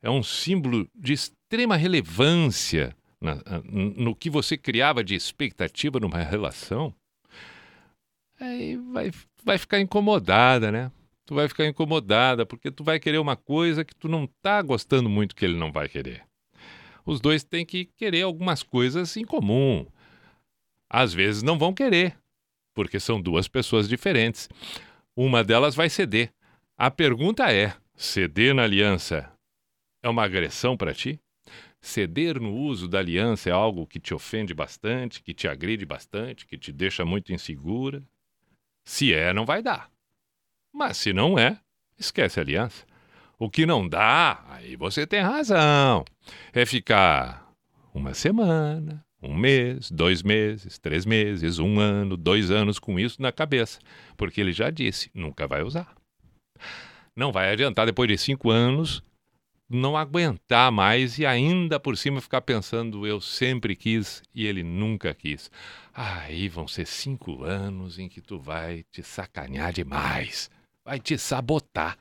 é 0.00 0.08
um 0.08 0.22
símbolo 0.22 0.88
de 0.94 1.12
extrema 1.12 1.76
relevância 1.76 2.96
na, 3.20 3.36
no 3.70 4.16
que 4.16 4.30
você 4.30 4.56
criava 4.56 5.04
de 5.04 5.14
expectativa 5.14 6.00
numa 6.00 6.18
relação, 6.22 6.94
aí 8.40 8.76
vai, 8.76 9.10
vai 9.44 9.58
ficar 9.58 9.80
incomodada, 9.80 10.72
né? 10.72 10.90
Tu 11.24 11.34
vai 11.34 11.48
ficar 11.48 11.66
incomodada, 11.66 12.44
porque 12.44 12.70
tu 12.70 12.84
vai 12.84 12.98
querer 12.98 13.18
uma 13.18 13.36
coisa 13.36 13.84
que 13.84 13.94
tu 13.94 14.08
não 14.08 14.26
tá 14.42 14.60
gostando 14.62 15.08
muito 15.08 15.34
que 15.34 15.44
ele 15.44 15.56
não 15.56 15.72
vai 15.72 15.88
querer. 15.88 16.24
Os 17.04 17.20
dois 17.20 17.42
têm 17.42 17.66
que 17.66 17.84
querer 17.84 18.22
algumas 18.22 18.62
coisas 18.62 19.16
em 19.16 19.24
comum. 19.24 19.86
Às 20.88 21.12
vezes 21.12 21.42
não 21.42 21.58
vão 21.58 21.72
querer, 21.72 22.16
porque 22.74 23.00
são 23.00 23.20
duas 23.20 23.48
pessoas 23.48 23.88
diferentes. 23.88 24.48
Uma 25.16 25.42
delas 25.42 25.74
vai 25.74 25.88
ceder. 25.88 26.32
A 26.76 26.90
pergunta 26.90 27.52
é: 27.52 27.74
ceder 27.94 28.54
na 28.54 28.62
aliança 28.62 29.32
é 30.02 30.08
uma 30.08 30.24
agressão 30.24 30.76
para 30.76 30.94
ti? 30.94 31.20
Ceder 31.80 32.40
no 32.40 32.54
uso 32.54 32.86
da 32.86 33.00
aliança 33.00 33.50
é 33.50 33.52
algo 33.52 33.86
que 33.86 33.98
te 33.98 34.14
ofende 34.14 34.54
bastante, 34.54 35.20
que 35.20 35.34
te 35.34 35.48
agride 35.48 35.84
bastante, 35.84 36.46
que 36.46 36.56
te 36.56 36.72
deixa 36.72 37.04
muito 37.04 37.32
insegura? 37.32 38.02
Se 38.84 39.12
é, 39.12 39.32
não 39.32 39.44
vai 39.44 39.62
dar. 39.62 39.91
Mas 40.72 40.96
se 40.96 41.12
não 41.12 41.38
é, 41.38 41.58
esquece 41.98 42.40
a 42.40 42.42
aliança. 42.42 42.84
O 43.38 43.50
que 43.50 43.66
não 43.66 43.88
dá, 43.88 44.44
aí 44.48 44.76
você 44.76 45.06
tem 45.06 45.20
razão. 45.20 46.04
É 46.52 46.64
ficar 46.64 47.52
uma 47.92 48.14
semana, 48.14 49.04
um 49.20 49.34
mês, 49.34 49.90
dois 49.90 50.22
meses, 50.22 50.78
três 50.78 51.04
meses, 51.04 51.58
um 51.58 51.78
ano, 51.78 52.16
dois 52.16 52.50
anos 52.50 52.78
com 52.78 52.98
isso 52.98 53.20
na 53.20 53.32
cabeça. 53.32 53.80
Porque 54.16 54.40
ele 54.40 54.52
já 54.52 54.70
disse, 54.70 55.10
nunca 55.12 55.46
vai 55.46 55.62
usar. 55.62 55.94
Não 57.14 57.32
vai 57.32 57.52
adiantar 57.52 57.84
depois 57.84 58.08
de 58.08 58.16
cinco 58.16 58.50
anos 58.50 59.02
não 59.72 59.96
aguentar 59.96 60.70
mais 60.70 61.18
e 61.18 61.24
ainda 61.24 61.80
por 61.80 61.96
cima 61.96 62.20
ficar 62.20 62.42
pensando 62.42 63.06
eu 63.06 63.20
sempre 63.20 63.74
quis 63.74 64.22
e 64.34 64.46
ele 64.46 64.62
nunca 64.62 65.14
quis. 65.14 65.50
Aí 65.94 66.48
vão 66.48 66.68
ser 66.68 66.86
cinco 66.86 67.42
anos 67.42 67.98
em 67.98 68.08
que 68.08 68.20
tu 68.20 68.38
vai 68.38 68.84
te 68.90 69.02
sacanear 69.02 69.72
demais. 69.72 70.50
Vai 70.84 71.00
te 71.00 71.18
sabotar. 71.18 71.98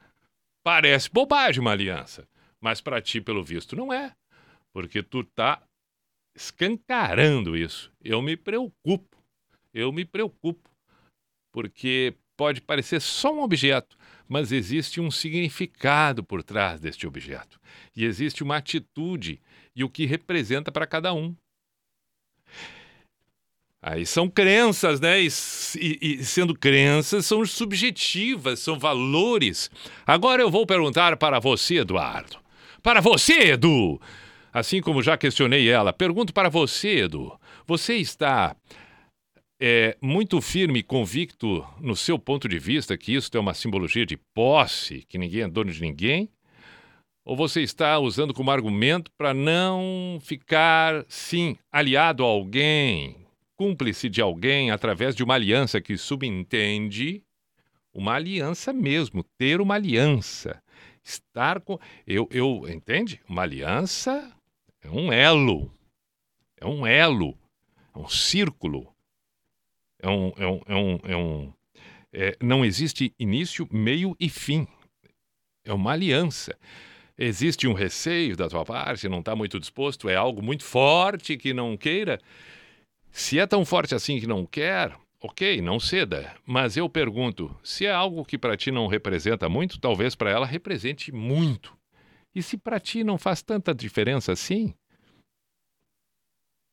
Parece 0.64 1.10
bobagem 1.10 1.62
uma 1.62 1.72
aliança, 1.72 2.28
mas 2.60 2.82
para 2.82 3.02
ti, 3.02 3.20
pelo 3.20 3.44
visto, 3.44 3.76
não 3.76 3.92
é. 3.92 4.16
Porque 4.74 5.02
tu 5.02 5.24
tá 5.24 5.62
escancarando 6.36 7.58
isso. 7.58 7.92
Eu 8.04 8.22
me 8.22 8.38
preocupo. 8.38 9.18
Eu 9.74 9.92
me 9.92 10.06
preocupo. 10.06 10.70
Porque 11.52 12.16
pode 12.38 12.62
parecer 12.62 13.02
só 13.02 13.34
um 13.34 13.42
objeto, 13.42 13.98
mas 14.28 14.52
existe 14.52 15.02
um 15.02 15.12
significado 15.12 16.24
por 16.24 16.42
trás 16.42 16.80
deste 16.80 17.06
objeto. 17.06 17.60
E 17.96 18.06
existe 18.06 18.42
uma 18.44 18.58
atitude 18.58 19.42
e 19.76 19.84
o 19.84 19.90
que 19.90 20.06
representa 20.06 20.72
para 20.72 20.88
cada 20.88 21.14
um. 21.14 21.36
Aí 23.84 24.06
são 24.06 24.30
crenças, 24.30 25.00
né? 25.00 25.20
E, 25.22 25.28
e, 25.80 25.98
e, 26.02 26.24
sendo 26.24 26.54
crenças, 26.54 27.26
são 27.26 27.44
subjetivas, 27.46 28.60
são 28.60 28.78
valores. 28.78 29.72
Agora 30.06 30.42
eu 30.42 30.52
vou 30.52 30.68
perguntar 30.68 31.18
para 31.18 31.40
você, 31.40 31.78
Eduardo. 31.78 32.38
Para 32.84 33.02
você, 33.02 33.52
Edu! 33.54 34.00
Assim 34.54 34.82
como 34.82 35.02
já 35.02 35.18
questionei 35.18 35.68
ela, 35.70 35.94
pergunto 35.94 36.34
para 36.34 36.50
você, 36.50 37.04
Edu. 37.06 37.36
Você 37.66 37.96
está 37.96 38.56
é, 39.60 39.98
muito 40.02 40.42
firme 40.42 40.80
e 40.80 40.84
convicto 40.84 41.66
no 41.80 41.96
seu 41.96 42.20
ponto 42.20 42.48
de 42.48 42.60
vista 42.60 42.98
que 42.98 43.16
isso 43.16 43.30
é 43.34 43.40
uma 43.40 43.54
simbologia 43.54 44.06
de 44.06 44.18
posse, 44.34 45.06
que 45.08 45.18
ninguém 45.18 45.42
é 45.42 45.48
dono 45.48 45.72
de 45.72 45.82
ninguém? 45.82 46.30
Ou 47.24 47.36
você 47.36 47.62
está 47.62 47.98
usando 47.98 48.34
como 48.34 48.52
argumento 48.52 49.10
para 49.18 49.34
não 49.34 50.20
ficar, 50.22 51.06
sim, 51.08 51.56
aliado 51.72 52.24
a 52.24 52.28
alguém, 52.28 53.16
cúmplice 53.62 54.10
de 54.10 54.20
alguém 54.20 54.72
através 54.72 55.16
de 55.16 55.24
uma 55.24 55.36
aliança 55.36 55.80
que 55.80 55.96
subentende 55.96 57.24
uma 57.94 58.16
aliança 58.16 58.74
mesmo, 58.74 59.24
ter 59.38 59.62
uma 59.62 59.76
aliança, 59.76 60.64
estar 61.04 61.62
com 61.62 61.78
eu 62.08 62.28
eu 62.32 62.68
entende? 62.68 63.22
Uma 63.30 63.44
aliança 63.44 64.36
é 64.82 64.90
um 64.90 65.14
elo. 65.14 65.72
É 66.60 66.66
um 66.66 66.88
elo, 66.88 67.38
é 67.94 68.00
um 68.00 68.08
círculo. 68.08 68.92
É 70.00 70.10
um 70.10 70.34
é 70.38 70.48
um 70.48 70.62
é 70.66 70.76
um, 70.76 71.00
é 71.04 71.16
um 71.16 71.54
é, 72.12 72.38
não 72.42 72.66
existe 72.66 73.14
início, 73.20 73.68
meio 73.72 74.16
e 74.20 74.28
fim. 74.28 74.68
É 75.64 75.72
uma 75.72 75.92
aliança. 75.92 76.58
Existe 77.16 77.68
um 77.68 77.74
receio 77.74 78.36
da 78.36 78.50
tua 78.50 78.66
parte, 78.66 79.08
não 79.08 79.20
está 79.20 79.36
muito 79.36 79.60
disposto, 79.60 80.10
é 80.10 80.16
algo 80.16 80.42
muito 80.42 80.64
forte 80.64 81.38
que 81.38 81.54
não 81.54 81.78
queira. 81.78 82.20
Se 83.12 83.40
é 83.40 83.46
tão 83.46 83.66
forte 83.66 83.94
assim 83.94 84.20
que 84.20 84.28
não 84.28 84.46
quer, 84.46 84.98
ok, 85.20 85.62
não 85.62 85.80
ceda. 85.80 86.36
Mas 86.46 86.78
eu 86.78 86.90
pergunto: 86.90 87.56
se 87.64 87.86
é 87.86 87.92
algo 87.92 88.26
que 88.26 88.38
para 88.38 88.58
ti 88.58 88.72
não 88.72 88.88
representa 88.88 89.48
muito, 89.50 89.80
talvez 89.80 90.16
para 90.16 90.32
ela 90.32 90.46
represente 90.46 91.12
muito. 91.12 91.78
E 92.34 92.42
se 92.42 92.58
para 92.58 92.80
ti 92.80 93.04
não 93.04 93.18
faz 93.18 93.42
tanta 93.42 93.76
diferença 93.76 94.32
assim, 94.32 94.74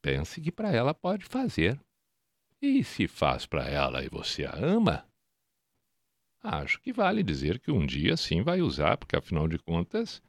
pense 0.01 0.41
que 0.41 0.53
para 0.53 0.71
ela 0.73 0.95
pode 0.95 1.25
fazer. 1.25 1.79
E 2.63 2.83
se 2.83 3.07
faz 3.07 3.47
para 3.47 3.69
ela 3.69 4.05
e 4.05 4.09
você 4.09 4.45
a 4.45 4.55
ama, 4.55 5.07
acho 6.43 6.81
que 6.81 6.93
vale 6.93 7.23
dizer 7.23 7.61
que 7.61 7.71
um 7.71 7.87
dia 7.87 8.17
sim 8.17 8.43
vai 8.43 8.61
usar, 8.61 8.97
porque 8.97 9.17
afinal 9.17 9.47
de 9.47 9.59
contas, 9.59 10.23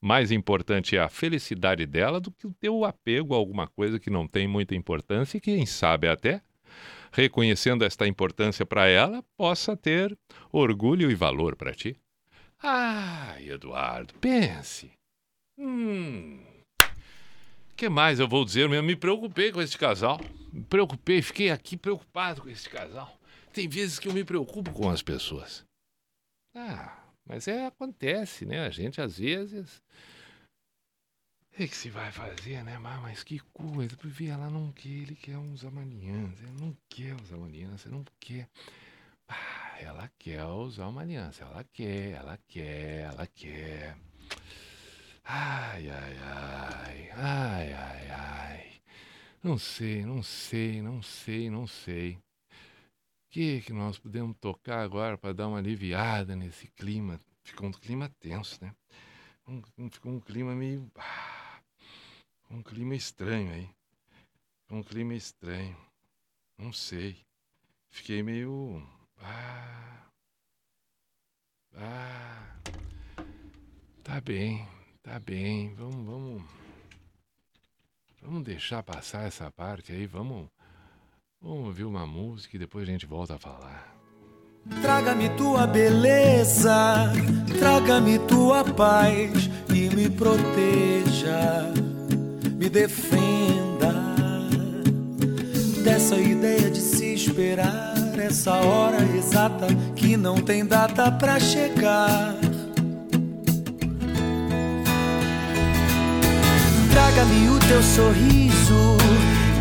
mais 0.00 0.30
importante 0.30 0.96
é 0.96 1.00
a 1.00 1.08
felicidade 1.08 1.84
dela 1.84 2.20
do 2.20 2.30
que 2.30 2.46
o 2.46 2.54
teu 2.60 2.84
apego 2.84 3.34
a 3.34 3.36
alguma 3.36 3.66
coisa 3.66 3.98
que 3.98 4.10
não 4.10 4.26
tem 4.26 4.46
muita 4.46 4.74
importância 4.74 5.38
e 5.38 5.40
quem 5.40 5.66
sabe 5.66 6.08
até, 6.08 6.40
reconhecendo 7.12 7.84
esta 7.84 8.06
importância 8.06 8.64
para 8.64 8.86
ela, 8.86 9.24
possa 9.36 9.76
ter 9.76 10.16
orgulho 10.52 11.10
e 11.10 11.14
valor 11.14 11.56
para 11.56 11.74
ti. 11.74 11.96
Ai, 12.62 13.48
Eduardo, 13.48 14.14
pense. 14.14 14.92
Hum. 15.58 16.40
que 17.76 17.88
mais 17.88 18.20
eu 18.20 18.28
vou 18.28 18.44
dizer? 18.44 18.70
Eu 18.70 18.82
me 18.82 18.94
preocupei 18.94 19.50
com 19.50 19.60
esse 19.60 19.76
casal. 19.76 20.20
Me 20.52 20.62
preocupei, 20.62 21.22
fiquei 21.22 21.50
aqui 21.50 21.76
preocupado 21.76 22.42
com 22.42 22.48
esse 22.48 22.68
casal. 22.68 23.18
Tem 23.52 23.68
vezes 23.68 23.98
que 23.98 24.08
eu 24.08 24.12
me 24.12 24.24
preocupo 24.24 24.72
com 24.72 24.88
as 24.88 25.02
pessoas. 25.02 25.64
Ah, 26.54 26.97
mas 27.28 27.46
é, 27.46 27.66
acontece, 27.66 28.46
né? 28.46 28.66
A 28.66 28.70
gente 28.70 29.00
às 29.00 29.18
vezes. 29.18 29.82
O 31.52 31.56
que 31.56 31.68
se 31.68 31.90
vai 31.90 32.10
fazer, 32.10 32.64
né? 32.64 32.78
Mas, 32.78 33.02
mas 33.02 33.24
que 33.24 33.38
coisa. 33.52 33.96
Porque 33.96 34.24
ela 34.24 34.48
não 34.48 34.72
quer, 34.72 34.88
ele 34.88 35.14
quer 35.14 35.36
uns 35.36 35.64
aliança. 35.64 36.42
Ele 36.42 36.60
não 36.60 36.76
quer 36.88 37.14
usar 37.20 37.36
uma 37.36 37.46
aliança, 37.46 37.88
não 37.90 38.04
quer. 38.18 38.48
Ah, 39.28 39.76
ela 39.80 40.10
quer 40.18 40.44
usar 40.44 40.88
uma 40.88 41.02
aliança. 41.02 41.44
Ela 41.44 41.64
quer, 41.64 42.12
ela 42.12 42.38
quer, 42.48 43.00
ela 43.12 43.26
quer. 43.26 43.96
Ai, 45.24 45.90
ai, 45.90 46.16
ai. 46.22 47.10
Ai, 47.12 47.72
ai, 47.72 48.10
ai. 48.10 48.72
Não 49.42 49.58
sei, 49.58 50.04
não 50.04 50.22
sei, 50.22 50.80
não 50.80 51.02
sei, 51.02 51.50
não 51.50 51.66
sei 51.66 52.18
que 53.30 53.60
que 53.62 53.72
nós 53.72 53.98
podemos 53.98 54.36
tocar 54.38 54.80
agora 54.82 55.18
para 55.18 55.34
dar 55.34 55.48
uma 55.48 55.58
aliviada 55.58 56.34
nesse 56.34 56.68
clima? 56.68 57.20
Ficou 57.42 57.68
um 57.68 57.72
clima 57.72 58.08
tenso, 58.20 58.58
né? 58.62 58.74
Um, 59.46 59.62
ficou 59.90 60.12
um 60.12 60.20
clima 60.20 60.54
meio. 60.54 60.90
Ah, 60.96 61.60
um 62.50 62.62
clima 62.62 62.94
estranho 62.94 63.52
aí. 63.52 63.70
Um 64.70 64.82
clima 64.82 65.14
estranho. 65.14 65.76
Não 66.58 66.72
sei. 66.72 67.16
Fiquei 67.90 68.22
meio. 68.22 68.86
Ah. 69.18 70.10
Ah. 71.74 72.56
Tá 74.02 74.20
bem, 74.20 74.66
tá 75.02 75.18
bem. 75.18 75.74
Vamos, 75.74 76.06
vamos. 76.06 76.42
Vamos 78.20 78.42
deixar 78.42 78.82
passar 78.82 79.26
essa 79.26 79.50
parte 79.50 79.92
aí. 79.92 80.06
Vamos 80.06 80.50
Vamos 81.40 81.66
ouvir 81.66 81.84
uma 81.84 82.04
música 82.04 82.56
e 82.56 82.58
depois 82.58 82.88
a 82.88 82.90
gente 82.90 83.06
volta 83.06 83.36
a 83.36 83.38
falar. 83.38 83.96
Traga-me 84.82 85.28
tua 85.30 85.68
beleza, 85.68 87.12
traga-me 87.58 88.18
tua 88.18 88.64
paz 88.64 89.48
e 89.72 89.88
me 89.94 90.10
proteja, 90.10 91.72
me 92.56 92.68
defenda 92.68 93.94
dessa 95.84 96.16
ideia 96.16 96.70
de 96.70 96.80
se 96.80 97.14
esperar 97.14 97.94
essa 98.18 98.54
hora 98.56 99.00
exata 99.16 99.68
que 99.94 100.16
não 100.16 100.38
tem 100.38 100.66
data 100.66 101.10
para 101.12 101.38
chegar. 101.38 102.34
Traga-me 106.90 107.48
o 107.48 107.58
teu 107.60 107.82
sorriso 107.82 109.17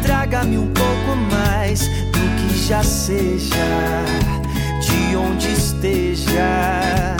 Traga-me 0.07 0.57
um 0.57 0.67
pouco 0.67 1.17
mais 1.29 1.81
do 1.85 2.47
que 2.47 2.57
já 2.65 2.81
seja, 2.81 3.57
de 4.79 5.17
onde 5.17 5.51
esteja. 5.51 7.17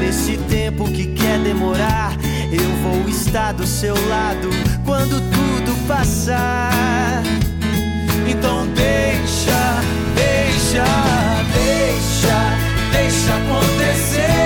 Nesse 0.00 0.38
tempo 0.48 0.90
que 0.90 1.08
quer 1.08 1.38
demorar, 1.40 2.16
eu 2.50 2.70
vou 2.82 3.06
estar 3.10 3.52
do 3.52 3.66
seu 3.66 3.94
lado 4.08 4.48
quando 4.86 5.20
tudo 5.20 5.86
passar. 5.86 7.22
Então 8.26 8.68
deixa, 8.68 9.82
deixa, 10.16 10.84
deixa, 11.52 12.90
deixa 12.90 13.34
acontecer. 13.36 14.43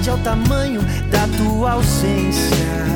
Saudade 0.00 0.08
é 0.08 0.12
o 0.12 0.18
tamanho 0.18 0.80
da 1.10 1.26
tua 1.36 1.72
ausência 1.72 2.90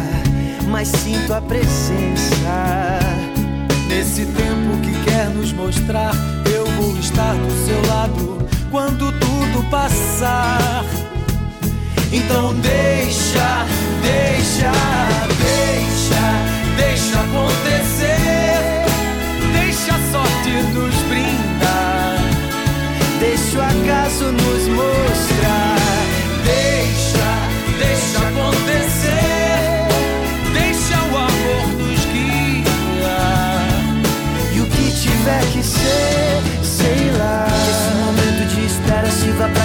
mas 0.68 0.88
sinto 0.88 1.32
a 1.32 1.40
presença. 1.40 2.98
Nesse 3.86 4.26
tempo 4.26 4.80
que 4.82 5.04
quer 5.04 5.28
nos 5.28 5.52
mostrar, 5.52 6.12
eu 6.52 6.66
vou 6.72 6.96
estar 6.96 7.32
do 7.34 7.64
seu 7.64 7.86
lado 7.86 8.38
quando 8.72 9.12
tudo 9.20 9.70
passar. 9.70 10.84
Então 12.10 12.54
deixa, 12.54 13.66
deixa, 14.02 14.72
deixa, 15.38 16.22
deixa 16.76 17.20
acontecer. 17.20 18.86
Deixa 19.52 19.94
a 19.94 20.10
sorte 20.10 20.50
nos 20.72 20.94
brindar. 21.08 22.18
deixa 23.20 23.58
o 23.58 23.62
acaso 23.62 24.32
nos 24.32 24.68
mostrar. 24.68 25.83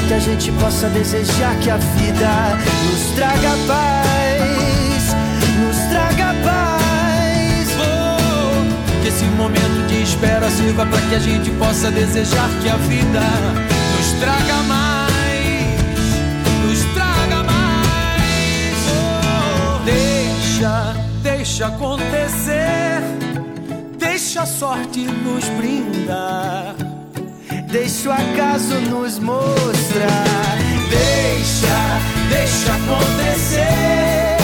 Que 0.09 0.15
a 0.15 0.19
gente 0.19 0.51
possa 0.53 0.89
desejar 0.89 1.55
que 1.59 1.69
a 1.69 1.77
vida 1.77 2.57
nos 2.83 3.15
traga 3.15 3.51
paz. 3.67 5.15
Nos 5.59 5.77
traga 5.91 6.33
paz. 6.43 7.69
Oh, 7.79 9.03
que 9.03 9.07
esse 9.07 9.25
momento 9.25 9.87
de 9.87 10.01
espera 10.01 10.49
sirva 10.49 10.87
pra 10.87 10.99
que 10.99 11.15
a 11.15 11.19
gente 11.19 11.51
possa 11.51 11.91
desejar 11.91 12.49
que 12.63 12.69
a 12.69 12.77
vida 12.77 13.21
nos 13.95 14.19
traga 14.19 14.63
mais. 14.67 14.88
Deixa 21.59 21.67
acontecer. 21.67 23.01
Deixa 23.97 24.43
a 24.43 24.45
sorte 24.45 25.01
nos 25.01 25.43
brindar. 25.49 26.73
Deixa 27.69 28.09
o 28.09 28.11
acaso 28.13 28.75
nos 28.75 29.19
mostrar. 29.19 30.57
Deixa, 30.89 31.99
deixa 32.29 32.71
acontecer. 32.75 34.37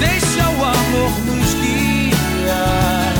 Deixa 0.00 0.48
o 0.48 0.64
amor 0.64 1.10
nos 1.26 1.54
guiar. 1.54 3.12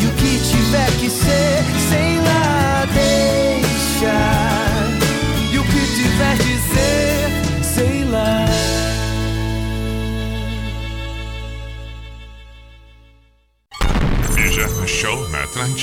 E 0.00 0.06
o 0.06 0.12
que 0.12 0.38
tiver 0.48 0.90
que 0.98 1.10
ser, 1.10 1.62
sei 1.90 2.16
lá, 2.20 2.86
deixa. 2.94 4.55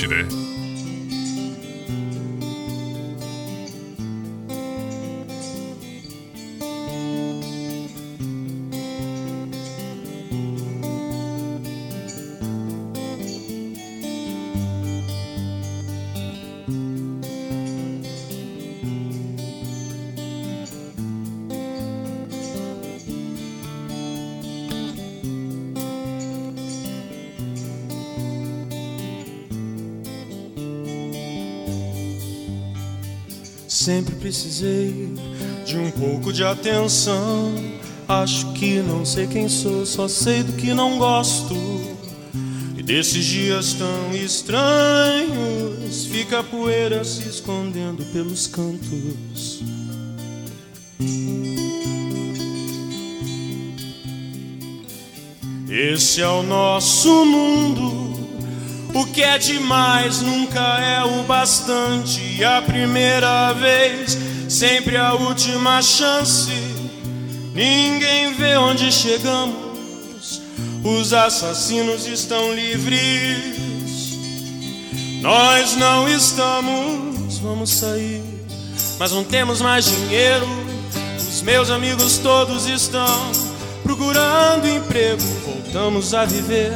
Na 0.06 0.63
precisei 34.34 35.14
de 35.64 35.78
um 35.78 35.92
pouco 35.92 36.32
de 36.32 36.42
atenção. 36.42 37.54
Acho 38.08 38.52
que 38.54 38.80
não 38.80 39.04
sei 39.04 39.28
quem 39.28 39.48
sou, 39.48 39.86
só 39.86 40.08
sei 40.08 40.42
do 40.42 40.54
que 40.54 40.74
não 40.74 40.98
gosto. 40.98 41.54
E 42.76 42.82
desses 42.82 43.24
dias 43.24 43.74
tão 43.74 44.12
estranhos, 44.12 46.06
fica 46.06 46.40
a 46.40 46.42
poeira 46.42 47.04
se 47.04 47.28
escondendo 47.28 48.04
pelos 48.06 48.48
cantos. 48.48 49.62
Esse 55.68 56.20
é 56.20 56.28
o 56.28 56.42
nosso 56.42 57.24
mundo. 57.24 58.04
O 58.94 59.04
que 59.06 59.24
é 59.24 59.36
demais 59.38 60.20
nunca 60.20 60.60
é 60.60 61.02
o 61.02 61.24
bastante. 61.24 62.44
A 62.44 62.62
primeira 62.62 63.52
vez, 63.52 64.16
sempre 64.54 64.96
a 64.96 65.14
última 65.14 65.82
chance. 65.82 66.48
Ninguém 67.52 68.34
vê 68.34 68.56
onde 68.56 68.92
chegamos. 68.92 70.40
Os 70.84 71.12
assassinos 71.12 72.06
estão 72.06 72.54
livres. 72.54 73.58
Nós 75.20 75.76
não 75.76 76.08
estamos. 76.08 77.38
Vamos 77.38 77.70
sair, 77.70 78.22
mas 78.98 79.10
não 79.10 79.24
temos 79.24 79.60
mais 79.60 79.86
dinheiro. 79.86 80.46
Os 81.18 81.42
meus 81.42 81.68
amigos 81.68 82.18
todos 82.18 82.66
estão 82.66 83.32
procurando 83.82 84.68
emprego. 84.68 85.20
Voltamos 85.44 86.14
a 86.14 86.24
viver 86.24 86.72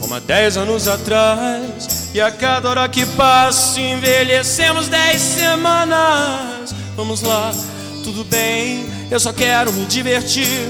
como 0.00 0.14
há 0.14 0.18
dez 0.18 0.56
anos 0.56 0.88
atrás. 0.88 2.10
E 2.12 2.20
a 2.20 2.30
cada 2.30 2.68
hora 2.68 2.88
que 2.88 3.06
passa, 3.06 3.80
envelhecemos 3.80 4.88
dez 4.88 5.20
semanas. 5.20 6.57
Vamos 6.98 7.22
lá, 7.22 7.54
tudo 8.02 8.24
bem, 8.24 8.84
eu 9.08 9.20
só 9.20 9.32
quero 9.32 9.72
me 9.72 9.86
divertir. 9.86 10.68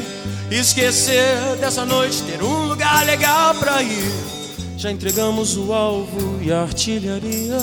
Esquecer 0.50 1.56
dessa 1.58 1.86
noite, 1.86 2.22
ter 2.22 2.42
um 2.42 2.66
lugar 2.66 3.06
legal 3.06 3.54
pra 3.54 3.82
ir. 3.82 4.12
Já 4.76 4.92
entregamos 4.92 5.56
o 5.56 5.72
alvo 5.72 6.38
e 6.42 6.52
a 6.52 6.60
artilharia. 6.60 7.56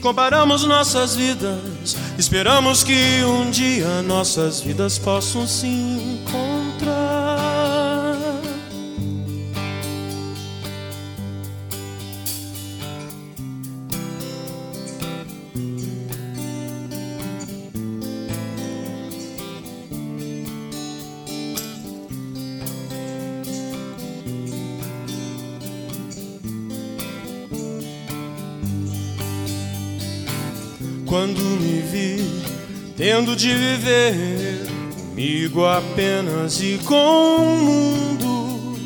Comparamos 0.00 0.64
nossas 0.64 1.14
vidas, 1.14 1.94
esperamos 2.16 2.82
que 2.82 3.22
um 3.24 3.50
dia 3.50 4.00
nossas 4.00 4.62
vidas 4.62 4.96
possam 4.96 5.46
se 5.46 5.66
encontrar. 5.66 6.47
De 33.38 33.54
viver 33.54 34.66
comigo 34.96 35.64
apenas 35.64 36.60
e 36.60 36.76
com 36.84 37.36
o 37.36 37.56
mundo, 37.56 38.76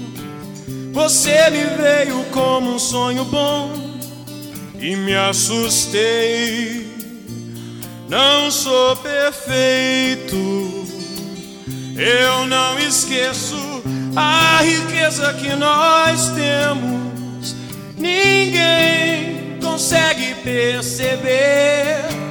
você 0.93 1.49
me 1.49 1.65
veio 1.65 2.23
como 2.25 2.75
um 2.75 2.79
sonho 2.79 3.25
bom 3.25 3.73
e 4.79 4.95
me 4.95 5.15
assustei. 5.15 6.87
Não 8.11 8.51
sou 8.51 8.95
perfeito, 8.97 10.37
eu 11.97 12.47
não 12.47 12.79
esqueço 12.79 13.57
a 14.15 14.61
riqueza 14.63 15.33
que 15.33 15.57
nós 15.57 16.29
temos. 16.33 17.57
Ninguém 17.97 19.59
consegue 19.63 20.35
perceber 20.45 22.22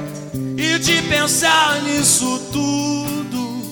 e 0.62 0.78
de 0.78 1.02
pensar 1.02 1.82
nisso 1.82 2.40
tudo. 2.52 3.62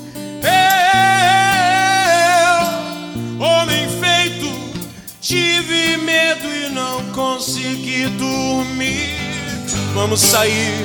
Eu, 0.42 1.86
homem 3.46 3.88
feito, 4.00 4.52
tive 5.20 5.96
medo 5.98 6.48
e 6.48 6.68
não 6.70 7.04
consegui 7.12 8.06
dormir. 8.18 9.20
Vamos 9.94 10.20
sair, 10.20 10.84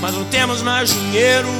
mas 0.00 0.14
não 0.14 0.24
temos 0.24 0.62
mais 0.62 0.88
dinheiro. 0.88 1.50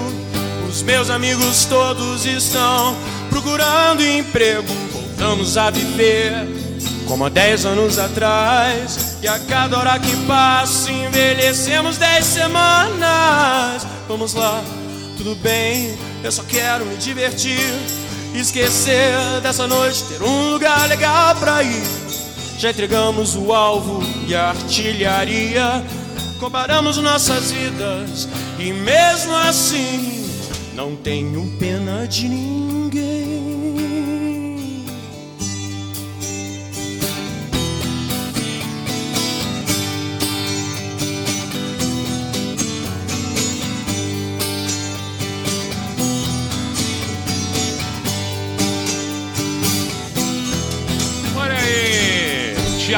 Os 0.66 0.81
meus 0.82 1.11
amigos 1.11 1.66
todos 1.66 2.24
estão 2.24 2.97
procurando 3.28 4.03
emprego. 4.03 4.73
Voltamos 4.90 5.59
a 5.59 5.69
viver 5.69 6.32
como 7.07 7.27
há 7.27 7.28
dez 7.28 7.66
anos 7.66 7.98
atrás. 7.98 9.06
E 9.23 9.29
a 9.29 9.39
cada 9.39 9.79
hora 9.79 9.99
que 9.99 10.15
passa, 10.27 10.91
envelhecemos 10.91 11.97
dez 11.97 12.25
semanas. 12.25 13.87
Vamos 14.09 14.35
lá, 14.35 14.63
tudo 15.17 15.35
bem, 15.37 15.97
eu 16.23 16.31
só 16.31 16.43
quero 16.45 16.85
me 16.87 16.97
divertir. 16.97 17.75
Esquecer 18.35 19.15
dessa 19.43 19.67
noite, 19.67 20.05
ter 20.05 20.23
um 20.23 20.51
lugar 20.51 20.87
legal 20.89 21.35
pra 21.37 21.63
ir. 21.63 21.83
Já 22.59 22.71
entregamos 22.71 23.35
o 23.35 23.53
alvo 23.53 24.03
e 24.27 24.35
a 24.35 24.51
artilharia. 24.51 25.83
Comparamos 26.39 26.99
nossas 26.99 27.51
vidas 27.51 28.29
e 28.59 28.73
mesmo 28.73 29.35
assim 29.35 30.29
não 30.75 30.95
tenho 30.95 31.51
pena 31.59 32.07
de 32.07 32.29
ninguém. 32.29 33.26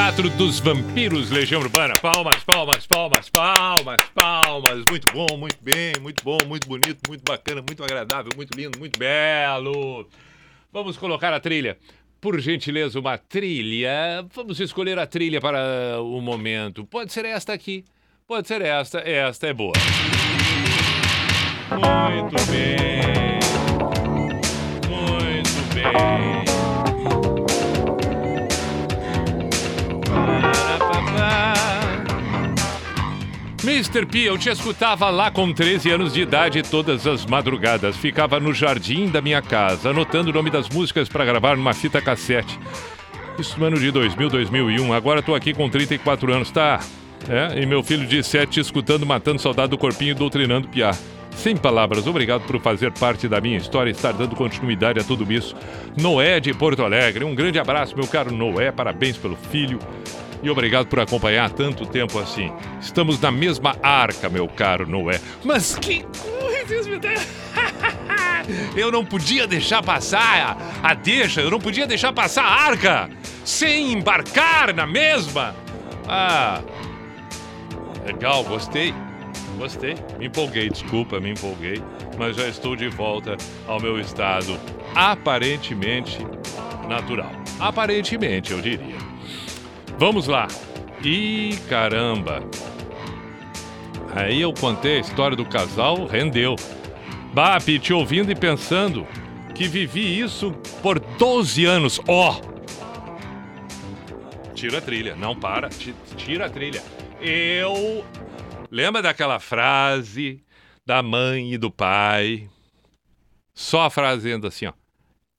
Teatro 0.09 0.29
dos 0.31 0.59
Vampiros, 0.59 1.29
Legião 1.29 1.61
Urbana. 1.61 1.93
Palmas, 2.01 2.43
palmas, 2.43 2.87
palmas, 2.87 3.29
palmas, 3.29 3.97
palmas. 4.15 4.83
Muito 4.89 5.13
bom, 5.13 5.37
muito 5.37 5.57
bem, 5.61 5.93
muito 6.01 6.23
bom, 6.23 6.39
muito 6.47 6.67
bonito, 6.67 6.97
muito 7.07 7.21
bacana, 7.23 7.61
muito 7.61 7.83
agradável, 7.83 8.31
muito 8.35 8.49
lindo, 8.57 8.79
muito 8.79 8.97
belo. 8.97 10.09
Vamos 10.73 10.97
colocar 10.97 11.31
a 11.31 11.39
trilha. 11.39 11.77
Por 12.19 12.39
gentileza, 12.39 12.99
uma 12.99 13.19
trilha. 13.19 14.25
Vamos 14.33 14.59
escolher 14.59 14.97
a 14.97 15.05
trilha 15.05 15.39
para 15.39 16.01
o 16.01 16.19
momento. 16.19 16.83
Pode 16.85 17.13
ser 17.13 17.25
esta 17.25 17.53
aqui. 17.53 17.85
Pode 18.27 18.47
ser 18.47 18.63
esta. 18.63 19.07
Esta 19.07 19.45
é 19.45 19.53
boa. 19.53 19.73
Muito 21.69 22.45
bem. 22.49 23.39
Muito 24.89 25.75
bem. 25.75 26.48
Mr. 33.63 34.05
P, 34.05 34.19
eu 34.19 34.37
te 34.37 34.49
escutava 34.49 35.09
lá 35.09 35.29
com 35.29 35.53
13 35.53 35.91
anos 35.91 36.13
de 36.13 36.21
idade 36.21 36.63
todas 36.63 37.05
as 37.05 37.25
madrugadas. 37.25 37.95
Ficava 37.97 38.39
no 38.39 38.53
jardim 38.53 39.07
da 39.09 39.21
minha 39.21 39.41
casa, 39.41 39.89
anotando 39.89 40.31
o 40.31 40.33
nome 40.33 40.49
das 40.49 40.67
músicas 40.69 41.07
para 41.07 41.25
gravar 41.25 41.55
numa 41.55 41.73
fita 41.73 42.01
cassete. 42.01 42.59
Isso 43.37 43.59
no 43.59 43.65
ano 43.65 43.79
de 43.79 43.91
2000, 43.91 44.29
2001. 44.29 44.93
Agora 44.93 45.21
tô 45.21 45.35
aqui 45.35 45.53
com 45.53 45.69
34 45.69 46.33
anos, 46.33 46.51
tá? 46.51 46.79
É, 47.27 47.61
e 47.61 47.65
meu 47.65 47.83
filho 47.83 48.07
de 48.07 48.23
7 48.23 48.59
escutando 48.59 49.05
Matando 49.05 49.41
Saudade 49.41 49.69
do 49.69 49.77
Corpinho 49.77 50.11
e 50.11 50.15
doutrinando 50.15 50.67
Piá. 50.67 50.91
Sem 51.35 51.55
palavras, 51.55 52.05
obrigado 52.05 52.41
por 52.41 52.59
fazer 52.59 52.91
parte 52.91 53.27
da 53.27 53.39
minha 53.39 53.57
história 53.57 53.89
e 53.89 53.93
estar 53.93 54.11
dando 54.11 54.35
continuidade 54.35 54.99
a 54.99 55.03
tudo 55.03 55.31
isso. 55.31 55.55
Noé 55.97 56.39
de 56.39 56.53
Porto 56.53 56.83
Alegre, 56.83 57.23
um 57.23 57.33
grande 57.33 57.59
abraço, 57.59 57.95
meu 57.95 58.07
caro 58.07 58.31
Noé, 58.31 58.71
parabéns 58.71 59.17
pelo 59.17 59.35
filho. 59.35 59.79
E 60.41 60.49
obrigado 60.49 60.87
por 60.87 60.99
acompanhar 60.99 61.49
tanto 61.51 61.85
tempo 61.85 62.19
assim. 62.19 62.51
Estamos 62.79 63.19
na 63.19 63.31
mesma 63.31 63.75
arca, 63.81 64.29
meu 64.29 64.47
caro 64.47 64.87
Noé. 64.87 65.19
Mas 65.43 65.75
que 65.75 66.05
Eu 68.75 68.91
não 68.91 69.05
podia 69.05 69.47
deixar 69.47 69.83
passar 69.83 70.57
a 70.81 70.93
deixa, 70.93 71.41
eu 71.41 71.51
não 71.51 71.59
podia 71.59 71.85
deixar 71.85 72.13
passar 72.13 72.43
a 72.43 72.51
arca 72.51 73.09
sem 73.43 73.93
embarcar 73.93 74.73
na 74.73 74.87
mesma. 74.87 75.55
Ah, 76.07 76.61
legal, 78.05 78.43
gostei. 78.43 78.93
Gostei. 79.59 79.95
Me 80.17 80.27
empolguei, 80.27 80.69
desculpa, 80.69 81.19
me 81.19 81.31
empolguei. 81.31 81.83
Mas 82.17 82.37
já 82.37 82.47
estou 82.47 82.77
de 82.77 82.87
volta 82.87 83.35
ao 83.67 83.77
meu 83.81 83.99
estado 83.99 84.57
aparentemente 84.95 86.17
natural. 86.87 87.29
Aparentemente, 87.59 88.53
eu 88.53 88.61
diria. 88.61 88.95
Vamos 89.97 90.27
lá. 90.27 90.47
Ih, 91.03 91.59
caramba. 91.67 92.41
Aí 94.15 94.39
eu 94.39 94.53
contei 94.53 94.97
a 94.97 95.01
história 95.01 95.35
do 95.35 95.45
casal, 95.45 96.05
rendeu. 96.05 96.55
Bap, 97.33 97.79
te 97.79 97.91
ouvindo 97.91 98.31
e 98.31 98.35
pensando 98.35 99.05
que 99.53 99.67
vivi 99.67 100.21
isso 100.21 100.53
por 100.81 101.01
12 101.01 101.65
anos. 101.65 101.99
Ó! 102.07 102.33
Oh! 102.33 102.49
Tira 104.53 104.77
a 104.77 104.81
trilha, 104.81 105.15
não 105.17 105.35
para, 105.35 105.69
tira 106.15 106.45
a 106.45 106.49
trilha. 106.49 106.81
Eu. 107.21 108.05
Lembra 108.71 109.01
daquela 109.01 109.39
frase 109.39 110.43
da 110.85 111.01
mãe 111.01 111.53
e 111.53 111.57
do 111.57 111.71
pai? 111.71 112.49
Só 113.53 113.81
a 113.81 113.89
frase 113.89 114.31
ainda 114.31 114.47
assim, 114.47 114.67
ó. 114.67 114.73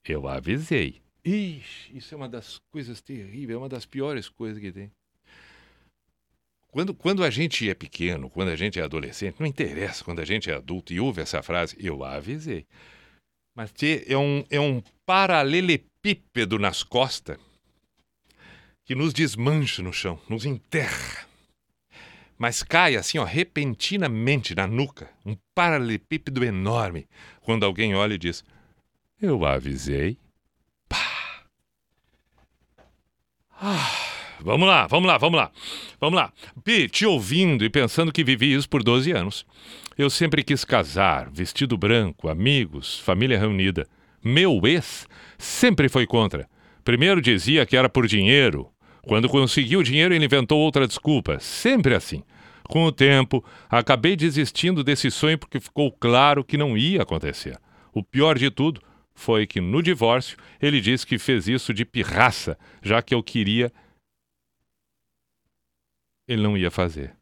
Eu 0.04 0.26
avisei. 0.26 1.00
Ixi, 1.24 1.96
isso 1.96 2.14
é 2.14 2.16
uma 2.16 2.28
das 2.28 2.58
coisas 2.72 3.00
terríveis, 3.00 3.50
é 3.50 3.56
uma 3.56 3.68
das 3.68 3.86
piores 3.86 4.28
coisas 4.28 4.60
que 4.60 4.72
tem. 4.72 4.90
Quando, 6.72 6.92
quando 6.92 7.22
a 7.22 7.30
gente 7.30 7.68
é 7.68 7.74
pequeno, 7.74 8.30
quando 8.30 8.48
a 8.48 8.56
gente 8.56 8.80
é 8.80 8.82
adolescente, 8.82 9.38
não 9.38 9.46
interessa, 9.46 10.04
quando 10.04 10.20
a 10.20 10.24
gente 10.24 10.50
é 10.50 10.54
adulto 10.54 10.92
e 10.92 11.00
ouve 11.00 11.20
essa 11.20 11.42
frase, 11.42 11.76
eu 11.78 12.02
avisei. 12.02 12.66
Mas 13.54 13.72
é 14.06 14.16
um, 14.16 14.44
é 14.50 14.60
um 14.60 14.82
paralelepípedo 15.04 16.58
nas 16.58 16.82
costas 16.82 17.38
que 18.84 18.94
nos 18.94 19.12
desmancha 19.12 19.82
no 19.82 19.92
chão, 19.92 20.20
nos 20.28 20.44
enterra. 20.44 21.29
Mas 22.40 22.62
cai 22.62 22.96
assim, 22.96 23.18
ó, 23.18 23.24
repentinamente 23.24 24.54
na 24.54 24.66
nuca, 24.66 25.10
um 25.26 25.36
paralelepípedo 25.54 26.42
enorme, 26.42 27.06
quando 27.42 27.66
alguém 27.66 27.94
olha 27.94 28.14
e 28.14 28.18
diz: 28.18 28.42
Eu 29.20 29.44
avisei. 29.44 30.16
Ah, 33.62 33.92
vamos 34.40 34.66
lá, 34.66 34.86
vamos 34.86 35.06
lá, 35.06 35.18
vamos 35.18 35.38
lá. 35.38 35.52
Vamos 36.00 36.16
lá. 36.18 36.32
Pi, 36.64 36.88
te 36.88 37.04
ouvindo 37.04 37.62
e 37.62 37.68
pensando 37.68 38.10
que 38.10 38.24
vivi 38.24 38.54
isso 38.54 38.70
por 38.70 38.82
12 38.82 39.12
anos. 39.12 39.44
Eu 39.98 40.08
sempre 40.08 40.42
quis 40.42 40.64
casar, 40.64 41.28
vestido 41.30 41.76
branco, 41.76 42.26
amigos, 42.26 42.98
família 43.00 43.38
reunida. 43.38 43.86
Meu 44.24 44.58
ex 44.66 45.06
sempre 45.36 45.90
foi 45.90 46.06
contra. 46.06 46.48
Primeiro 46.82 47.20
dizia 47.20 47.66
que 47.66 47.76
era 47.76 47.90
por 47.90 48.06
dinheiro. 48.06 48.72
Quando 49.02 49.28
conseguiu 49.28 49.80
o 49.80 49.84
dinheiro, 49.84 50.14
ele 50.14 50.24
inventou 50.24 50.58
outra 50.60 50.86
desculpa. 50.86 51.38
Sempre 51.40 51.94
assim. 51.94 52.22
Com 52.68 52.84
o 52.84 52.92
tempo, 52.92 53.44
acabei 53.68 54.14
desistindo 54.14 54.84
desse 54.84 55.10
sonho 55.10 55.38
porque 55.38 55.58
ficou 55.58 55.90
claro 55.90 56.44
que 56.44 56.56
não 56.56 56.78
ia 56.78 57.02
acontecer. 57.02 57.58
O 57.92 58.02
pior 58.02 58.38
de 58.38 58.50
tudo 58.50 58.80
foi 59.12 59.46
que 59.46 59.60
no 59.60 59.82
divórcio 59.82 60.38
ele 60.60 60.80
disse 60.80 61.06
que 61.06 61.18
fez 61.18 61.48
isso 61.48 61.74
de 61.74 61.84
pirraça, 61.84 62.56
já 62.82 63.02
que 63.02 63.14
eu 63.14 63.22
queria. 63.22 63.72
Ele 66.28 66.42
não 66.42 66.56
ia 66.56 66.70
fazer. 66.70 67.16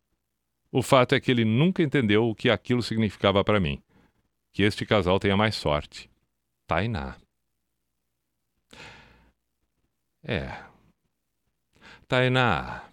O 0.71 0.83
fato 0.83 1.15
é 1.15 1.21
que 1.21 1.31
ele 1.31 1.45
nunca 1.45 1.83
entendeu 1.83 2.29
o 2.29 2.35
que 2.35 2.51
aquilo 2.51 2.83
significava 2.83 3.43
para 3.43 3.59
mim. 3.59 3.81
Que 4.53 4.63
este 4.63 4.85
casal 4.85 5.19
tenha 5.19 5.37
mais 5.37 5.55
sorte. 5.55 6.11
Tainá. 6.67 7.17
É. 10.23 10.68
Tainá. 12.09 12.91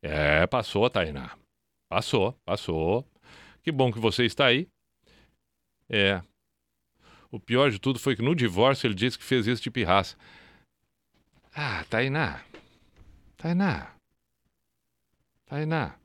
É, 0.00 0.46
passou, 0.46 0.88
Tainá. 0.88 1.36
Passou, 1.88 2.32
passou. 2.44 3.04
Que 3.62 3.72
bom 3.72 3.92
que 3.92 3.98
você 3.98 4.24
está 4.24 4.46
aí. 4.46 4.68
É, 5.88 6.22
o 7.32 7.40
pior 7.40 7.68
de 7.68 7.80
tudo 7.80 7.98
foi 7.98 8.14
que 8.14 8.22
no 8.22 8.34
divórcio 8.34 8.86
ele 8.86 8.94
disse 8.94 9.18
que 9.18 9.24
fez 9.24 9.48
isso 9.48 9.60
de 9.60 9.72
pirraça. 9.72 10.16
Ah, 11.52 11.84
Tainá. 11.90 12.44
Tainá. 13.36 13.92
Tainá. 15.44 15.98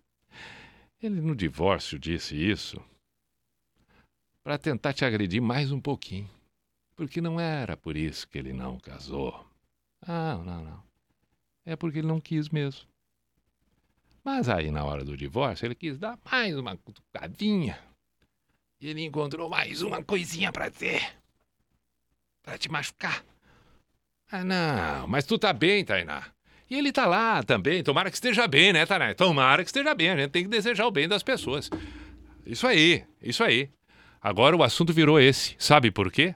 Ele 0.99 1.21
no 1.21 1.35
divórcio 1.35 1.99
disse 1.99 2.35
isso 2.35 2.83
para 4.43 4.57
tentar 4.57 4.93
te 4.93 5.05
agredir 5.05 5.41
mais 5.41 5.71
um 5.71 5.79
pouquinho. 5.79 6.29
Porque 6.95 7.21
não 7.21 7.39
era 7.39 7.77
por 7.77 7.95
isso 7.95 8.27
que 8.27 8.39
ele 8.39 8.53
não 8.53 8.79
casou. 8.79 9.45
Ah, 10.01 10.35
não, 10.37 10.63
não. 10.63 10.90
É 11.65 11.75
porque 11.75 11.99
ele 11.99 12.07
não 12.07 12.19
quis 12.19 12.49
mesmo. 12.49 12.81
Mas 14.23 14.49
aí, 14.49 14.71
na 14.71 14.83
hora 14.83 15.03
do 15.03 15.17
divórcio, 15.17 15.65
ele 15.65 15.75
quis 15.75 15.97
dar 15.97 16.17
mais 16.29 16.55
uma 16.57 16.77
cutucadinha. 16.77 17.79
E 18.79 18.87
ele 18.87 19.03
encontrou 19.03 19.49
mais 19.49 19.81
uma 19.81 20.03
coisinha 20.03 20.51
para 20.51 20.69
ter 20.69 21.01
para 22.43 22.57
te 22.57 22.69
machucar. 22.69 23.23
Ah, 24.31 24.43
não, 24.43 25.07
mas 25.07 25.25
tu 25.25 25.37
tá 25.37 25.53
bem, 25.53 25.83
Tainá. 25.83 26.25
E 26.69 26.75
ele 26.75 26.91
tá 26.91 27.05
lá 27.05 27.43
também. 27.43 27.83
Tomara 27.83 28.09
que 28.09 28.15
esteja 28.15 28.47
bem, 28.47 28.73
né, 28.73 28.85
Tainá? 28.85 29.13
Tomara 29.13 29.63
que 29.63 29.69
esteja 29.69 29.93
bem. 29.93 30.09
A 30.09 30.17
gente 30.17 30.31
tem 30.31 30.43
que 30.43 30.49
desejar 30.49 30.87
o 30.87 30.91
bem 30.91 31.07
das 31.07 31.21
pessoas. 31.21 31.69
Isso 32.45 32.65
aí, 32.65 33.05
isso 33.21 33.43
aí. 33.43 33.69
Agora 34.21 34.55
o 34.55 34.63
assunto 34.63 34.93
virou 34.93 35.19
esse. 35.19 35.55
Sabe 35.59 35.91
por 35.91 36.11
quê? 36.11 36.33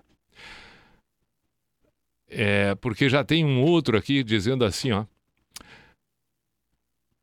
É 2.28 2.76
porque 2.76 3.08
já 3.08 3.24
tem 3.24 3.46
um 3.46 3.62
outro 3.62 3.98
aqui 3.98 4.24
dizendo 4.24 4.66
assim, 4.66 4.92
ó. 4.92 5.06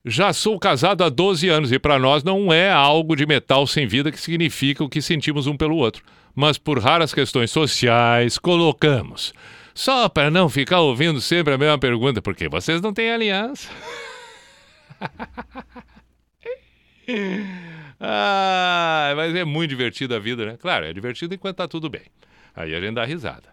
Já 0.04 0.32
sou 0.32 0.58
casado 0.58 1.04
há 1.04 1.08
12 1.08 1.48
anos 1.48 1.72
e 1.72 1.78
para 1.78 1.98
nós 1.98 2.24
não 2.24 2.52
é 2.52 2.70
algo 2.70 3.14
de 3.14 3.24
metal 3.24 3.66
sem 3.66 3.86
vida 3.86 4.10
que 4.10 4.20
significa 4.20 4.82
o 4.82 4.88
que 4.88 5.00
sentimos 5.00 5.46
um 5.46 5.56
pelo 5.56 5.76
outro 5.76 6.02
mas 6.34 6.58
por 6.58 6.78
raras 6.78 7.12
questões 7.12 7.50
sociais 7.50 8.38
colocamos. 8.38 9.32
Só 9.74 10.08
para 10.08 10.30
não 10.30 10.48
ficar 10.48 10.80
ouvindo 10.80 11.20
sempre 11.20 11.54
a 11.54 11.58
mesma 11.58 11.78
pergunta, 11.78 12.20
porque 12.20 12.48
vocês 12.48 12.80
não 12.80 12.92
têm 12.92 13.10
aliança. 13.10 13.68
ah, 18.00 19.12
mas 19.16 19.34
é 19.34 19.44
muito 19.44 19.70
divertido 19.70 20.14
a 20.14 20.18
vida, 20.18 20.44
né? 20.44 20.58
Claro, 20.60 20.84
é 20.84 20.92
divertido 20.92 21.34
enquanto 21.34 21.56
tá 21.56 21.66
tudo 21.66 21.88
bem. 21.88 22.02
Aí 22.54 22.74
a 22.74 22.80
gente 22.80 22.94
dá 22.94 23.04
risada. 23.04 23.50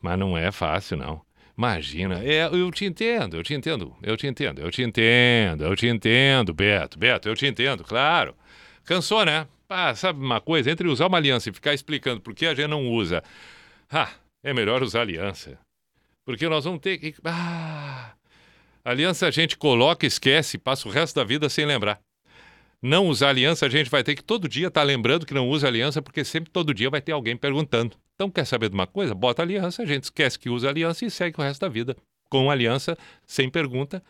Mas 0.00 0.18
não 0.18 0.36
é 0.36 0.50
fácil, 0.50 0.96
não. 0.96 1.20
Imagina, 1.56 2.22
é, 2.24 2.46
eu 2.46 2.70
te 2.70 2.84
entendo, 2.84 3.36
eu 3.36 3.42
te 3.42 3.54
entendo, 3.54 3.94
eu 4.02 4.16
te 4.16 4.26
entendo, 4.26 4.60
eu 4.60 4.70
te 4.70 4.82
entendo, 4.82 5.64
eu 5.64 5.76
te 5.76 5.86
entendo, 5.86 6.54
Beto, 6.54 6.98
Beto, 6.98 7.28
eu 7.28 7.34
te 7.36 7.46
entendo, 7.46 7.84
claro. 7.84 8.34
Cansou, 8.84 9.24
né? 9.24 9.46
Ah, 9.68 9.94
sabe 9.94 10.18
uma 10.20 10.40
coisa? 10.40 10.70
Entre 10.70 10.88
usar 10.88 11.06
uma 11.06 11.18
aliança 11.18 11.50
e 11.50 11.52
ficar 11.52 11.74
explicando 11.74 12.20
por 12.20 12.34
que 12.34 12.46
a 12.46 12.54
gente 12.54 12.68
não 12.68 12.88
usa, 12.88 13.22
ah, 13.90 14.10
é 14.42 14.52
melhor 14.52 14.82
usar 14.82 15.02
aliança. 15.02 15.58
Porque 16.24 16.48
nós 16.48 16.64
vamos 16.64 16.80
ter 16.80 16.98
que. 16.98 17.14
Ah, 17.24 18.14
Aliança 18.84 19.28
a 19.28 19.30
gente 19.30 19.56
coloca, 19.56 20.04
esquece, 20.04 20.58
passa 20.58 20.88
o 20.88 20.90
resto 20.90 21.14
da 21.14 21.22
vida 21.22 21.48
sem 21.48 21.64
lembrar. 21.64 22.00
Não 22.82 23.06
usar 23.06 23.28
aliança, 23.28 23.64
a 23.64 23.68
gente 23.68 23.88
vai 23.88 24.02
ter 24.02 24.16
que 24.16 24.24
todo 24.24 24.48
dia 24.48 24.66
estar 24.66 24.82
lembrando 24.82 25.24
que 25.24 25.32
não 25.32 25.48
usa 25.48 25.68
aliança, 25.68 26.02
porque 26.02 26.24
sempre 26.24 26.50
todo 26.50 26.74
dia 26.74 26.90
vai 26.90 27.00
ter 27.00 27.12
alguém 27.12 27.36
perguntando. 27.36 27.96
Então, 28.16 28.28
quer 28.28 28.44
saber 28.44 28.68
de 28.68 28.74
uma 28.74 28.88
coisa? 28.88 29.14
Bota 29.14 29.40
aliança, 29.40 29.84
a 29.84 29.86
gente 29.86 30.04
esquece 30.04 30.36
que 30.36 30.50
usa 30.50 30.68
aliança 30.68 31.04
e 31.04 31.10
segue 31.10 31.38
o 31.38 31.42
resto 31.42 31.60
da 31.60 31.68
vida 31.68 31.96
com 32.28 32.50
aliança, 32.50 32.98
sem 33.24 33.48
pergunta, 33.48 34.02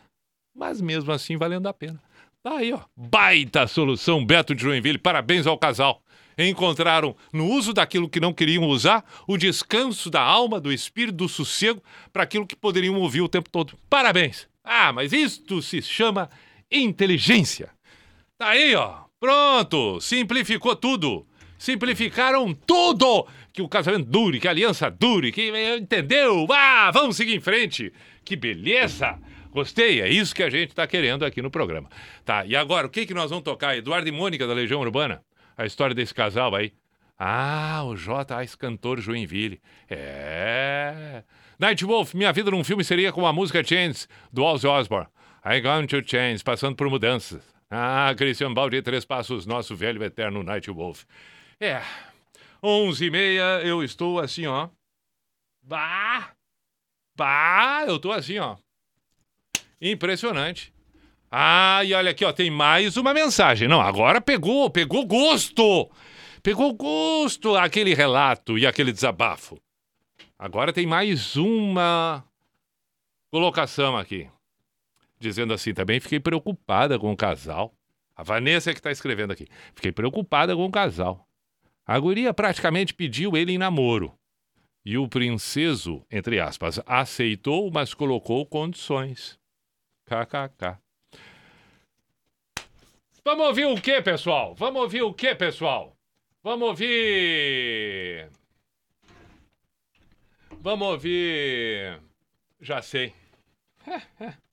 mas 0.55 0.81
mesmo 0.81 1.11
assim 1.11 1.37
valendo 1.37 1.67
a 1.67 1.73
pena. 1.73 2.01
Tá 2.41 2.57
aí, 2.57 2.73
ó. 2.73 2.79
Baita 2.97 3.67
solução, 3.67 4.25
Beto 4.25 4.55
de 4.55 4.63
Joinville. 4.63 4.97
Parabéns 4.97 5.45
ao 5.45 5.57
casal. 5.57 6.01
Encontraram 6.37 7.15
no 7.31 7.47
uso 7.47 7.73
daquilo 7.73 8.09
que 8.09 8.19
não 8.19 8.33
queriam 8.33 8.63
usar 8.63 9.05
o 9.27 9.37
descanso 9.37 10.09
da 10.09 10.21
alma, 10.21 10.59
do 10.59 10.71
espírito, 10.71 11.15
do 11.15 11.29
sossego 11.29 11.81
para 12.11 12.23
aquilo 12.23 12.47
que 12.47 12.55
poderiam 12.55 12.95
ouvir 12.95 13.21
o 13.21 13.29
tempo 13.29 13.49
todo. 13.49 13.77
Parabéns! 13.89 14.47
Ah, 14.63 14.91
mas 14.91 15.13
isto 15.13 15.61
se 15.61 15.81
chama 15.81 16.29
inteligência. 16.71 17.69
Tá 18.37 18.49
aí, 18.49 18.75
ó. 18.75 19.03
Pronto, 19.19 20.01
simplificou 20.01 20.75
tudo. 20.75 21.25
Simplificaram 21.57 22.53
tudo. 22.53 23.25
Que 23.53 23.61
o 23.61 23.69
casamento 23.69 24.09
dure, 24.09 24.39
que 24.39 24.47
a 24.47 24.51
aliança 24.51 24.89
dure, 24.89 25.31
que 25.31 25.51
entendeu? 25.77 26.47
Ah, 26.51 26.91
vamos 26.91 27.15
seguir 27.15 27.35
em 27.35 27.39
frente. 27.39 27.93
Que 28.25 28.35
beleza! 28.35 29.19
Gostei, 29.51 30.01
é 30.01 30.09
isso 30.09 30.33
que 30.33 30.41
a 30.41 30.49
gente 30.49 30.69
está 30.69 30.87
querendo 30.87 31.23
aqui 31.23 31.39
no 31.39 31.51
programa. 31.51 31.87
Tá, 32.25 32.43
e 32.43 32.55
agora, 32.55 32.87
o 32.87 32.89
que, 32.89 33.05
que 33.05 33.13
nós 33.13 33.29
vamos 33.29 33.43
tocar? 33.43 33.77
Eduardo 33.77 34.09
e 34.09 34.11
Mônica 34.11 34.47
da 34.47 34.53
Legião 34.53 34.81
Urbana? 34.81 35.23
A 35.55 35.65
história 35.65 35.93
desse 35.93 36.13
casal 36.13 36.55
aí. 36.55 36.73
Ah, 37.17 37.83
o 37.85 37.95
J. 37.95 38.43
Ice 38.43 38.57
cantor 38.57 38.99
Joinville. 38.99 39.61
É. 39.87 41.23
Night 41.59 41.85
Wolf, 41.85 42.15
minha 42.15 42.33
vida 42.33 42.49
num 42.49 42.63
filme 42.63 42.83
seria 42.83 43.11
com 43.11 43.27
a 43.27 43.31
música 43.31 43.63
Chains, 43.63 44.09
do 44.31 44.43
Ozzy 44.43 44.65
Osbourne. 44.65 45.07
I 45.45 45.61
gone 45.61 45.85
to 45.85 46.01
change, 46.03 46.43
passando 46.43 46.75
por 46.75 46.89
mudanças. 46.89 47.52
Ah, 47.75 48.13
Cristian 48.15 48.53
Baldi, 48.53 48.83
três 48.83 49.03
passos, 49.03 49.47
nosso 49.47 49.75
velho 49.75 50.03
eterno 50.03 50.43
Night 50.43 50.69
Wolf. 50.69 51.05
É, 51.59 51.81
onze 52.61 53.05
e 53.05 53.09
meia, 53.09 53.61
eu 53.63 53.83
estou 53.83 54.19
assim, 54.19 54.45
ó. 54.45 54.69
Bah! 55.59 56.33
Bah, 57.17 57.83
eu 57.87 57.97
tô 57.97 58.11
assim, 58.11 58.37
ó. 58.37 58.57
Impressionante. 59.81 60.71
Ah, 61.31 61.83
e 61.83 61.95
olha 61.95 62.11
aqui, 62.11 62.23
ó, 62.23 62.31
tem 62.31 62.51
mais 62.51 62.95
uma 62.95 63.11
mensagem. 63.11 63.67
Não, 63.67 63.81
agora 63.81 64.21
pegou, 64.21 64.69
pegou 64.69 65.03
gosto. 65.03 65.89
Pegou 66.43 66.71
gosto 66.75 67.55
aquele 67.55 67.95
relato 67.95 68.55
e 68.55 68.67
aquele 68.67 68.91
desabafo. 68.91 69.59
Agora 70.37 70.71
tem 70.71 70.85
mais 70.85 71.35
uma 71.35 72.23
colocação 73.31 73.97
aqui. 73.97 74.29
Dizendo 75.23 75.53
assim, 75.53 75.73
também 75.73 76.01
fiquei 76.01 76.19
preocupada 76.19 76.99
com 76.99 77.09
o 77.09 77.15
casal. 77.15 77.73
A 78.13 78.23
Vanessa 78.23 78.73
que 78.73 78.79
está 78.79 78.91
escrevendo 78.91 79.31
aqui. 79.31 79.47
Fiquei 79.73 79.89
preocupada 79.89 80.53
com 80.53 80.65
o 80.65 80.71
casal. 80.71 81.25
A 81.85 81.97
guria 81.97 82.33
praticamente 82.33 82.93
pediu 82.93 83.37
ele 83.37 83.53
em 83.53 83.57
namoro. 83.57 84.13
E 84.83 84.97
o 84.97 85.07
princeso, 85.07 86.05
entre 86.11 86.41
aspas, 86.41 86.77
aceitou, 86.85 87.71
mas 87.71 87.93
colocou 87.93 88.45
condições. 88.45 89.39
KKK. 90.05 90.77
Vamos 93.23 93.45
ouvir 93.45 93.65
o 93.65 93.79
que, 93.79 94.01
pessoal? 94.01 94.53
Vamos 94.55 94.81
ouvir 94.81 95.03
o 95.03 95.13
que, 95.13 95.33
pessoal? 95.33 95.95
Vamos 96.43 96.67
ouvir. 96.67 98.29
Vamos 100.59 100.85
ouvir. 100.85 101.97
Já 102.59 102.81
sei. 102.81 103.13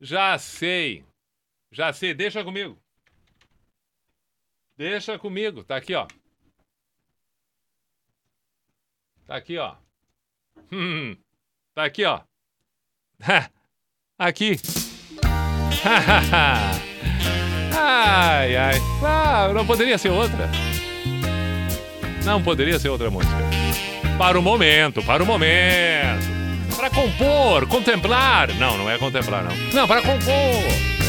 Já 0.00 0.38
sei. 0.38 1.04
Já 1.70 1.92
sei. 1.92 2.14
Deixa 2.14 2.42
comigo. 2.42 2.78
Deixa 4.76 5.18
comigo. 5.18 5.62
Tá 5.62 5.76
aqui, 5.76 5.94
ó. 5.94 6.06
Tá 9.26 9.36
aqui, 9.36 9.58
ó. 9.58 9.76
Hum, 10.72 11.16
tá 11.74 11.84
aqui, 11.84 12.04
ó. 12.04 12.22
Aqui. 14.18 14.56
ai, 17.74 18.56
ai. 18.56 18.74
Ah, 19.02 19.50
não 19.54 19.66
poderia 19.66 19.96
ser 19.96 20.10
outra. 20.10 20.50
Não 22.24 22.42
poderia 22.42 22.78
ser 22.78 22.90
outra 22.90 23.10
música. 23.10 23.34
Para 24.18 24.38
o 24.38 24.42
momento, 24.42 25.02
para 25.02 25.22
o 25.22 25.26
momento. 25.26 26.39
Para 26.80 26.88
compor, 26.88 27.66
contemplar. 27.66 28.54
Não, 28.54 28.78
não 28.78 28.88
é 28.88 28.96
contemplar, 28.96 29.44
não. 29.44 29.54
Não, 29.74 29.86
para 29.86 30.00
compor. 30.00 30.99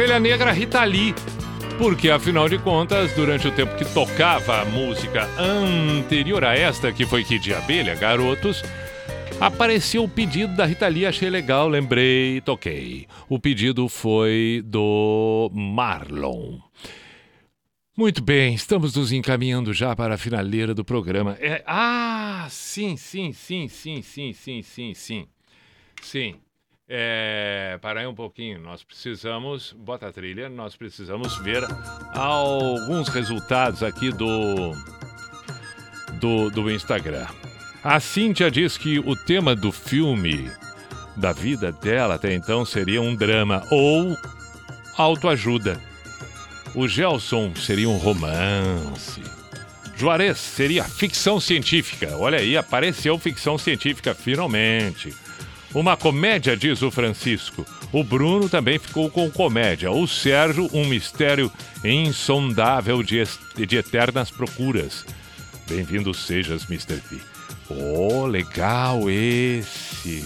Ovelha 0.00 0.18
Negra 0.18 0.50
Rita 0.50 0.82
Lee. 0.82 1.14
Porque, 1.76 2.08
afinal 2.08 2.48
de 2.48 2.58
contas, 2.58 3.12
durante 3.12 3.46
o 3.46 3.52
tempo 3.52 3.76
que 3.76 3.84
tocava 3.84 4.62
a 4.62 4.64
música 4.64 5.28
anterior 5.38 6.42
a 6.42 6.56
esta, 6.56 6.90
que 6.90 7.04
foi 7.04 7.22
Kid 7.22 7.42
de 7.42 7.52
Abelha, 7.54 7.94
Garotos, 7.94 8.62
Apareceu 9.38 10.04
o 10.04 10.08
pedido 10.08 10.56
da 10.56 10.64
Rita 10.64 10.88
Lee, 10.88 11.04
achei 11.04 11.28
legal, 11.28 11.68
lembrei, 11.68 12.40
toquei. 12.40 13.06
O 13.28 13.38
pedido 13.38 13.90
foi 13.90 14.62
do 14.64 15.50
Marlon. 15.52 16.58
Muito 17.94 18.22
bem, 18.22 18.54
estamos 18.54 18.96
nos 18.96 19.12
encaminhando 19.12 19.74
já 19.74 19.94
para 19.94 20.14
a 20.14 20.18
finaleira 20.18 20.74
do 20.74 20.84
programa. 20.84 21.36
É- 21.38 21.62
ah, 21.66 22.46
sim, 22.48 22.96
sim, 22.96 23.34
sim, 23.34 23.68
sim, 23.68 24.00
sim, 24.00 24.32
sim, 24.32 24.62
sim, 24.62 24.94
sim. 24.94 25.26
Sim. 26.02 26.36
É, 26.92 27.78
para 27.80 28.00
aí 28.00 28.06
um 28.08 28.14
pouquinho, 28.16 28.58
nós 28.58 28.82
precisamos, 28.82 29.72
bota 29.78 30.08
a 30.08 30.12
trilha, 30.12 30.48
nós 30.48 30.74
precisamos 30.74 31.38
ver 31.38 31.62
alguns 32.12 33.08
resultados 33.08 33.84
aqui 33.84 34.10
do, 34.10 34.72
do, 36.14 36.50
do 36.50 36.68
Instagram. 36.68 37.28
A 37.84 38.00
Cíntia 38.00 38.50
diz 38.50 38.76
que 38.76 38.98
o 38.98 39.14
tema 39.14 39.54
do 39.54 39.70
filme 39.70 40.50
da 41.16 41.32
vida 41.32 41.70
dela 41.70 42.16
até 42.16 42.34
então 42.34 42.64
seria 42.64 43.00
um 43.00 43.14
drama 43.14 43.62
ou 43.70 44.16
autoajuda. 44.96 45.80
O 46.74 46.88
Gelson 46.88 47.54
seria 47.54 47.88
um 47.88 47.98
romance. 47.98 49.22
Juarez 49.96 50.38
seria 50.38 50.82
ficção 50.82 51.38
científica. 51.38 52.16
Olha 52.16 52.38
aí, 52.38 52.56
apareceu 52.56 53.16
ficção 53.16 53.56
científica 53.56 54.12
finalmente. 54.12 55.14
Uma 55.72 55.96
comédia, 55.96 56.56
diz 56.56 56.82
o 56.82 56.90
Francisco. 56.90 57.64
O 57.92 58.02
Bruno 58.02 58.48
também 58.48 58.78
ficou 58.78 59.08
com 59.08 59.30
comédia. 59.30 59.90
O 59.90 60.06
Sérgio, 60.06 60.68
um 60.72 60.84
mistério 60.84 61.50
insondável 61.84 63.02
de, 63.02 63.22
de 63.66 63.76
eternas 63.76 64.30
procuras. 64.30 65.04
Bem-vindo 65.68 66.12
sejas, 66.12 66.64
Mr. 66.68 66.96
P. 66.96 67.18
Oh, 67.68 68.26
legal 68.26 69.08
esse. 69.08 70.24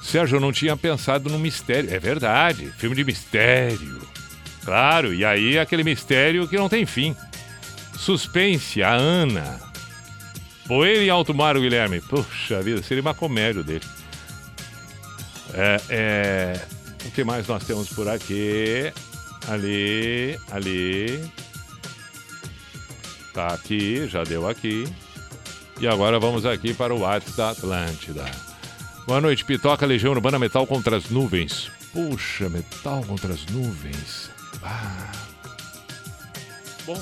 Sérgio, 0.00 0.36
eu 0.36 0.40
não 0.40 0.52
tinha 0.52 0.76
pensado 0.76 1.28
no 1.28 1.38
mistério. 1.38 1.92
É 1.92 1.98
verdade, 1.98 2.72
filme 2.78 2.94
de 2.94 3.04
mistério. 3.04 4.00
Claro, 4.64 5.12
e 5.12 5.24
aí 5.24 5.58
aquele 5.58 5.82
mistério 5.82 6.46
que 6.46 6.56
não 6.56 6.68
tem 6.68 6.86
fim. 6.86 7.16
Suspense, 7.98 8.84
a 8.84 8.92
Ana. 8.92 9.65
Poeira 10.66 11.02
em 11.02 11.10
alto 11.10 11.32
mar, 11.32 11.58
Guilherme. 11.58 12.00
Puxa 12.00 12.60
vida, 12.62 12.82
seria 12.82 13.02
uma 13.02 13.14
comédia 13.14 13.62
dele. 13.62 13.84
É, 15.54 15.80
é, 15.88 16.66
O 17.06 17.10
que 17.12 17.22
mais 17.24 17.46
nós 17.46 17.64
temos 17.64 17.88
por 17.88 18.08
aqui? 18.08 18.92
Ali, 19.48 20.38
ali. 20.50 21.30
Tá 23.32 23.48
aqui, 23.48 24.08
já 24.08 24.24
deu 24.24 24.48
aqui. 24.48 24.92
E 25.80 25.86
agora 25.86 26.18
vamos 26.18 26.44
aqui 26.44 26.74
para 26.74 26.94
o 26.94 27.00
WhatsApp 27.00 27.36
da 27.36 27.50
Atlântida. 27.50 28.24
Boa 29.06 29.20
noite, 29.20 29.44
Pitoca 29.44 29.86
Legião 29.86 30.12
Urbana 30.12 30.38
Metal 30.38 30.66
contra 30.66 30.96
as 30.96 31.10
nuvens. 31.10 31.70
Puxa, 31.92 32.48
metal 32.48 33.04
contra 33.06 33.32
as 33.32 33.46
nuvens. 33.46 34.30
Ah. 34.62 35.12
Bom. 36.84 37.00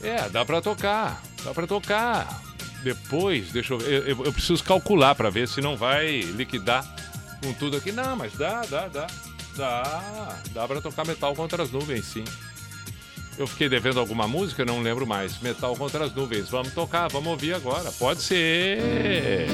É, 0.00 0.28
dá 0.28 0.44
pra 0.44 0.62
tocar. 0.62 1.27
Dá 1.44 1.52
pra 1.54 1.66
tocar. 1.66 2.42
Depois, 2.82 3.50
deixa 3.50 3.74
eu 3.74 3.78
ver. 3.78 4.08
Eu, 4.08 4.24
eu- 4.24 4.32
preciso 4.32 4.62
calcular 4.62 5.14
pra 5.14 5.30
ver 5.30 5.48
se 5.48 5.60
não 5.60 5.76
vai 5.76 6.20
liquidar 6.20 6.84
com 7.42 7.52
tudo 7.54 7.76
aqui. 7.76 7.90
Não, 7.92 8.16
mas 8.16 8.32
dá, 8.34 8.62
dá, 8.68 8.88
dá. 8.88 9.06
Dá. 9.56 10.38
Dá 10.52 10.68
pra 10.68 10.80
tocar 10.80 11.04
metal 11.06 11.34
contra 11.34 11.62
as 11.62 11.70
nuvens, 11.70 12.04
sim. 12.04 12.24
Eu 13.36 13.46
fiquei 13.46 13.68
devendo 13.68 13.98
alguma 14.00 14.26
música, 14.28 14.64
não 14.64 14.80
lembro 14.82 15.06
mais. 15.06 15.40
Metal 15.40 15.74
contra 15.76 16.04
as 16.04 16.14
nuvens. 16.14 16.48
Vamos 16.48 16.72
tocar, 16.72 17.08
vamos 17.08 17.28
ouvir 17.28 17.54
agora. 17.54 17.90
Pode 17.92 18.22
ser. 18.22 19.48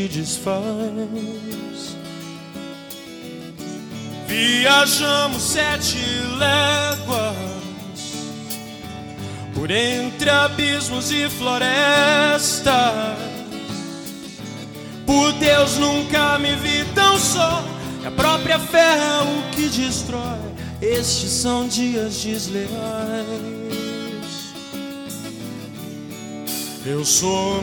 Se 0.00 0.08
desfaz. 0.08 1.96
Viajamos 4.26 5.42
sete 5.42 5.98
léguas 6.38 7.34
por 9.54 9.70
entre 9.70 10.30
abismos 10.30 11.10
e 11.10 11.28
florestas. 11.28 13.18
Por 15.04 15.32
Deus 15.34 15.76
nunca 15.76 16.38
me 16.38 16.54
vi 16.56 16.84
tão 16.94 17.18
só. 17.18 17.62
É 18.04 18.06
a 18.06 18.10
própria 18.10 18.58
fé 18.58 18.96
o 19.22 19.54
que 19.54 19.68
destrói. 19.68 20.38
Estes 20.80 21.30
são 21.30 21.68
dias 21.68 22.22
desleais. 22.22 23.50
Eu 26.86 27.04
sou 27.04 27.60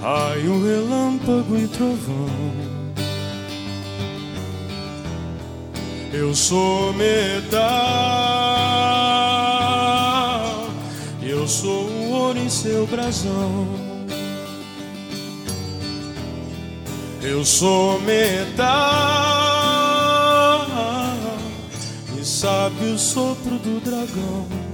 metal. 0.00 0.30
Raio, 0.30 0.62
relâmpago 0.62 1.56
e 1.56 1.68
trovão. 1.68 2.26
Eu 6.12 6.34
sou 6.34 6.92
metal, 6.94 7.60
eu 11.22 11.46
sou 11.46 11.84
o 11.84 12.10
ouro 12.10 12.38
em 12.38 12.50
seu 12.50 12.84
brasão. 12.86 13.68
Eu 17.22 17.44
sou 17.44 18.00
metal, 18.00 18.66
e 22.18 22.24
sabe 22.24 22.86
o 22.86 22.98
sopro 22.98 23.58
do 23.58 23.78
dragão. 23.80 24.69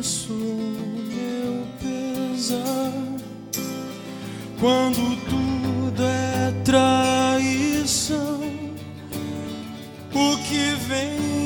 Reconheço 0.00 0.32
o 0.32 0.96
meu 1.12 1.66
pesar 1.78 2.92
quando 4.58 5.16
tudo 5.28 6.02
é 6.02 6.52
traição. 6.64 8.40
O 10.14 10.36
que 10.38 10.74
venho 10.88 11.39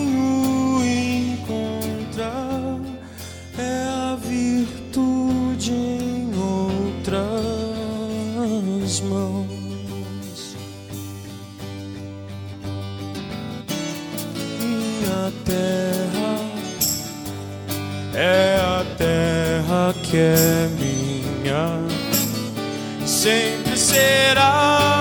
que 20.14 20.20
é 20.20 20.68
minha 20.78 21.80
sempre 23.04 23.76
será 23.76 24.93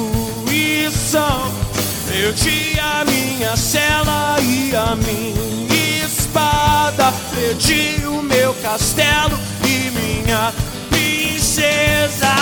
Perdi 2.09 2.77
a 2.81 3.05
minha 3.05 3.57
cela 3.57 4.37
e 4.41 4.75
a 4.75 4.97
minha 4.97 6.05
espada, 6.05 7.13
perdi 7.33 8.05
o 8.05 8.21
meu 8.21 8.53
castelo 8.55 9.39
e 9.65 9.91
minha 9.93 10.53
princesa. 10.91 12.35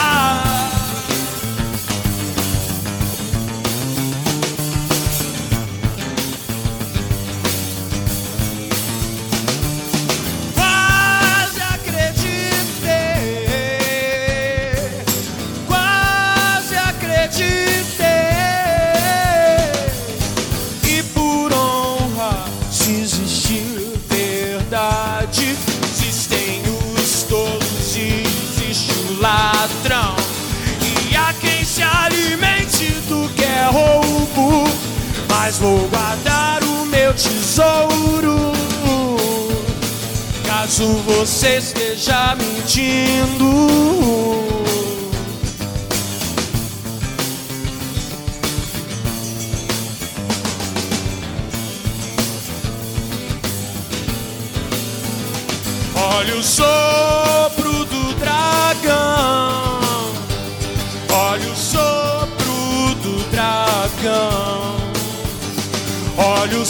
Mas 35.48 35.56
vou 35.56 35.88
guardar 35.88 36.62
o 36.62 36.84
meu 36.84 37.14
tesouro. 37.14 38.52
Caso 40.44 40.86
você 41.06 41.56
esteja 41.56 42.36
mentindo. 42.36 43.48
Olha 55.94 56.36
o 56.36 56.42
sopro 56.42 57.86
do 57.86 58.12
dragão. 58.18 59.80
Olha 61.10 61.50
o 61.50 61.56
sopro 61.56 62.94
do 63.02 63.30
dragão. 63.30 64.37
Olha 66.40 66.60
o 66.60 66.64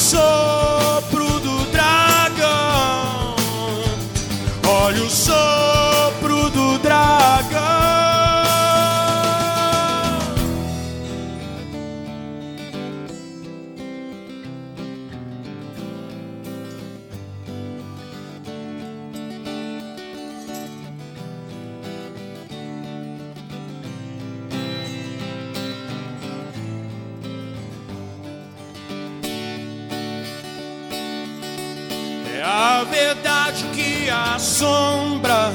que 34.38 34.44
assombra, 34.44 35.52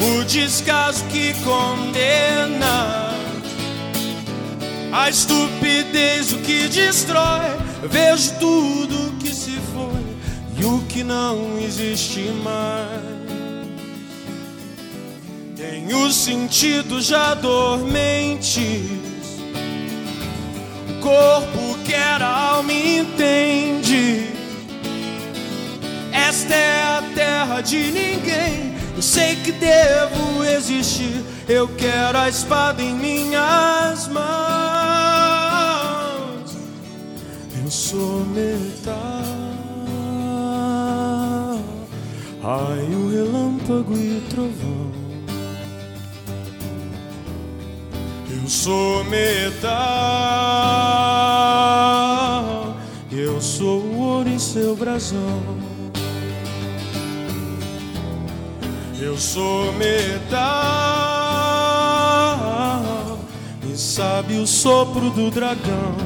o 0.00 0.24
descaso 0.24 1.04
que 1.04 1.32
condena, 1.44 3.14
a 4.92 5.08
estupidez 5.08 6.32
o 6.32 6.38
que 6.38 6.68
destrói. 6.68 7.56
Vejo 7.88 8.34
tudo 8.38 9.16
que 9.20 9.32
se 9.32 9.58
foi 9.72 10.02
e 10.58 10.64
o 10.64 10.80
que 10.88 11.04
não 11.04 11.56
existe 11.58 12.20
mais. 12.42 13.00
Tenho 15.56 16.10
sentidos 16.10 17.06
já 17.06 17.34
dormentes, 17.34 18.82
o 20.88 21.00
corpo 21.00 21.78
quer, 21.86 22.20
a 22.20 22.54
alma 22.54 22.72
entende. 22.72 24.29
Esta 26.50 26.56
é 26.56 26.82
a 26.82 27.02
terra 27.14 27.60
de 27.60 27.92
ninguém. 27.92 28.74
Eu 28.96 29.02
sei 29.02 29.36
que 29.36 29.52
devo 29.52 30.42
existir. 30.44 31.22
Eu 31.48 31.68
quero 31.68 32.18
a 32.18 32.28
espada 32.28 32.82
em 32.82 32.92
minhas 32.92 34.08
mãos. 34.08 34.26
Eu 37.62 37.70
sou 37.70 38.26
metal. 38.26 38.96
Raio, 42.42 43.12
relâmpago 43.12 43.94
e 43.96 44.20
trovão. 44.28 44.90
Eu 48.28 48.48
sou 48.48 49.04
metal. 49.04 49.70
Eu 53.12 53.40
sou 53.40 53.80
o 53.82 53.98
ouro 53.98 54.28
em 54.28 54.38
seu 54.38 54.74
brasão. 54.74 55.59
Eu 59.10 59.18
sou 59.18 59.72
metal 59.72 60.38
e 63.68 63.76
sabe 63.76 64.34
o 64.34 64.46
sopro 64.46 65.10
do 65.10 65.32
dragão. 65.32 65.96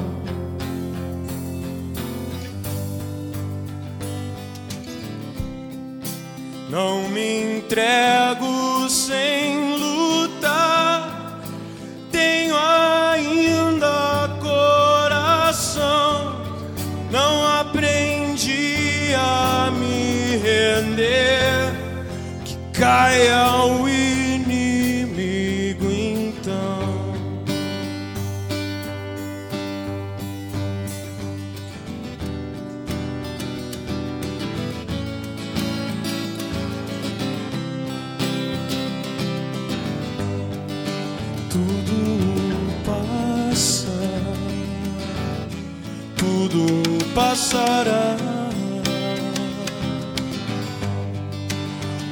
Não 6.70 7.06
me 7.10 7.58
entrego 7.58 8.23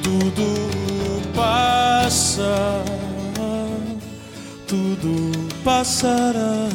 tudo 0.01 1.21
passa, 1.35 2.83
tudo 4.67 5.31
passará. 5.63 6.69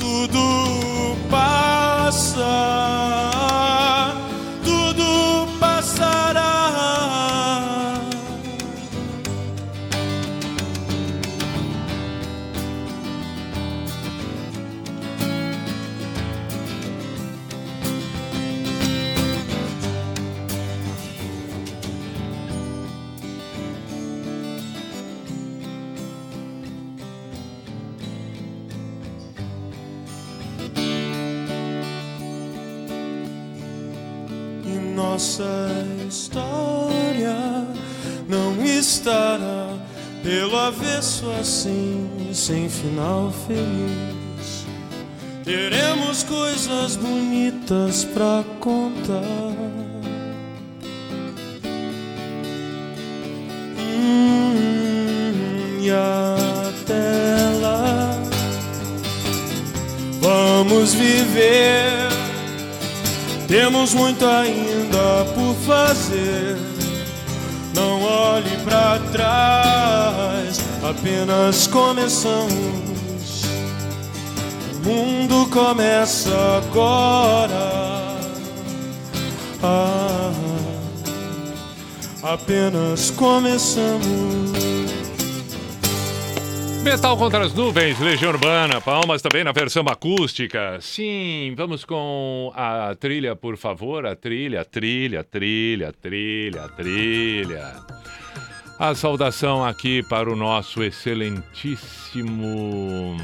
Tudo 0.00 1.16
passa, 1.30 2.42
avesso 40.68 41.30
assim, 41.40 42.30
sem 42.32 42.68
final 42.68 43.32
feliz. 43.46 44.66
Teremos 45.44 46.22
coisas 46.22 46.96
bonitas 46.96 48.04
pra 48.04 48.44
contar. 48.60 49.22
Hum, 53.78 55.32
e 55.80 55.90
até 55.90 57.60
lá, 57.60 58.16
vamos 60.20 60.94
viver. 60.94 62.12
Temos 63.48 63.92
muito 63.92 64.24
ainda 64.24 65.24
por 65.34 65.54
fazer. 65.66 66.56
Não 67.74 68.02
olhe 68.02 68.56
pra 68.64 68.98
trás, 69.12 70.41
apenas 70.82 71.66
começamos. 71.66 73.42
O 74.72 74.88
mundo 74.88 75.48
começa 75.50 76.30
agora. 76.58 77.92
Ah, 79.62 80.32
apenas 82.22 83.10
começamos. 83.12 84.52
Metal 86.82 87.16
contra 87.16 87.44
as 87.44 87.54
nuvens, 87.54 88.00
Legião 88.00 88.32
Urbana, 88.32 88.80
palmas 88.80 89.22
também 89.22 89.44
na 89.44 89.52
versão 89.52 89.84
acústica. 89.86 90.78
Sim, 90.80 91.54
vamos 91.56 91.84
com 91.84 92.52
a 92.56 92.92
trilha, 92.96 93.36
por 93.36 93.56
favor. 93.56 94.04
A 94.04 94.16
trilha, 94.16 94.64
trilha, 94.64 95.22
trilha, 95.22 95.92
trilha, 95.92 96.68
trilha. 96.70 97.76
A 98.82 98.94
saudação 98.96 99.64
aqui 99.64 100.02
para 100.02 100.28
o 100.28 100.34
nosso 100.34 100.82
excelentíssimo. 100.82 103.16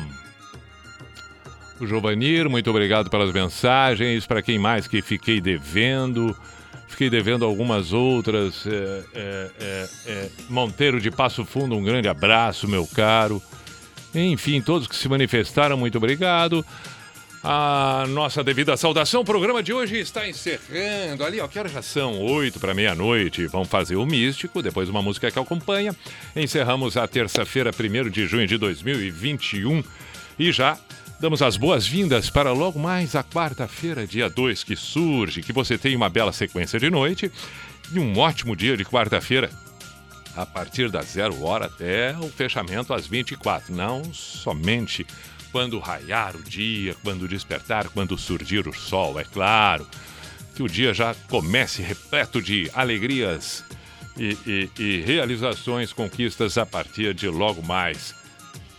O 1.80 1.84
Giovanir, 1.84 2.48
muito 2.48 2.70
obrigado 2.70 3.10
pelas 3.10 3.32
mensagens. 3.32 4.24
Para 4.24 4.40
quem 4.40 4.56
mais 4.56 4.86
que 4.86 5.02
fiquei 5.02 5.40
devendo. 5.40 6.32
Fiquei 6.86 7.10
devendo 7.10 7.44
algumas 7.44 7.92
outras. 7.92 8.64
É, 8.68 9.02
é, 9.12 9.50
é, 9.58 9.88
é, 10.06 10.30
Monteiro 10.48 11.00
de 11.00 11.10
Passo 11.10 11.44
Fundo, 11.44 11.74
um 11.74 11.82
grande 11.82 12.06
abraço, 12.06 12.68
meu 12.68 12.86
caro. 12.86 13.42
Enfim, 14.14 14.62
todos 14.62 14.86
que 14.86 14.94
se 14.94 15.08
manifestaram, 15.08 15.76
muito 15.76 15.98
obrigado. 15.98 16.64
A 17.42 18.04
nossa 18.08 18.42
devida 18.42 18.76
saudação. 18.76 19.20
O 19.20 19.24
programa 19.24 19.62
de 19.62 19.72
hoje 19.72 19.98
está 19.98 20.28
encerrando. 20.28 21.24
Ali, 21.24 21.40
ó, 21.40 21.46
que 21.46 21.58
horas 21.58 21.72
já 21.72 21.82
são? 21.82 22.20
Oito 22.20 22.58
para 22.58 22.74
meia-noite. 22.74 23.46
Vamos 23.46 23.68
fazer 23.68 23.96
o 23.96 24.04
místico, 24.04 24.60
depois 24.60 24.88
uma 24.88 25.00
música 25.00 25.30
que 25.30 25.38
acompanha. 25.38 25.94
Encerramos 26.34 26.96
a 26.96 27.06
terça-feira, 27.06 27.70
1 27.70 28.10
de 28.10 28.26
junho 28.26 28.46
de 28.46 28.58
2021. 28.58 29.84
E 30.38 30.50
já 30.50 30.76
damos 31.20 31.40
as 31.40 31.56
boas-vindas 31.56 32.28
para 32.28 32.52
logo 32.52 32.78
mais 32.78 33.14
a 33.14 33.22
quarta-feira, 33.22 34.06
dia 34.06 34.28
2, 34.28 34.64
que 34.64 34.74
surge. 34.74 35.42
Que 35.42 35.52
você 35.52 35.78
tenha 35.78 35.96
uma 35.96 36.08
bela 36.08 36.32
sequência 36.32 36.78
de 36.80 36.90
noite 36.90 37.30
e 37.92 38.00
um 38.00 38.18
ótimo 38.18 38.56
dia 38.56 38.76
de 38.76 38.84
quarta-feira. 38.84 39.48
A 40.36 40.44
partir 40.44 40.90
das 40.90 41.06
zero 41.06 41.42
hora 41.44 41.66
até 41.66 42.16
o 42.18 42.28
fechamento 42.28 42.92
às 42.92 43.06
24. 43.06 43.74
Não 43.74 44.02
somente 44.12 45.06
quando 45.50 45.78
raiar 45.78 46.36
o 46.36 46.42
dia, 46.42 46.94
quando 47.02 47.26
despertar, 47.28 47.88
quando 47.88 48.16
surgir 48.18 48.66
o 48.68 48.72
sol, 48.72 49.18
é 49.18 49.24
claro. 49.24 49.86
Que 50.54 50.62
o 50.62 50.68
dia 50.68 50.92
já 50.92 51.14
comece 51.28 51.80
repleto 51.82 52.42
de 52.42 52.70
alegrias 52.74 53.64
e, 54.16 54.36
e- 54.46 54.70
e 54.82 55.00
realizações, 55.02 55.92
conquistas 55.92 56.58
a 56.58 56.66
partir 56.66 57.14
de 57.14 57.28
logo 57.28 57.62
mais, 57.62 58.14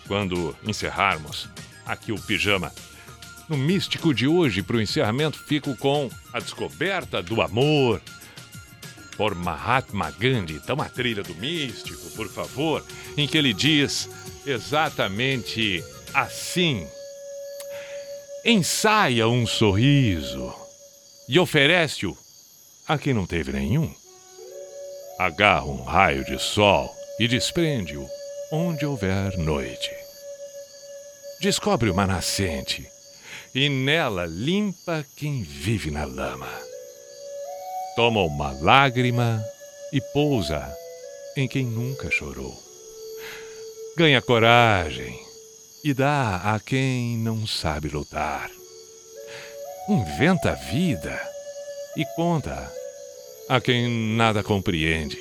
quando 0.08 0.56
encerrarmos 0.66 1.48
aqui 1.86 2.12
o 2.12 2.20
pijama. 2.22 2.72
No 3.48 3.58
místico 3.58 4.14
de 4.14 4.28
hoje, 4.28 4.62
para 4.62 4.76
o 4.78 4.82
encerramento, 4.82 5.40
fico 5.40 5.76
com 5.78 6.10
a 6.34 6.40
descoberta 6.40 7.24
do 7.24 7.42
amor 7.42 8.00
por 9.18 9.34
Mahatma 9.34 10.12
Gandhi. 10.20 10.54
Então, 10.56 10.80
a 10.82 10.86
trilha 10.86 11.24
do 11.24 11.34
místico, 11.36 12.10
por 12.12 12.30
favor, 12.30 12.86
em 13.18 13.28
que 13.28 13.38
ele 13.38 13.54
diz 13.54 14.08
exatamente 14.46 15.84
assim: 16.14 16.88
ensaia 18.44 19.28
um 19.28 19.46
sorriso 19.46 20.54
e 21.28 21.40
oferece-o 21.40 22.18
a 22.88 22.98
quem 22.98 23.14
não 23.14 23.26
teve 23.26 23.52
nenhum. 23.52 23.94
Agarra 25.18 25.66
um 25.66 25.84
raio 25.84 26.24
de 26.26 26.40
sol 26.40 26.90
e 27.20 27.28
desprende-o 27.28 28.08
onde 28.52 28.86
houver 28.86 29.38
noite. 29.38 29.92
Descobre 31.42 31.90
uma 31.90 32.08
nascente 32.08 32.90
e 33.54 33.70
nela 33.70 34.26
limpa 34.26 35.06
quem 35.16 35.44
vive 35.44 35.92
na 35.92 36.06
lama. 36.06 36.50
Toma 37.96 38.22
uma 38.24 38.52
lágrima 38.52 39.44
e 39.92 40.02
pousa 40.14 40.74
em 41.36 41.48
quem 41.48 41.66
nunca 41.66 42.10
chorou. 42.10 42.58
Ganha 43.98 44.22
coragem 44.22 45.29
e 45.84 45.94
dá 45.94 46.54
a 46.54 46.60
quem 46.60 47.18
não 47.18 47.48
sabe 47.48 47.88
lutar. 47.90 48.50
Inventa 49.88 50.52
a 50.52 50.56
vida 50.56 51.20
e 51.96 52.06
conta 52.16 52.72
a 53.48 53.60
quem 53.60 54.16
nada 54.16 54.44
compreende. 54.44 55.18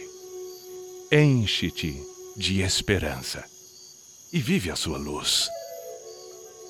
Enche-te 1.10 2.02
de 2.36 2.60
esperança 2.60 3.42
e 4.32 4.40
vive 4.40 4.70
a 4.70 4.76
sua 4.76 4.98
luz. 4.98 5.48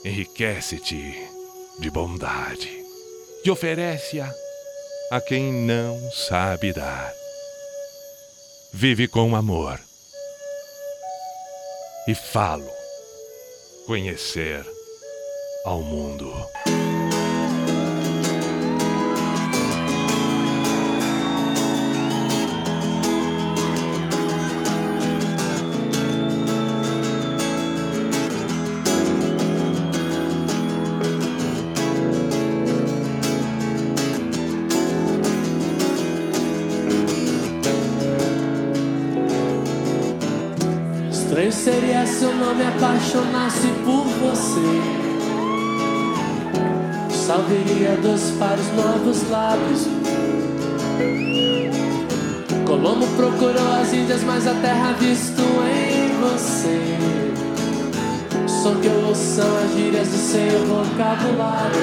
Enriquece-te 0.04 1.14
de 1.80 1.90
bondade 1.90 2.70
e 3.44 3.50
oferece-a 3.50 4.32
a 5.10 5.20
quem 5.20 5.52
não 5.52 5.98
sabe 6.12 6.72
dar. 6.72 7.12
Vive 8.72 9.08
com 9.08 9.34
amor 9.34 9.80
e 12.06 12.14
falo 12.14 12.77
conhecer 13.88 14.66
ao 15.64 15.82
mundo. 15.82 16.30
Estranho 41.10 41.52
seria 41.52 42.06
se 42.06 42.24
eu 42.24 42.34
não 42.34 42.54
me 42.54 42.66
apaixonasse 42.66 43.67
Salveria 47.48 47.96
dois 48.02 48.30
pares 48.38 48.66
novos 48.76 49.30
lábios. 49.30 49.88
Colombo 52.66 53.06
procurou 53.16 53.72
as 53.80 53.90
Índias, 53.90 54.22
mas 54.22 54.46
a 54.46 54.52
terra 54.52 54.92
visto 55.00 55.40
em 55.40 56.12
você. 56.20 56.98
O 58.44 58.48
som 58.48 58.74
que 58.80 58.88
eu 58.88 59.02
ouço 59.06 59.36
são 59.36 59.56
as 59.64 59.72
gírias 59.72 60.08
do 60.08 60.18
seu 60.18 60.66
vocabulário. 60.66 61.80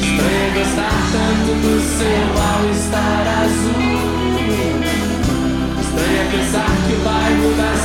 Estranho 0.00 0.42
é 0.42 0.50
gostar 0.58 0.98
tanto 1.12 1.54
do 1.62 1.78
seu 1.96 2.26
all-star 2.42 3.24
azul. 3.44 3.94
Estranho 5.80 6.18
é 6.18 6.26
pensar 6.32 6.70
que 6.88 6.92
o 6.92 6.98
bairro 7.04 7.50
das 7.54 7.82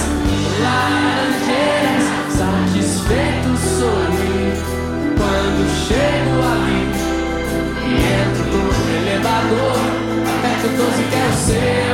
laranjeiras 0.64 2.06
Satisfeito 2.40 3.50
sorri 3.56 3.60
Quando 3.60 3.69
chego 5.90 6.38
ali 6.54 6.82
E 7.84 7.96
entro 8.22 8.44
no 8.46 8.62
elevador 8.98 9.80
Aperto 10.32 10.68
12 10.78 11.04
que 11.10 11.16
é 11.16 11.89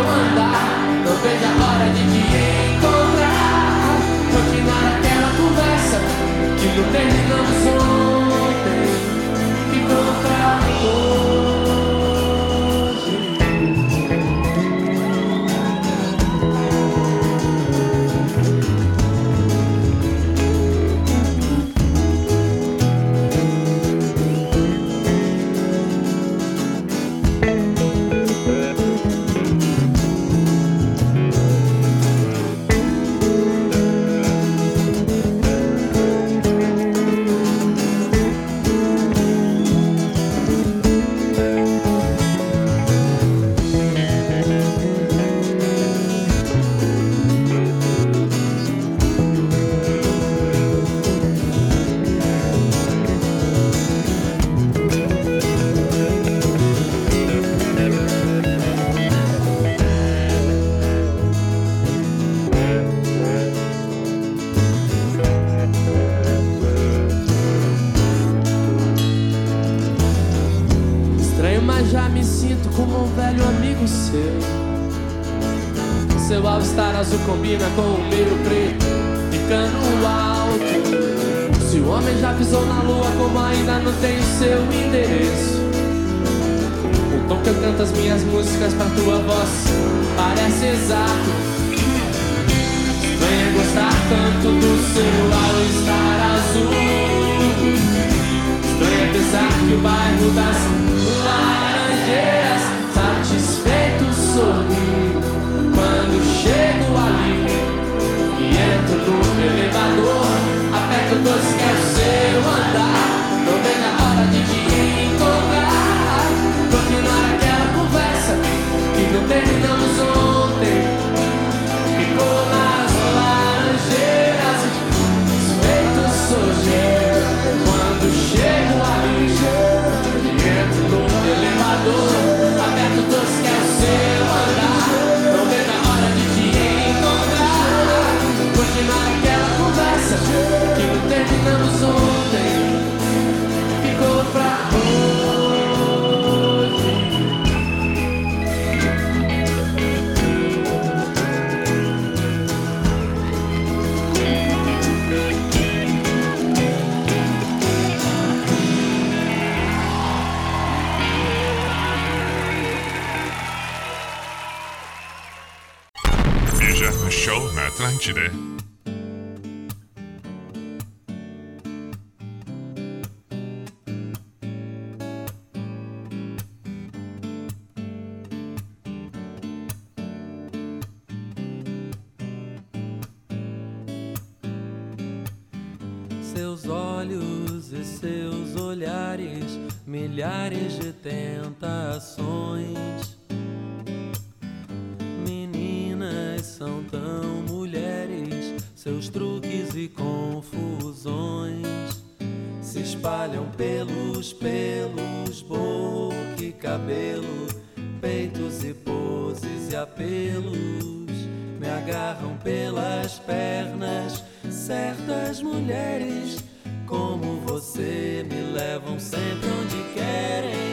As 215.36 215.42
mulheres 215.42 216.42
como 216.88 217.42
você 217.42 218.26
me 218.26 218.54
levam 218.54 218.98
sempre 218.98 219.50
onde 219.50 219.94
querem. 219.94 220.65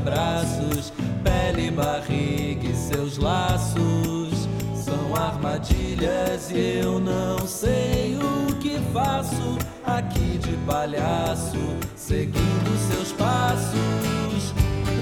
abraços, 0.00 0.92
pele, 1.22 1.70
barriga 1.70 2.66
e 2.66 2.74
seus 2.74 3.18
laços 3.18 4.48
são 4.74 5.14
armadilhas 5.14 6.50
e 6.50 6.80
eu 6.82 6.98
não 6.98 7.46
sei 7.46 8.16
o 8.16 8.54
que 8.56 8.78
faço 8.92 9.58
aqui 9.84 10.38
de 10.38 10.56
palhaço, 10.66 11.58
seguindo 11.94 12.94
seus 12.94 13.12
passos. 13.12 14.54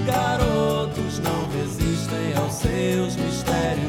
Garotos 0.05 1.19
não 1.19 1.47
resistem 1.51 2.33
aos 2.35 2.53
seus 2.53 3.15
mistérios. 3.15 3.88